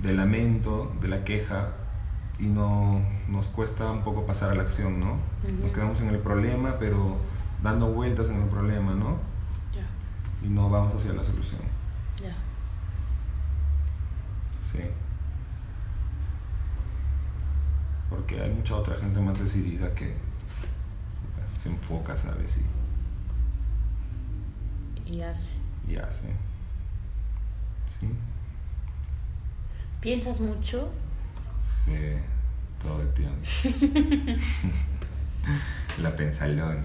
de 0.04 0.14
lamento, 0.14 0.92
de 1.02 1.08
la 1.08 1.24
queja 1.24 1.74
y 2.40 2.44
no 2.44 3.02
nos 3.28 3.48
cuesta 3.48 3.92
un 3.92 4.04
poco 4.04 4.26
pasar 4.26 4.52
a 4.52 4.56
la 4.56 4.62
acción, 4.62 5.00
¿no? 5.00 5.18
Nos 5.62 5.72
quedamos 5.72 6.00
en 6.02 6.10
el 6.10 6.20
problema, 6.20 6.78
pero 6.80 7.18
dando 7.64 7.88
vueltas 7.88 8.30
en 8.30 8.42
el 8.42 8.50
problema, 8.50 8.94
¿no? 8.94 9.18
Y 10.44 10.48
no 10.50 10.70
vamos 10.70 10.96
hacia 10.96 11.14
la 11.14 11.24
solución. 11.24 11.62
ya. 12.22 12.36
Sí. 14.72 14.80
Porque 18.10 18.42
hay 18.42 18.52
mucha 18.52 18.76
otra 18.76 18.96
gente 18.96 19.20
más 19.20 19.40
decidida 19.40 19.94
que 19.94 20.16
se 21.48 21.70
enfoca, 21.70 22.16
¿sabes? 22.16 22.58
Y, 25.06 25.14
Y 25.18 25.22
hace. 25.22 25.54
y 25.88 25.96
hace. 25.98 26.28
Sí. 28.00 28.08
¿Piensas 30.00 30.40
mucho? 30.40 30.90
Sí, 31.62 31.92
todo 32.82 33.02
el 33.02 33.14
tiempo. 33.14 33.42
La 36.02 36.16
pensalona. 36.16 36.84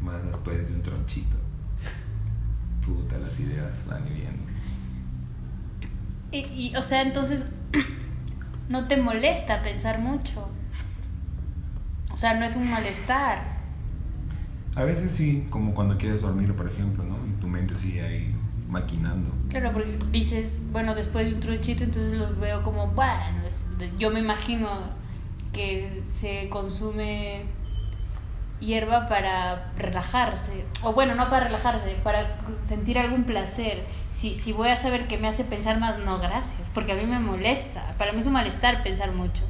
Más 0.00 0.22
después 0.24 0.66
de 0.66 0.74
un 0.74 0.82
tronchito. 0.82 1.36
Puta, 2.84 3.18
las 3.18 3.38
ideas 3.40 3.84
van 3.86 4.06
y 4.06 4.10
vienen. 4.10 4.44
Y, 6.32 6.38
y, 6.68 6.76
o 6.76 6.82
sea, 6.82 7.02
entonces 7.02 7.50
no 8.68 8.88
te 8.88 8.96
molesta 8.96 9.62
pensar 9.62 10.00
mucho. 10.00 10.48
O 12.12 12.16
sea, 12.16 12.34
no 12.34 12.44
es 12.44 12.56
un 12.56 12.70
malestar. 12.70 13.54
A 14.76 14.84
veces 14.84 15.12
sí, 15.12 15.46
como 15.50 15.74
cuando 15.74 15.98
quieres 15.98 16.22
dormir, 16.22 16.52
por 16.54 16.68
ejemplo, 16.68 17.04
¿no? 17.04 17.16
Y 17.26 17.40
tu 17.40 17.46
mente 17.46 17.76
sigue 17.76 18.02
ahí 18.02 18.34
maquinando. 18.68 19.30
Claro, 19.48 19.72
porque 19.72 19.98
dices, 20.10 20.62
bueno, 20.72 20.94
después 20.94 21.26
de 21.26 21.34
un 21.34 21.40
tronchito, 21.40 21.84
entonces 21.84 22.14
los 22.14 22.38
veo 22.38 22.62
como, 22.62 22.88
bueno, 22.88 23.40
yo 23.98 24.10
me 24.10 24.20
imagino 24.20 24.68
que 25.52 26.02
se 26.08 26.48
consume 26.48 27.44
hierba 28.60 29.06
para 29.06 29.72
relajarse. 29.76 30.64
O 30.82 30.92
bueno, 30.92 31.14
no 31.14 31.28
para 31.28 31.46
relajarse, 31.46 31.96
para 32.02 32.38
sentir 32.62 32.98
algún 32.98 33.24
placer. 33.24 33.84
Si, 34.10 34.34
si 34.34 34.52
voy 34.52 34.68
a 34.68 34.76
saber 34.76 35.06
que 35.06 35.18
me 35.18 35.28
hace 35.28 35.44
pensar 35.44 35.78
más, 35.78 35.98
no, 35.98 36.18
gracias, 36.18 36.62
porque 36.72 36.92
a 36.92 36.94
mí 36.94 37.04
me 37.06 37.18
molesta. 37.18 37.94
Para 37.98 38.12
mí 38.12 38.20
es 38.20 38.26
un 38.26 38.32
malestar 38.34 38.82
pensar 38.82 39.12
mucho. 39.12 39.42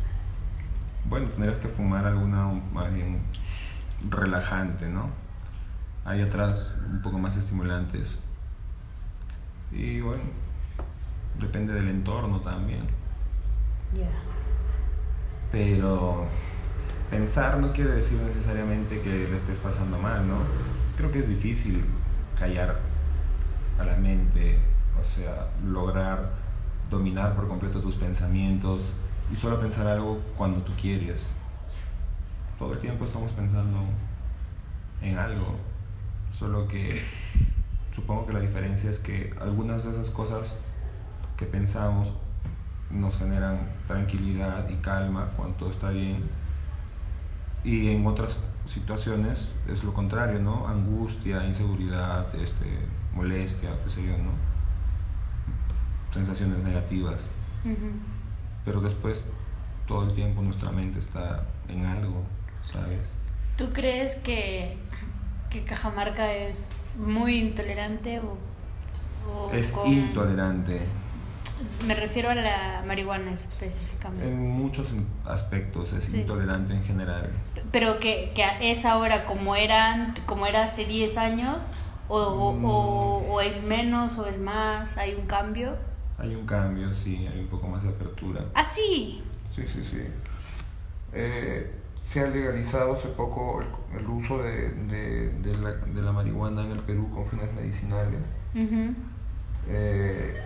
Bueno, 1.06 1.28
tendrías 1.28 1.58
que 1.58 1.68
fumar 1.68 2.06
alguna 2.06 2.46
más 2.72 2.92
bien 2.92 3.22
relajante, 4.08 4.88
¿no? 4.88 5.10
Hay 6.04 6.22
otras 6.22 6.78
un 6.90 7.02
poco 7.02 7.18
más 7.18 7.36
estimulantes. 7.36 8.18
Y 9.72 10.00
bueno, 10.00 10.22
depende 11.38 11.74
del 11.74 11.88
entorno 11.88 12.40
también. 12.40 12.86
Ya. 13.94 14.08
Pero 15.50 16.26
pensar 17.10 17.58
no 17.58 17.72
quiere 17.72 17.92
decir 17.92 18.20
necesariamente 18.20 19.00
que 19.00 19.28
le 19.28 19.36
estés 19.36 19.58
pasando 19.58 19.98
mal, 19.98 20.26
¿no? 20.26 20.38
Creo 20.96 21.10
que 21.10 21.20
es 21.20 21.28
difícil 21.28 21.84
callar 22.38 22.76
a 23.78 23.84
la 23.84 23.96
mente, 23.96 24.58
o 25.00 25.04
sea, 25.04 25.48
lograr 25.64 26.30
dominar 26.90 27.34
por 27.34 27.48
completo 27.48 27.80
tus 27.80 27.96
pensamientos 27.96 28.92
y 29.32 29.36
solo 29.36 29.58
pensar 29.58 29.86
algo 29.86 30.20
cuando 30.36 30.60
tú 30.62 30.72
quieres. 30.80 31.30
Todo 32.58 32.74
el 32.74 32.78
tiempo 32.78 33.04
estamos 33.04 33.32
pensando 33.32 33.84
en 35.02 35.18
algo, 35.18 35.56
solo 36.32 36.68
que 36.68 37.02
supongo 37.94 38.26
que 38.26 38.32
la 38.32 38.40
diferencia 38.40 38.90
es 38.90 38.98
que 38.98 39.34
algunas 39.40 39.84
de 39.84 39.90
esas 39.90 40.10
cosas 40.10 40.56
que 41.36 41.46
pensamos 41.46 42.12
nos 42.90 43.16
generan 43.16 43.58
tranquilidad 43.86 44.68
y 44.68 44.76
calma 44.76 45.30
cuando 45.36 45.56
todo 45.56 45.70
está 45.70 45.90
bien 45.90 46.22
y 47.64 47.88
en 47.90 48.06
otras 48.06 48.36
situaciones 48.66 49.52
es 49.68 49.84
lo 49.84 49.92
contrario, 49.92 50.38
¿no? 50.40 50.66
Angustia, 50.68 51.44
inseguridad, 51.46 52.34
este, 52.34 52.66
molestia, 53.14 53.70
qué 53.82 53.90
sé 53.90 54.02
yo, 54.02 54.16
¿no? 54.18 54.32
Sensaciones 56.12 56.58
negativas. 56.58 57.28
Pero 58.64 58.80
después 58.80 59.24
todo 59.86 60.04
el 60.08 60.14
tiempo 60.14 60.42
nuestra 60.42 60.70
mente 60.70 60.98
está 60.98 61.44
en 61.68 61.84
algo, 61.86 62.22
¿sabes? 62.70 63.00
¿Tú 63.56 63.72
crees 63.72 64.16
que, 64.16 64.76
que 65.50 65.64
Cajamarca 65.64 66.32
es 66.32 66.76
muy 66.98 67.36
intolerante 67.36 68.20
o, 68.20 69.50
es 69.52 69.72
intolerante? 69.86 70.80
Me 71.86 71.94
refiero 71.94 72.30
a 72.30 72.34
la 72.34 72.82
marihuana 72.86 73.32
específicamente. 73.32 74.26
En 74.26 74.48
muchos 74.50 74.92
aspectos 75.24 75.92
es 75.92 76.12
intolerante 76.12 76.74
en 76.74 76.84
general. 76.84 77.30
Pero 77.70 78.00
que, 78.00 78.32
que, 78.34 78.70
es 78.70 78.84
ahora 78.84 79.24
como, 79.24 79.54
eran, 79.56 80.14
como 80.26 80.46
era 80.46 80.64
hace 80.64 80.84
10 80.84 81.16
años, 81.16 81.68
o, 82.08 82.18
o, 82.18 83.32
o, 83.32 83.40
es 83.40 83.62
menos 83.62 84.18
o 84.18 84.26
es 84.26 84.38
más, 84.38 84.96
¿hay 84.96 85.14
un 85.14 85.26
cambio? 85.26 85.76
Hay 86.18 86.34
un 86.34 86.46
cambio, 86.46 86.92
sí, 86.94 87.26
hay 87.26 87.40
un 87.40 87.48
poco 87.48 87.68
más 87.68 87.82
de 87.82 87.88
apertura. 87.88 88.44
¿Ah, 88.54 88.64
sí? 88.64 89.22
Sí, 89.54 89.62
sí, 89.66 89.84
sí. 89.84 90.02
Eh, 91.12 91.70
se 92.08 92.20
ha 92.20 92.26
legalizado 92.26 92.94
hace 92.94 93.08
poco 93.08 93.60
el, 93.96 94.06
uso 94.06 94.42
de, 94.42 94.70
de, 94.70 95.30
de, 95.30 95.56
la, 95.56 95.70
de, 95.70 96.02
la, 96.02 96.12
marihuana 96.12 96.64
en 96.64 96.72
el 96.72 96.80
Perú 96.80 97.10
con 97.12 97.26
fines 97.26 97.52
medicinales. 97.54 98.20
eh, 99.68 100.42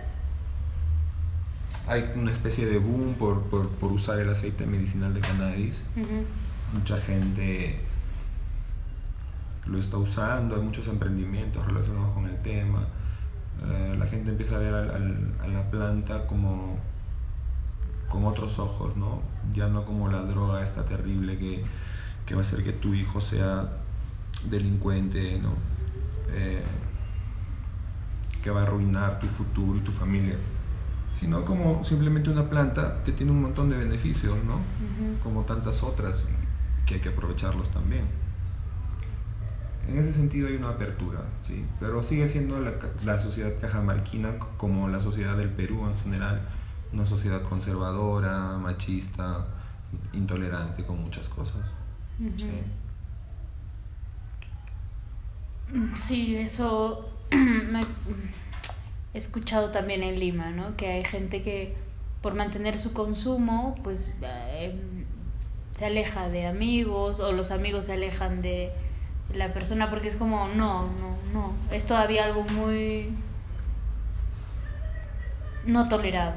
hay 1.87 2.11
una 2.15 2.31
especie 2.31 2.65
de 2.65 2.77
boom 2.77 3.15
por, 3.15 3.43
por, 3.43 3.67
por 3.69 3.91
usar 3.91 4.19
el 4.19 4.29
aceite 4.29 4.65
medicinal 4.65 5.13
de 5.13 5.21
cannabis. 5.21 5.81
Mucha 6.73 6.97
gente 6.97 7.79
lo 9.65 9.79
está 9.79 9.97
usando, 9.97 10.55
hay 10.55 10.61
muchos 10.61 10.87
emprendimientos 10.87 11.65
relacionados 11.65 12.13
con 12.13 12.27
el 12.27 12.37
tema. 12.41 12.85
Eh, 13.65 13.95
la 13.97 14.05
gente 14.05 14.29
empieza 14.29 14.55
a 14.55 14.59
ver 14.59 14.73
a 14.73 15.47
la 15.47 15.71
planta 15.71 16.27
como 16.27 16.77
con 18.07 18.25
otros 18.25 18.59
ojos, 18.59 18.95
¿no? 18.95 19.21
Ya 19.53 19.67
no 19.67 19.85
como 19.85 20.09
la 20.09 20.21
droga 20.21 20.63
esta 20.63 20.85
terrible 20.85 21.37
que, 21.37 21.63
que 22.25 22.35
va 22.35 22.41
a 22.41 22.43
hacer 22.43 22.63
que 22.63 22.73
tu 22.73 22.93
hijo 22.93 23.19
sea 23.19 23.67
delincuente, 24.49 25.39
¿no? 25.39 25.53
Eh, 26.31 26.63
que 28.43 28.51
va 28.51 28.61
a 28.61 28.63
arruinar 28.63 29.19
tu 29.19 29.27
futuro 29.27 29.77
y 29.77 29.81
tu 29.81 29.91
familia 29.91 30.35
sino 31.11 31.43
como 31.45 31.83
simplemente 31.83 32.29
una 32.29 32.49
planta 32.49 33.01
que 33.03 33.11
tiene 33.11 33.31
un 33.31 33.41
montón 33.41 33.69
de 33.69 33.77
beneficios, 33.77 34.37
¿no? 34.43 34.59
Como 35.23 35.43
tantas 35.43 35.83
otras, 35.83 36.25
que 36.85 36.95
hay 36.95 36.99
que 36.99 37.09
aprovecharlos 37.09 37.69
también. 37.69 38.05
En 39.87 39.97
ese 39.97 40.13
sentido 40.13 40.47
hay 40.47 40.55
una 40.55 40.69
apertura, 40.69 41.21
¿sí? 41.41 41.65
Pero 41.79 42.03
sigue 42.03 42.27
siendo 42.27 42.59
la, 42.59 42.73
la 43.03 43.19
sociedad 43.19 43.51
cajamarquina 43.59 44.37
como 44.57 44.87
la 44.87 44.99
sociedad 44.99 45.35
del 45.35 45.49
Perú 45.49 45.87
en 45.87 45.97
general, 46.03 46.41
una 46.93 47.05
sociedad 47.05 47.41
conservadora, 47.41 48.57
machista, 48.57 49.45
intolerante 50.13 50.83
con 50.85 51.01
muchas 51.01 51.27
cosas. 51.27 51.61
¿sí? 52.35 52.49
sí, 55.95 56.35
eso 56.35 57.09
me 57.31 57.81
he 59.13 59.17
escuchado 59.17 59.71
también 59.71 60.03
en 60.03 60.19
Lima, 60.19 60.51
¿no? 60.51 60.75
Que 60.75 60.87
hay 60.87 61.03
gente 61.03 61.41
que 61.41 61.75
por 62.21 62.35
mantener 62.35 62.77
su 62.77 62.93
consumo, 62.93 63.75
pues 63.83 64.11
eh, 64.21 64.75
se 65.71 65.85
aleja 65.85 66.29
de 66.29 66.47
amigos 66.47 67.19
o 67.19 67.31
los 67.31 67.51
amigos 67.51 67.85
se 67.85 67.93
alejan 67.93 68.41
de 68.41 68.71
la 69.33 69.53
persona 69.53 69.89
porque 69.89 70.07
es 70.09 70.15
como, 70.15 70.47
no, 70.49 70.83
no, 70.83 71.17
no, 71.33 71.53
es 71.71 71.85
todavía 71.85 72.25
algo 72.25 72.43
muy 72.43 73.09
no 75.65 75.87
tolerado. 75.87 76.33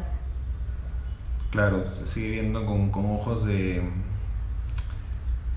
Claro, 1.51 1.85
se 1.87 2.07
sigue 2.07 2.31
viendo 2.31 2.65
con, 2.65 2.91
con 2.91 3.05
ojos 3.07 3.45
de, 3.45 3.83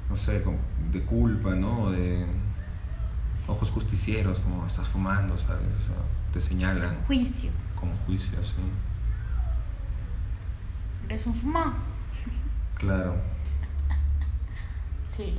no 0.09 0.17
sé, 0.17 0.43
de 0.91 1.01
culpa, 1.03 1.51
¿no? 1.51 1.91
De 1.91 2.25
ojos 3.47 3.69
justicieros, 3.69 4.39
como 4.39 4.65
estás 4.65 4.87
fumando, 4.87 5.37
¿sabes? 5.37 5.61
Te 6.35 6.41
señalan. 6.41 6.97
Juicio. 7.07 7.49
Como 7.79 7.95
juicio, 8.05 8.37
sí. 8.43 8.55
Eres 11.07 11.25
un 11.27 11.33
fumado. 11.33 11.75
Claro. 12.77 13.15
Sí. 15.05 15.33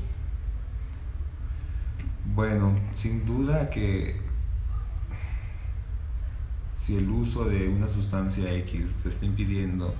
Bueno, 2.35 2.75
sin 2.95 3.27
duda 3.27 3.69
que 3.69 4.23
si 6.73 6.97
el 6.97 7.11
uso 7.11 7.45
de 7.45 7.69
una 7.69 7.91
sustancia 7.91 8.51
X 8.55 9.01
te 9.03 9.11
está 9.11 9.27
impidiendo 9.27 9.95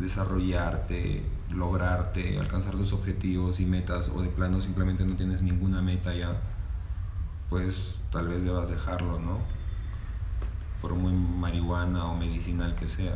desarrollarte, 0.00 1.22
lograrte, 1.50 2.36
alcanzar 2.40 2.72
tus 2.72 2.92
objetivos 2.92 3.60
y 3.60 3.64
metas, 3.64 4.08
o 4.08 4.20
de 4.20 4.28
plano 4.28 4.60
simplemente 4.60 5.04
no 5.04 5.14
tienes 5.14 5.42
ninguna 5.42 5.80
meta 5.82 6.12
ya, 6.12 6.40
pues 7.48 8.02
tal 8.10 8.26
vez 8.26 8.42
debas 8.42 8.68
dejarlo, 8.68 9.20
¿no? 9.20 9.55
Por 10.80 10.94
muy 10.94 11.12
marihuana 11.12 12.06
o 12.06 12.16
medicinal 12.16 12.74
que 12.74 12.88
sea. 12.88 13.14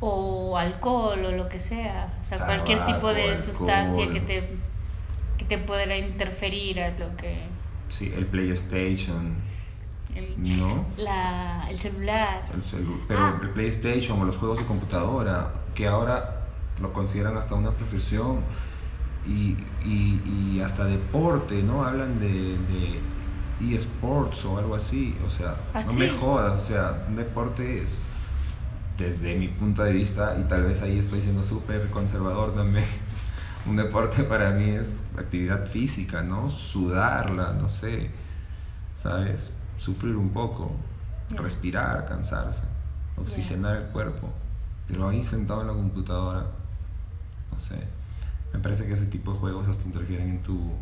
O 0.00 0.56
alcohol 0.56 1.24
o 1.24 1.32
lo 1.32 1.48
que 1.48 1.60
sea, 1.60 2.12
o 2.20 2.24
sea, 2.24 2.44
cualquier 2.44 2.84
tipo 2.84 3.08
de 3.08 3.38
sustancia 3.38 4.10
que 4.10 4.20
te, 4.20 4.48
que 5.38 5.44
te 5.44 5.58
pueda 5.58 5.96
interferir 5.96 6.80
a 6.80 6.90
lo 6.98 7.16
que... 7.16 7.44
Sí, 7.88 8.12
el 8.16 8.26
PlayStation. 8.26 9.36
¿No? 10.36 10.84
La, 10.98 11.66
el 11.70 11.78
celular. 11.78 12.42
pero 13.08 13.20
ah. 13.20 13.38
el 13.40 13.50
PlayStation 13.50 14.20
o 14.20 14.24
los 14.24 14.36
juegos 14.36 14.58
de 14.58 14.66
computadora, 14.66 15.52
que 15.74 15.86
ahora 15.86 16.42
lo 16.80 16.92
consideran 16.92 17.36
hasta 17.36 17.54
una 17.54 17.70
profesión 17.70 18.40
y, 19.26 19.56
y, 19.84 20.20
y 20.26 20.60
hasta 20.60 20.84
deporte, 20.84 21.62
¿no? 21.62 21.84
Hablan 21.84 22.18
de, 22.20 22.28
de 22.28 23.00
eSports 23.60 24.44
o 24.44 24.58
algo 24.58 24.74
así. 24.74 25.16
O 25.26 25.30
sea, 25.30 25.56
¿Ah, 25.74 25.82
no 25.84 25.92
me 25.94 26.10
jodas. 26.10 26.60
O 26.60 26.64
sea, 26.64 27.04
un 27.08 27.16
deporte 27.16 27.82
es, 27.82 27.98
desde 28.98 29.36
mi 29.36 29.48
punto 29.48 29.82
de 29.82 29.92
vista, 29.92 30.38
y 30.38 30.44
tal 30.44 30.64
vez 30.64 30.82
ahí 30.82 30.98
estoy 30.98 31.20
siendo 31.20 31.44
súper 31.44 31.88
conservador 31.90 32.54
también, 32.54 32.84
un 33.66 33.76
deporte 33.76 34.24
para 34.24 34.50
mí 34.50 34.70
es 34.70 35.02
actividad 35.16 35.66
física, 35.66 36.22
¿no? 36.22 36.50
Sudarla, 36.50 37.52
no 37.52 37.68
sé, 37.68 38.10
¿sabes? 38.96 39.52
Sufrir 39.78 40.16
un 40.16 40.30
poco, 40.30 40.72
respirar, 41.30 42.06
cansarse, 42.06 42.64
oxigenar 43.16 43.76
el 43.76 43.84
cuerpo. 43.84 44.28
Pero 44.86 45.08
ahí 45.08 45.22
sentado 45.22 45.62
en 45.62 45.68
la 45.68 45.72
computadora, 45.72 46.46
no 47.50 47.60
sé. 47.60 47.76
Me 48.52 48.58
parece 48.58 48.84
que 48.84 48.92
ese 48.92 49.06
tipo 49.06 49.32
de 49.32 49.38
juegos 49.38 49.68
hasta 49.68 49.84
interfieren 49.84 50.28
en 50.28 50.42
tu 50.42 50.72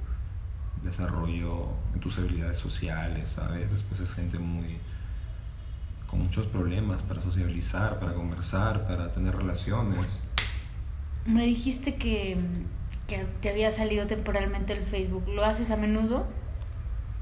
desarrollo 0.83 1.69
en 1.95 2.01
tus 2.01 2.19
habilidades 2.19 2.59
sociales, 2.59 3.31
¿sabes? 3.35 3.71
Después 3.71 4.01
es 4.01 4.15
gente 4.15 4.39
muy 4.39 4.79
con 6.11 6.23
muchos 6.23 6.47
problemas 6.47 7.03
para 7.03 7.23
sociabilizar, 7.23 8.01
para 8.01 8.15
conversar, 8.15 8.87
para 8.89 9.13
tener 9.13 9.37
relaciones. 9.37 10.19
Me 11.25 11.47
dijiste 11.47 11.95
que, 11.95 12.37
que 13.07 13.25
te 13.41 13.51
había 13.51 13.71
salido 13.71 14.07
temporalmente 14.09 14.73
el 14.73 14.83
Facebook. 14.83 15.29
¿Lo 15.29 15.45
haces 15.45 15.71
a 15.71 15.77
menudo? 15.77 16.27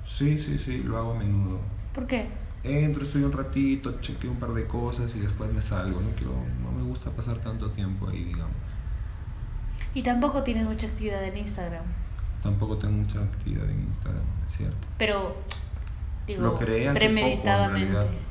Sí, 0.06 0.38
sí, 0.38 0.56
sí, 0.56 0.78
lo 0.78 0.96
hago 0.96 1.12
a 1.12 1.18
menudo. 1.18 1.60
¿Por 1.92 2.06
qué? 2.06 2.28
Entro, 2.64 3.04
estoy 3.04 3.22
un 3.24 3.32
ratito, 3.32 4.00
chequeo 4.00 4.30
un 4.30 4.38
par 4.38 4.54
de 4.54 4.66
cosas 4.66 5.14
y 5.14 5.20
después 5.20 5.52
me 5.52 5.60
salgo. 5.60 6.00
No 6.00 6.10
quiero, 6.16 6.32
no 6.62 6.72
me 6.72 6.82
gusta 6.82 7.10
pasar 7.10 7.38
tanto 7.38 7.70
tiempo 7.70 8.08
ahí, 8.08 8.24
digamos. 8.24 8.56
Y 9.92 10.02
tampoco 10.02 10.42
tienes 10.42 10.66
mucha 10.66 10.86
actividad 10.86 11.22
en 11.24 11.36
Instagram. 11.36 11.84
Tampoco 12.42 12.76
tengo 12.76 12.94
mucha 12.94 13.20
actividad 13.20 13.68
en 13.68 13.82
Instagram, 13.82 14.22
es 14.46 14.56
cierto. 14.56 14.86
Pero, 14.96 15.36
digo, 16.26 16.42
lo 16.42 16.58
creé 16.58 16.88
hace 16.88 16.98
premeditadamente. 16.98 17.86
Poco, 17.86 18.00
en 18.00 18.06
realidad. 18.06 18.28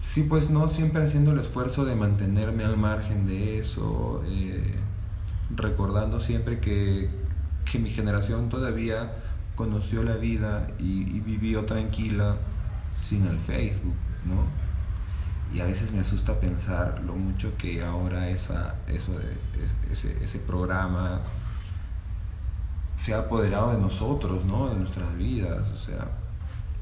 Sí, 0.00 0.24
pues 0.24 0.50
no 0.50 0.68
siempre 0.68 1.04
haciendo 1.04 1.32
el 1.32 1.38
esfuerzo 1.38 1.84
de 1.84 1.94
mantenerme 1.94 2.64
al 2.64 2.76
margen 2.76 3.26
de 3.26 3.60
eso, 3.60 4.22
eh, 4.26 4.74
recordando 5.54 6.20
siempre 6.20 6.58
que, 6.58 7.08
que, 7.70 7.78
mi 7.78 7.90
generación 7.90 8.48
todavía 8.48 9.12
conoció 9.54 10.02
la 10.02 10.16
vida 10.16 10.68
y, 10.78 11.02
y, 11.02 11.20
vivió 11.20 11.64
tranquila 11.64 12.36
sin 12.92 13.26
el 13.26 13.38
Facebook, 13.38 13.94
¿no? 14.24 14.60
Y 15.56 15.60
a 15.60 15.66
veces 15.66 15.92
me 15.92 16.00
asusta 16.00 16.40
pensar 16.40 17.02
lo 17.04 17.14
mucho 17.14 17.56
que 17.56 17.82
ahora 17.82 18.30
esa, 18.30 18.76
eso 18.86 19.12
de, 19.18 19.36
ese, 19.92 20.16
ese 20.22 20.38
programa 20.40 21.20
se 23.00 23.14
ha 23.14 23.20
apoderado 23.20 23.72
de 23.72 23.78
nosotros, 23.78 24.44
¿no? 24.44 24.68
De 24.68 24.76
nuestras 24.76 25.16
vidas, 25.16 25.66
o 25.72 25.76
sea, 25.76 26.08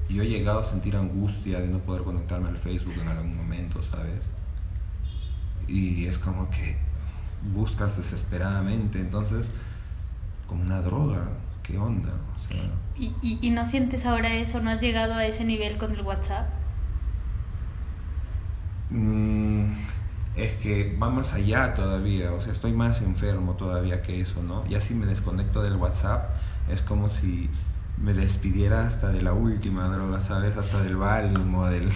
yo 0.09 0.23
he 0.23 0.27
llegado 0.27 0.61
a 0.61 0.65
sentir 0.65 0.97
angustia 0.97 1.61
de 1.61 1.69
no 1.69 1.79
poder 1.79 2.03
conectarme 2.03 2.49
al 2.49 2.59
Facebook 2.59 2.95
en 3.01 3.07
algún 3.09 3.37
momento, 3.37 3.81
¿sabes? 3.85 4.21
Y 5.69 6.07
es 6.07 6.19
como 6.19 6.51
que 6.51 6.77
buscas 7.55 7.97
desesperadamente, 7.97 8.99
entonces, 8.99 9.49
como 10.49 10.63
una 10.63 10.81
droga, 10.81 11.29
¿qué 11.63 11.79
onda? 11.79 12.13
O 12.37 12.49
sea, 12.49 12.63
¿Y, 12.97 13.15
y, 13.23 13.39
y 13.41 13.51
no 13.51 13.65
sientes 13.65 14.05
ahora 14.05 14.35
eso? 14.35 14.61
¿No 14.61 14.71
has 14.71 14.81
llegado 14.81 15.15
a 15.15 15.25
ese 15.25 15.45
nivel 15.45 15.79
con 15.79 15.93
el 15.93 16.01
WhatsApp? 16.01 16.49
Mm, 18.91 19.71
es 20.39 20.55
que 20.55 20.97
va 21.01 21.11
más 21.11 21.35
allá 21.35 21.75
todavía, 21.75 22.33
o 22.33 22.41
sea, 22.41 22.53
estoy 22.53 22.73
más 22.73 23.03
enfermo 23.03 23.55
todavía 23.55 24.03
que 24.03 24.21
eso, 24.21 24.43
¿no? 24.43 24.65
Ya 24.67 24.81
si 24.81 24.95
me 24.95 25.05
desconecto 25.07 25.63
del 25.63 25.77
WhatsApp, 25.77 26.31
es 26.69 26.81
como 26.83 27.09
si 27.09 27.51
me 27.97 28.15
despidiera 28.15 28.87
hasta 28.87 29.09
de 29.09 29.21
la 29.21 29.33
última 29.33 29.89
droga, 29.89 30.21
¿sabes? 30.21 30.57
Hasta 30.57 30.83
del 30.83 30.97
Valium 30.97 31.55
o 31.57 31.67
del, 31.67 31.91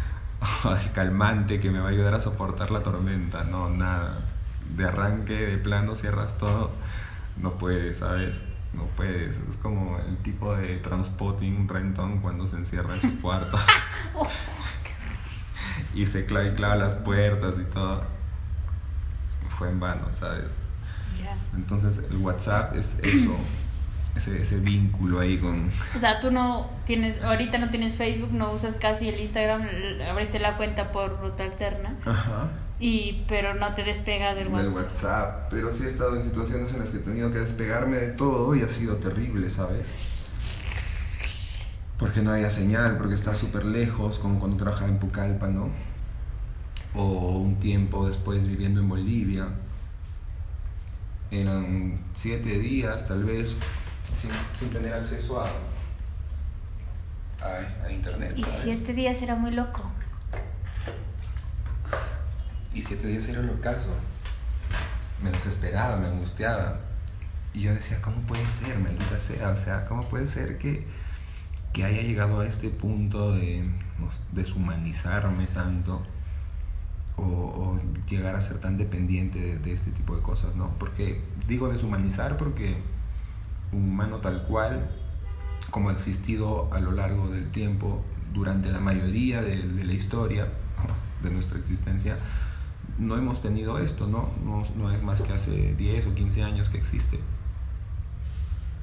o 0.64 0.70
del 0.70 0.92
calmante 0.92 1.60
que 1.60 1.70
me 1.70 1.80
va 1.80 1.86
a 1.86 1.90
ayudar 1.90 2.14
a 2.14 2.20
soportar 2.20 2.70
la 2.70 2.82
tormenta, 2.82 3.44
no, 3.44 3.70
nada. 3.70 4.18
De 4.76 4.84
arranque, 4.84 5.32
de 5.32 5.56
plano, 5.56 5.94
cierras 5.94 6.36
todo, 6.36 6.70
no 7.38 7.52
puedes, 7.54 7.98
¿sabes? 7.98 8.42
No 8.74 8.84
puedes, 8.96 9.34
es 9.48 9.56
como 9.62 9.98
el 9.98 10.18
tipo 10.18 10.54
de 10.54 10.76
transpotting 10.76 11.66
Renton 11.66 12.18
cuando 12.20 12.46
se 12.46 12.56
encierra 12.56 12.94
en 12.94 13.00
su 13.00 13.20
cuarto. 13.20 13.56
y 15.98 16.06
se 16.06 16.24
clava, 16.26 16.46
y 16.46 16.54
clava 16.54 16.76
las 16.76 16.92
puertas 16.94 17.56
y 17.58 17.64
todo. 17.64 18.02
Fue 19.48 19.68
en 19.68 19.80
vano, 19.80 20.06
¿sabes? 20.12 20.44
Ya. 21.20 21.36
Entonces 21.56 22.04
el 22.08 22.18
WhatsApp 22.18 22.76
es 22.76 22.96
eso, 23.02 23.34
ese, 24.16 24.40
ese 24.40 24.60
vínculo 24.60 25.18
ahí 25.18 25.38
con... 25.38 25.70
O 25.96 25.98
sea, 25.98 26.20
tú 26.20 26.30
no 26.30 26.70
tienes, 26.86 27.20
ahorita 27.24 27.58
no 27.58 27.70
tienes 27.70 27.96
Facebook, 27.96 28.32
no 28.32 28.52
usas 28.52 28.76
casi 28.76 29.08
el 29.08 29.18
Instagram, 29.18 29.66
abriste 30.08 30.38
la 30.38 30.56
cuenta 30.56 30.92
por 30.92 31.20
ruta 31.20 31.42
alterna, 31.42 31.96
Ajá. 32.06 32.48
y, 32.78 33.24
pero 33.26 33.54
no 33.54 33.74
te 33.74 33.82
despegas 33.82 34.36
del 34.36 34.52
Del 34.52 34.68
WhatsApp. 34.68 34.74
WhatsApp, 34.76 35.46
pero 35.50 35.72
sí 35.72 35.84
he 35.84 35.88
estado 35.88 36.14
en 36.14 36.22
situaciones 36.22 36.72
en 36.74 36.78
las 36.80 36.90
que 36.90 36.98
he 36.98 37.00
tenido 37.00 37.32
que 37.32 37.40
despegarme 37.40 37.96
de 37.96 38.12
todo 38.12 38.54
y 38.54 38.62
ha 38.62 38.68
sido 38.68 38.98
terrible, 38.98 39.50
¿sabes? 39.50 39.88
Porque 41.98 42.20
no 42.22 42.30
había 42.30 42.50
señal, 42.52 42.96
porque 42.98 43.14
estaba 43.14 43.34
súper 43.34 43.64
lejos, 43.64 44.20
como 44.20 44.38
cuando 44.38 44.56
trabajaba 44.56 44.88
en 44.88 44.98
Pucallpa, 45.00 45.48
¿no? 45.48 45.87
O 46.94 47.38
un 47.38 47.56
tiempo 47.60 48.06
después 48.06 48.46
viviendo 48.48 48.80
en 48.80 48.88
Bolivia. 48.88 49.48
Eran 51.30 52.00
siete 52.16 52.58
días, 52.58 53.06
tal 53.06 53.24
vez, 53.24 53.52
sin, 54.20 54.30
sin 54.54 54.70
tener 54.70 54.94
acceso 54.94 55.40
a, 55.40 55.46
a, 57.40 57.84
a 57.84 57.92
internet. 57.92 58.32
Y 58.36 58.42
¿sabes? 58.42 58.60
siete 58.62 58.94
días 58.94 59.20
era 59.20 59.34
muy 59.34 59.50
loco. 59.50 59.82
Y 62.72 62.82
siete 62.82 63.08
días 63.08 63.28
era 63.28 63.40
el 63.40 63.50
ocaso. 63.50 63.94
Me 65.22 65.30
desesperaba, 65.30 65.96
me 65.96 66.06
angustiaba. 66.06 66.80
Y 67.52 67.62
yo 67.62 67.74
decía, 67.74 68.00
¿cómo 68.00 68.20
puede 68.22 68.46
ser, 68.46 68.78
maldita 68.78 69.18
sea? 69.18 69.50
O 69.50 69.56
sea, 69.56 69.84
¿cómo 69.86 70.08
puede 70.08 70.26
ser 70.26 70.58
que, 70.58 70.86
que 71.72 71.84
haya 71.84 72.02
llegado 72.02 72.40
a 72.40 72.46
este 72.46 72.70
punto 72.70 73.34
de 73.34 73.64
no 73.98 74.08
deshumanizarme 74.32 75.46
tanto? 75.48 76.06
O, 77.18 77.22
o 77.24 77.80
llegar 78.08 78.36
a 78.36 78.40
ser 78.40 78.58
tan 78.58 78.78
dependiente 78.78 79.38
de, 79.40 79.58
de 79.58 79.72
este 79.72 79.90
tipo 79.90 80.14
de 80.14 80.22
cosas, 80.22 80.54
¿no? 80.54 80.70
Porque 80.78 81.20
digo 81.48 81.68
deshumanizar 81.68 82.36
porque 82.36 82.76
humano 83.72 84.18
tal 84.18 84.44
cual, 84.44 84.88
como 85.70 85.88
ha 85.90 85.92
existido 85.92 86.72
a 86.72 86.78
lo 86.80 86.92
largo 86.92 87.28
del 87.28 87.50
tiempo, 87.50 88.02
durante 88.32 88.70
la 88.70 88.78
mayoría 88.80 89.42
de, 89.42 89.56
de 89.62 89.84
la 89.84 89.92
historia 89.92 90.46
de 91.22 91.30
nuestra 91.30 91.58
existencia, 91.58 92.18
no 92.98 93.16
hemos 93.16 93.42
tenido 93.42 93.78
esto, 93.78 94.06
¿no? 94.06 94.30
¿no? 94.44 94.64
No 94.76 94.92
es 94.92 95.02
más 95.02 95.22
que 95.22 95.32
hace 95.32 95.74
10 95.74 96.06
o 96.06 96.14
15 96.14 96.42
años 96.44 96.68
que 96.68 96.78
existe. 96.78 97.18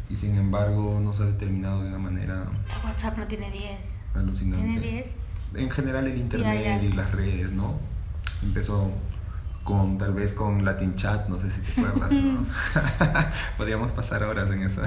Y 0.10 0.16
sin 0.18 0.36
embargo 0.36 1.00
nos 1.02 1.20
ha 1.20 1.26
determinado 1.26 1.82
de 1.82 1.88
una 1.90 1.98
manera 1.98 2.46
El 2.70 2.86
WhatsApp 2.86 3.18
no 3.18 3.26
tiene 3.28 3.50
10. 3.50 3.98
alucinante. 4.14 4.66
¿Tiene 4.66 4.80
10? 4.80 5.16
En 5.56 5.72
general 5.72 6.08
el 6.08 6.18
internet 6.18 6.84
y 6.84 6.92
las 6.92 7.12
redes, 7.12 7.54
¿no? 7.54 7.80
Empezó 8.44 8.92
con 9.64 9.98
tal 9.98 10.14
vez 10.14 10.34
con 10.34 10.64
Latin 10.64 10.94
Chat, 10.96 11.28
no 11.28 11.40
sé 11.40 11.50
si 11.50 11.60
te 11.62 11.82
acuerdas, 11.82 12.12
¿no? 12.12 12.46
Podríamos 13.58 13.92
pasar 13.94 14.22
horas 14.24 14.52
en 14.52 14.62
esa 14.62 14.84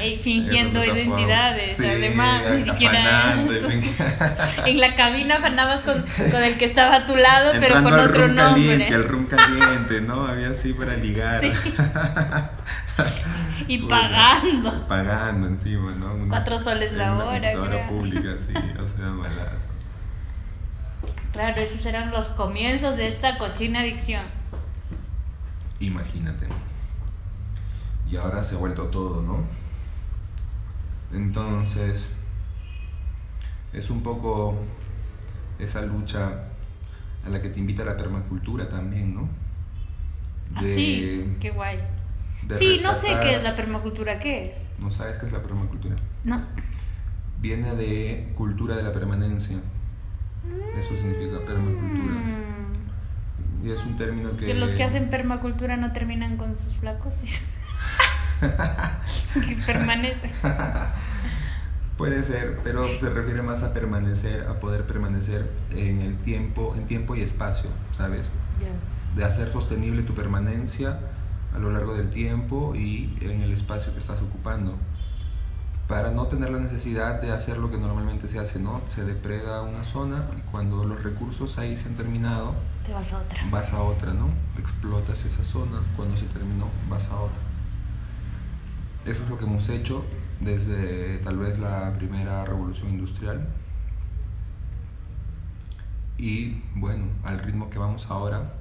Ey, 0.00 0.18
fingiendo 0.18 0.82
en 0.82 0.90
esa 0.96 0.98
identidades, 0.98 1.76
Sí, 1.76 1.86
además, 1.86 2.42
ni 2.50 2.60
siquiera 2.64 3.34
en 4.66 4.80
la 4.80 4.96
cabina 4.96 5.36
afanabas 5.36 5.82
con, 5.82 6.04
con 6.32 6.42
el 6.42 6.58
que 6.58 6.64
estaba 6.64 6.96
a 6.96 7.06
tu 7.06 7.14
lado, 7.14 7.52
pero 7.52 7.76
Entrando 7.76 7.90
con 7.90 8.00
al 8.00 8.08
otro 8.08 8.22
room 8.26 8.34
nombre. 8.34 8.62
Caliente, 8.64 8.94
el 8.96 9.08
room 9.08 9.26
caliente, 9.26 10.00
¿no? 10.00 10.26
Había 10.26 10.50
así 10.50 10.72
para 10.72 10.96
ligar. 10.96 11.40
Sí. 11.40 11.52
Y 13.68 13.78
Bueno, 13.78 13.88
pagando. 13.88 14.88
Pagando 14.88 15.46
encima, 15.48 15.92
¿no? 15.92 16.14
Una- 16.14 16.28
Cuatro 16.28 16.58
soles 16.58 16.92
la 16.92 17.06
en 17.06 17.12
una 17.12 17.24
hora, 17.26 17.88
pública, 17.88 18.34
sí, 18.46 18.54
o 18.54 18.96
sea, 18.98 19.06
malazo. 19.06 19.65
Claro, 21.36 21.60
esos 21.60 21.84
eran 21.84 22.10
los 22.12 22.30
comienzos 22.30 22.96
de 22.96 23.08
esta 23.08 23.36
cochina 23.36 23.80
adicción. 23.80 24.24
Imagínate. 25.80 26.46
Y 28.10 28.16
ahora 28.16 28.42
se 28.42 28.54
ha 28.54 28.58
vuelto 28.58 28.84
todo, 28.84 29.20
¿no? 29.20 29.44
Entonces, 31.12 32.06
es 33.74 33.90
un 33.90 34.02
poco 34.02 34.56
esa 35.58 35.82
lucha 35.82 36.44
a 37.22 37.28
la 37.28 37.42
que 37.42 37.50
te 37.50 37.60
invita 37.60 37.84
la 37.84 37.98
permacultura 37.98 38.66
también, 38.70 39.14
¿no? 39.14 39.28
Así, 40.54 41.26
Ah, 41.28 41.36
qué 41.38 41.50
guay. 41.50 41.80
de 42.48 42.54
Sí, 42.54 42.80
no 42.82 42.94
sé 42.94 43.18
qué 43.20 43.34
es 43.34 43.42
la 43.42 43.54
permacultura, 43.54 44.18
¿qué 44.18 44.44
es? 44.52 44.62
¿No 44.80 44.90
sabes 44.90 45.18
qué 45.18 45.26
es 45.26 45.32
la 45.32 45.42
permacultura? 45.42 45.96
No. 46.24 46.42
Viene 47.42 47.74
de 47.74 48.32
cultura 48.34 48.74
de 48.74 48.82
la 48.84 48.92
permanencia. 48.94 49.58
Eso 50.78 50.96
significa 50.96 51.38
permacultura. 51.44 52.14
Mm, 52.14 53.66
Y 53.66 53.70
es 53.70 53.80
un 53.80 53.96
término 53.96 54.36
que... 54.36 54.46
Que 54.46 54.54
los 54.54 54.74
que 54.74 54.84
hacen 54.84 55.08
permacultura 55.08 55.76
no 55.76 55.92
terminan 55.92 56.36
con 56.36 56.56
sus 56.58 56.76
flacos. 56.76 57.14
que 58.40 59.56
permanecen. 59.66 60.30
Puede 61.96 62.22
ser, 62.22 62.60
pero 62.62 62.86
se 62.86 63.08
refiere 63.08 63.40
más 63.40 63.62
a 63.62 63.72
permanecer, 63.72 64.46
a 64.46 64.60
poder 64.60 64.84
permanecer 64.86 65.50
en 65.74 66.02
el 66.02 66.18
tiempo, 66.18 66.74
en 66.76 66.86
tiempo 66.86 67.16
y 67.16 67.22
espacio, 67.22 67.70
¿sabes? 67.92 68.26
De 69.14 69.24
hacer 69.24 69.50
sostenible 69.50 70.02
tu 70.02 70.14
permanencia 70.14 71.00
a 71.54 71.58
lo 71.58 71.70
largo 71.70 71.94
del 71.94 72.10
tiempo 72.10 72.74
y 72.74 73.16
en 73.22 73.40
el 73.40 73.52
espacio 73.52 73.94
que 73.94 74.00
estás 74.00 74.20
ocupando. 74.20 74.76
Para 75.88 76.10
no 76.10 76.26
tener 76.26 76.50
la 76.50 76.58
necesidad 76.58 77.20
de 77.20 77.30
hacer 77.30 77.58
lo 77.58 77.70
que 77.70 77.78
normalmente 77.78 78.26
se 78.26 78.40
hace, 78.40 78.58
¿no? 78.58 78.82
Se 78.88 79.04
depreda 79.04 79.62
una 79.62 79.84
zona 79.84 80.26
y 80.36 80.40
cuando 80.50 80.84
los 80.84 81.02
recursos 81.02 81.58
ahí 81.58 81.76
se 81.76 81.88
han 81.88 81.94
terminado, 81.94 82.54
Te 82.84 82.92
vas 82.92 83.12
a 83.12 83.18
otra. 83.18 83.38
vas 83.50 83.72
a 83.72 83.82
otra, 83.82 84.12
¿no? 84.12 84.28
Explotas 84.58 85.24
esa 85.24 85.44
zona, 85.44 85.80
cuando 85.94 86.16
se 86.16 86.26
terminó, 86.26 86.68
vas 86.90 87.08
a 87.08 87.20
otra. 87.20 87.38
Eso 89.04 89.22
es 89.22 89.30
lo 89.30 89.38
que 89.38 89.44
hemos 89.44 89.68
hecho 89.68 90.04
desde 90.40 91.18
tal 91.18 91.38
vez 91.38 91.56
la 91.58 91.92
primera 91.92 92.44
revolución 92.44 92.90
industrial. 92.90 93.46
Y 96.18 96.62
bueno, 96.74 97.04
al 97.22 97.38
ritmo 97.38 97.70
que 97.70 97.78
vamos 97.78 98.10
ahora, 98.10 98.54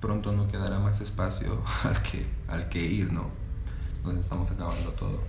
pronto 0.00 0.32
no 0.32 0.48
quedará 0.48 0.78
más 0.78 1.00
espacio 1.02 1.60
al 1.84 2.00
que, 2.02 2.26
al 2.48 2.68
que 2.70 2.80
ir, 2.80 3.12
¿no? 3.12 3.26
Nos 4.02 4.16
estamos 4.16 4.50
acabando 4.50 4.90
todo. 4.92 5.20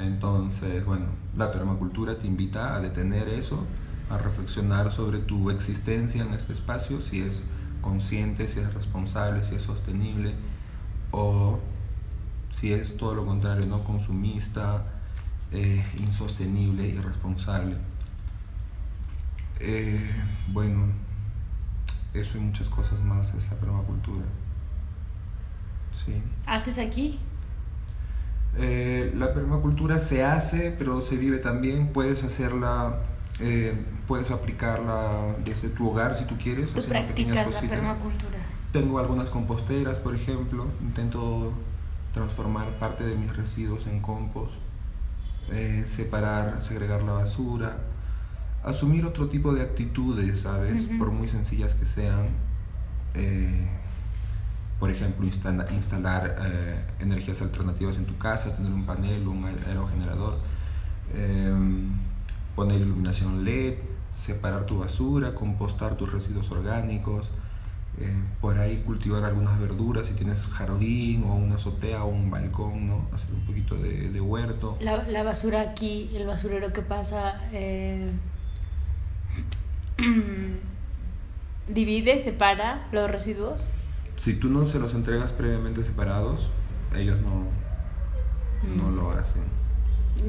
Entonces, 0.00 0.84
bueno, 0.84 1.06
la 1.36 1.50
permacultura 1.50 2.18
te 2.18 2.26
invita 2.26 2.76
a 2.76 2.80
detener 2.80 3.28
eso, 3.28 3.64
a 4.10 4.18
reflexionar 4.18 4.92
sobre 4.92 5.18
tu 5.18 5.50
existencia 5.50 6.22
en 6.22 6.32
este 6.32 6.52
espacio, 6.52 7.00
si 7.00 7.20
es 7.20 7.44
consciente, 7.80 8.46
si 8.46 8.60
es 8.60 8.72
responsable, 8.74 9.44
si 9.44 9.54
es 9.54 9.62
sostenible, 9.62 10.34
o 11.10 11.58
si 12.50 12.72
es 12.72 12.96
todo 12.96 13.14
lo 13.14 13.26
contrario, 13.26 13.66
no 13.66 13.84
consumista, 13.84 14.84
eh, 15.52 15.84
insostenible, 15.98 16.86
irresponsable. 16.86 17.76
Eh, 19.60 20.10
bueno, 20.52 20.86
eso 22.14 22.38
y 22.38 22.40
muchas 22.40 22.68
cosas 22.68 23.00
más 23.00 23.34
es 23.34 23.50
la 23.50 23.56
permacultura. 23.56 24.24
Sí. 26.04 26.22
¿Haces 26.46 26.78
aquí? 26.78 27.18
Eh, 28.58 29.12
la 29.16 29.32
permacultura 29.34 29.98
se 29.98 30.24
hace, 30.24 30.74
pero 30.76 31.00
se 31.00 31.16
vive 31.16 31.38
también. 31.38 31.88
Puedes 31.92 32.24
hacerla 32.24 32.98
Eh, 33.40 33.72
puedes 34.08 34.32
aplicarla 34.32 35.36
desde 35.44 35.68
tu 35.68 35.88
hogar 35.88 36.16
si 36.16 36.24
tú 36.24 36.36
quieres. 36.36 36.72
¿Tú 36.72 36.82
practicas 36.82 37.50
la 37.52 37.60
permacultura? 37.60 38.38
Tengo 38.72 38.98
algunas 38.98 39.28
composteras, 39.28 40.00
por 40.00 40.14
ejemplo. 40.14 40.66
Intento 40.80 41.52
transformar 42.12 42.78
parte 42.80 43.04
de 43.04 43.14
mis 43.14 43.36
residuos 43.36 43.86
en 43.86 44.00
compost. 44.00 44.54
Eh, 45.52 45.84
separar, 45.86 46.62
segregar 46.62 47.02
la 47.04 47.12
basura. 47.12 47.76
Asumir 48.64 49.06
otro 49.06 49.28
tipo 49.28 49.54
de 49.54 49.62
actitudes, 49.62 50.40
¿sabes? 50.40 50.82
Por 50.98 51.12
muy 51.12 51.28
sencillas 51.28 51.74
que 51.74 51.86
sean. 51.86 52.30
Eh, 53.14 53.68
por 54.78 54.90
ejemplo, 54.90 55.26
instalar 55.26 56.36
energías 57.00 57.42
alternativas 57.42 57.96
en 57.98 58.06
tu 58.06 58.16
casa, 58.18 58.56
tener 58.56 58.72
un 58.72 58.86
panel, 58.86 59.26
un 59.26 59.44
aerogenerador 59.44 60.38
poner 62.58 62.80
iluminación 62.80 63.44
LED, 63.44 63.74
separar 64.12 64.66
tu 64.66 64.80
basura, 64.80 65.32
compostar 65.32 65.96
tus 65.96 66.12
residuos 66.12 66.50
orgánicos, 66.50 67.30
eh, 68.00 68.12
por 68.40 68.58
ahí 68.58 68.82
cultivar 68.84 69.22
algunas 69.22 69.60
verduras 69.60 70.08
si 70.08 70.14
tienes 70.14 70.44
jardín 70.48 71.22
o 71.22 71.36
una 71.36 71.54
azotea 71.54 72.02
o 72.02 72.08
un 72.08 72.32
balcón, 72.32 72.88
¿no? 72.88 73.06
Hacer 73.14 73.32
un 73.32 73.46
poquito 73.46 73.76
de, 73.76 74.20
huerto. 74.20 74.76
La, 74.80 75.04
la, 75.04 75.22
basura 75.22 75.60
aquí, 75.60 76.10
el 76.14 76.26
basurero 76.26 76.72
que 76.72 76.82
pasa, 76.82 77.40
eh, 77.52 78.10
divide, 81.68 82.18
separa 82.18 82.88
los 82.90 83.08
residuos. 83.08 83.70
Si 84.20 84.34
tú 84.34 84.48
no 84.48 84.66
se 84.66 84.78
los 84.78 84.94
entregas 84.94 85.32
previamente 85.32 85.84
separados, 85.84 86.50
ellos 86.94 87.18
no, 87.20 87.46
no 88.74 88.90
mm. 88.90 88.96
lo 88.96 89.10
hacen. 89.12 89.42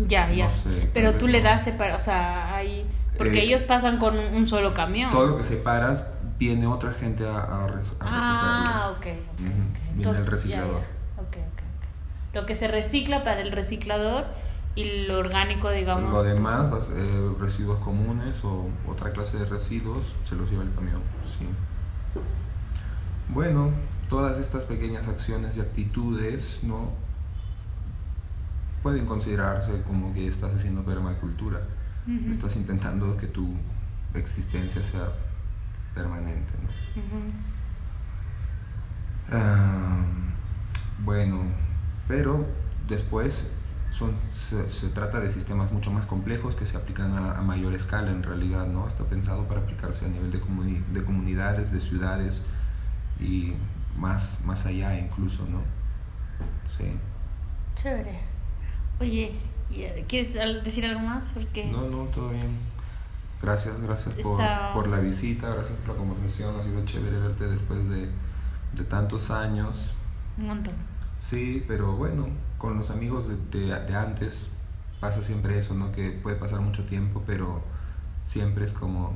Ya, 0.07 0.31
ya. 0.31 0.47
Pero 0.93 1.15
tú 1.15 1.27
le 1.27 1.41
das 1.41 1.63
separa, 1.63 1.95
o 1.95 1.99
sea, 1.99 2.55
hay 2.55 2.85
porque 3.19 3.39
eh, 3.39 3.43
ellos 3.43 3.63
pasan 3.63 3.97
con 3.97 4.17
un, 4.17 4.47
solo 4.47 4.73
camión. 4.73 5.11
Todo 5.11 5.27
lo 5.27 5.37
que 5.37 5.43
separas 5.43 6.05
viene 6.37 6.67
otra 6.67 6.93
gente 6.93 7.27
a, 7.27 7.37
a, 7.39 7.67
Ah, 7.99 8.91
ok. 8.91 8.97
okay, 8.97 9.19
Viene 9.93 10.17
el 10.17 10.25
reciclador. 10.25 10.81
Lo 12.33 12.45
que 12.45 12.53
se 12.55 12.67
recicla 12.67 13.23
para 13.23 13.41
el 13.41 13.51
reciclador 13.51 14.25
y 14.75 15.07
lo 15.07 15.17
orgánico, 15.17 15.69
digamos. 15.71 16.13
Lo 16.13 16.23
demás, 16.23 16.69
eh, 16.95 17.31
residuos 17.39 17.79
comunes 17.79 18.41
o 18.43 18.67
otra 18.87 19.11
clase 19.11 19.37
de 19.37 19.45
residuos, 19.45 20.15
se 20.23 20.35
los 20.35 20.49
lleva 20.49 20.63
el 20.63 20.71
camión. 20.71 21.01
Sí. 21.23 21.45
Bueno, 23.29 23.71
todas 24.09 24.39
estas 24.39 24.65
pequeñas 24.65 25.07
acciones 25.07 25.57
y 25.57 25.61
actitudes, 25.61 26.59
¿no? 26.63 27.09
pueden 28.81 29.05
considerarse 29.05 29.81
como 29.83 30.13
que 30.13 30.27
estás 30.27 30.53
haciendo 30.55 30.83
permacultura. 30.83 31.61
Estás 32.31 32.55
intentando 32.55 33.15
que 33.17 33.27
tu 33.27 33.53
existencia 34.15 34.81
sea 34.81 35.11
permanente. 35.93 36.53
bueno, 41.05 41.43
pero 42.07 42.47
después 42.87 43.43
son, 43.91 44.13
se, 44.35 44.89
trata 44.89 45.19
de 45.19 45.29
sistemas 45.29 45.71
mucho 45.71 45.91
más 45.91 46.07
complejos 46.07 46.55
que 46.55 46.65
se 46.65 46.77
aplican 46.77 47.15
a, 47.15 47.41
mayor 47.41 47.75
escala 47.75 48.09
en 48.09 48.23
realidad, 48.23 48.65
¿no? 48.65 48.87
Está 48.87 49.03
pensado 49.03 49.47
para 49.47 49.59
aplicarse 49.59 50.05
a 50.05 50.07
nivel 50.07 50.31
de, 50.31 50.39
de 50.39 51.03
comunidades, 51.03 51.71
de 51.71 51.79
ciudades 51.79 52.41
y 53.19 53.53
más, 53.97 54.41
más 54.45 54.65
allá 54.65 54.97
incluso, 54.97 55.45
¿no? 55.45 55.61
Sí. 56.65 56.85
Chévere. 57.75 58.19
Oye, 58.99 59.35
¿quieres 60.07 60.33
decir 60.63 60.85
algo 60.85 61.01
más? 61.01 61.23
Porque... 61.33 61.65
No, 61.65 61.89
no, 61.89 62.03
todo 62.05 62.29
bien. 62.29 62.57
Gracias, 63.41 63.79
gracias 63.81 64.15
por, 64.15 64.41
por, 64.73 64.87
la 64.87 64.99
visita, 64.99 65.49
gracias 65.49 65.77
por 65.79 65.95
la 65.95 66.03
conversación. 66.03 66.59
Ha 66.59 66.63
sido 66.63 66.83
chévere 66.83 67.19
verte 67.19 67.47
después 67.47 67.87
de, 67.87 68.09
de 68.73 68.83
tantos 68.83 69.31
años. 69.31 69.93
Un 70.37 70.47
montón. 70.47 70.73
Sí, 71.17 71.63
pero 71.67 71.95
bueno, 71.95 72.27
con 72.57 72.77
los 72.77 72.89
amigos 72.89 73.29
de, 73.29 73.37
de, 73.51 73.95
antes 73.95 74.51
pasa 74.99 75.23
siempre 75.23 75.57
eso, 75.57 75.73
¿no? 75.73 75.91
Que 75.93 76.11
puede 76.11 76.35
pasar 76.35 76.59
mucho 76.59 76.83
tiempo, 76.85 77.23
pero 77.25 77.61
siempre 78.25 78.65
es 78.65 78.73
como, 78.73 79.13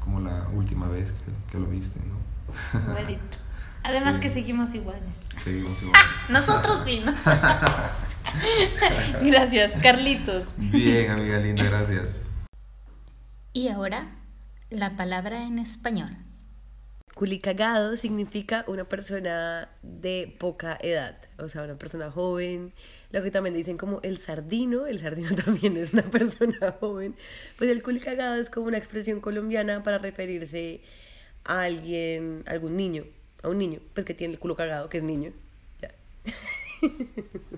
como 0.00 0.20
la 0.20 0.48
última 0.54 0.88
vez 0.88 1.12
que, 1.12 1.52
que 1.52 1.58
lo 1.58 1.66
viste, 1.66 1.98
¿no? 2.00 2.31
Igualito. 2.74 3.38
Además 3.82 4.18
que 4.18 4.28
seguimos 4.28 4.74
iguales. 4.74 5.02
Seguimos 5.42 5.76
iguales. 5.82 6.06
Nosotros 6.28 6.84
sí, 6.84 7.02
¿no? 7.04 7.12
gracias, 9.22 9.72
Carlitos. 9.82 10.46
Bien, 10.56 11.10
amiga 11.10 11.38
linda, 11.38 11.64
gracias. 11.64 12.20
Y 13.52 13.68
ahora, 13.68 14.16
la 14.70 14.96
palabra 14.96 15.44
en 15.44 15.58
español. 15.58 16.16
Culicagado 17.14 17.94
significa 17.96 18.64
una 18.66 18.84
persona 18.84 19.68
de 19.82 20.34
poca 20.38 20.78
edad, 20.80 21.18
o 21.38 21.46
sea, 21.46 21.62
una 21.62 21.76
persona 21.76 22.10
joven, 22.10 22.72
lo 23.10 23.22
que 23.22 23.30
también 23.30 23.54
dicen 23.54 23.76
como 23.76 24.00
el 24.02 24.16
sardino, 24.16 24.86
el 24.86 24.98
sardino 24.98 25.34
también 25.44 25.76
es 25.76 25.92
una 25.92 26.04
persona 26.04 26.74
joven, 26.80 27.14
pues 27.58 27.70
el 27.70 27.82
culicagado 27.82 28.36
es 28.36 28.48
como 28.48 28.68
una 28.68 28.78
expresión 28.78 29.20
colombiana 29.20 29.82
para 29.82 29.98
referirse 29.98 30.80
a 31.44 31.62
alguien, 31.62 32.44
algún 32.46 32.76
niño, 32.76 33.04
a 33.42 33.48
un 33.48 33.58
niño, 33.58 33.80
pues 33.94 34.06
que 34.06 34.14
tiene 34.14 34.34
el 34.34 34.40
culo 34.40 34.56
cagado, 34.56 34.88
que 34.88 34.98
es 34.98 35.04
niño. 35.04 35.32
Ya. 35.80 35.90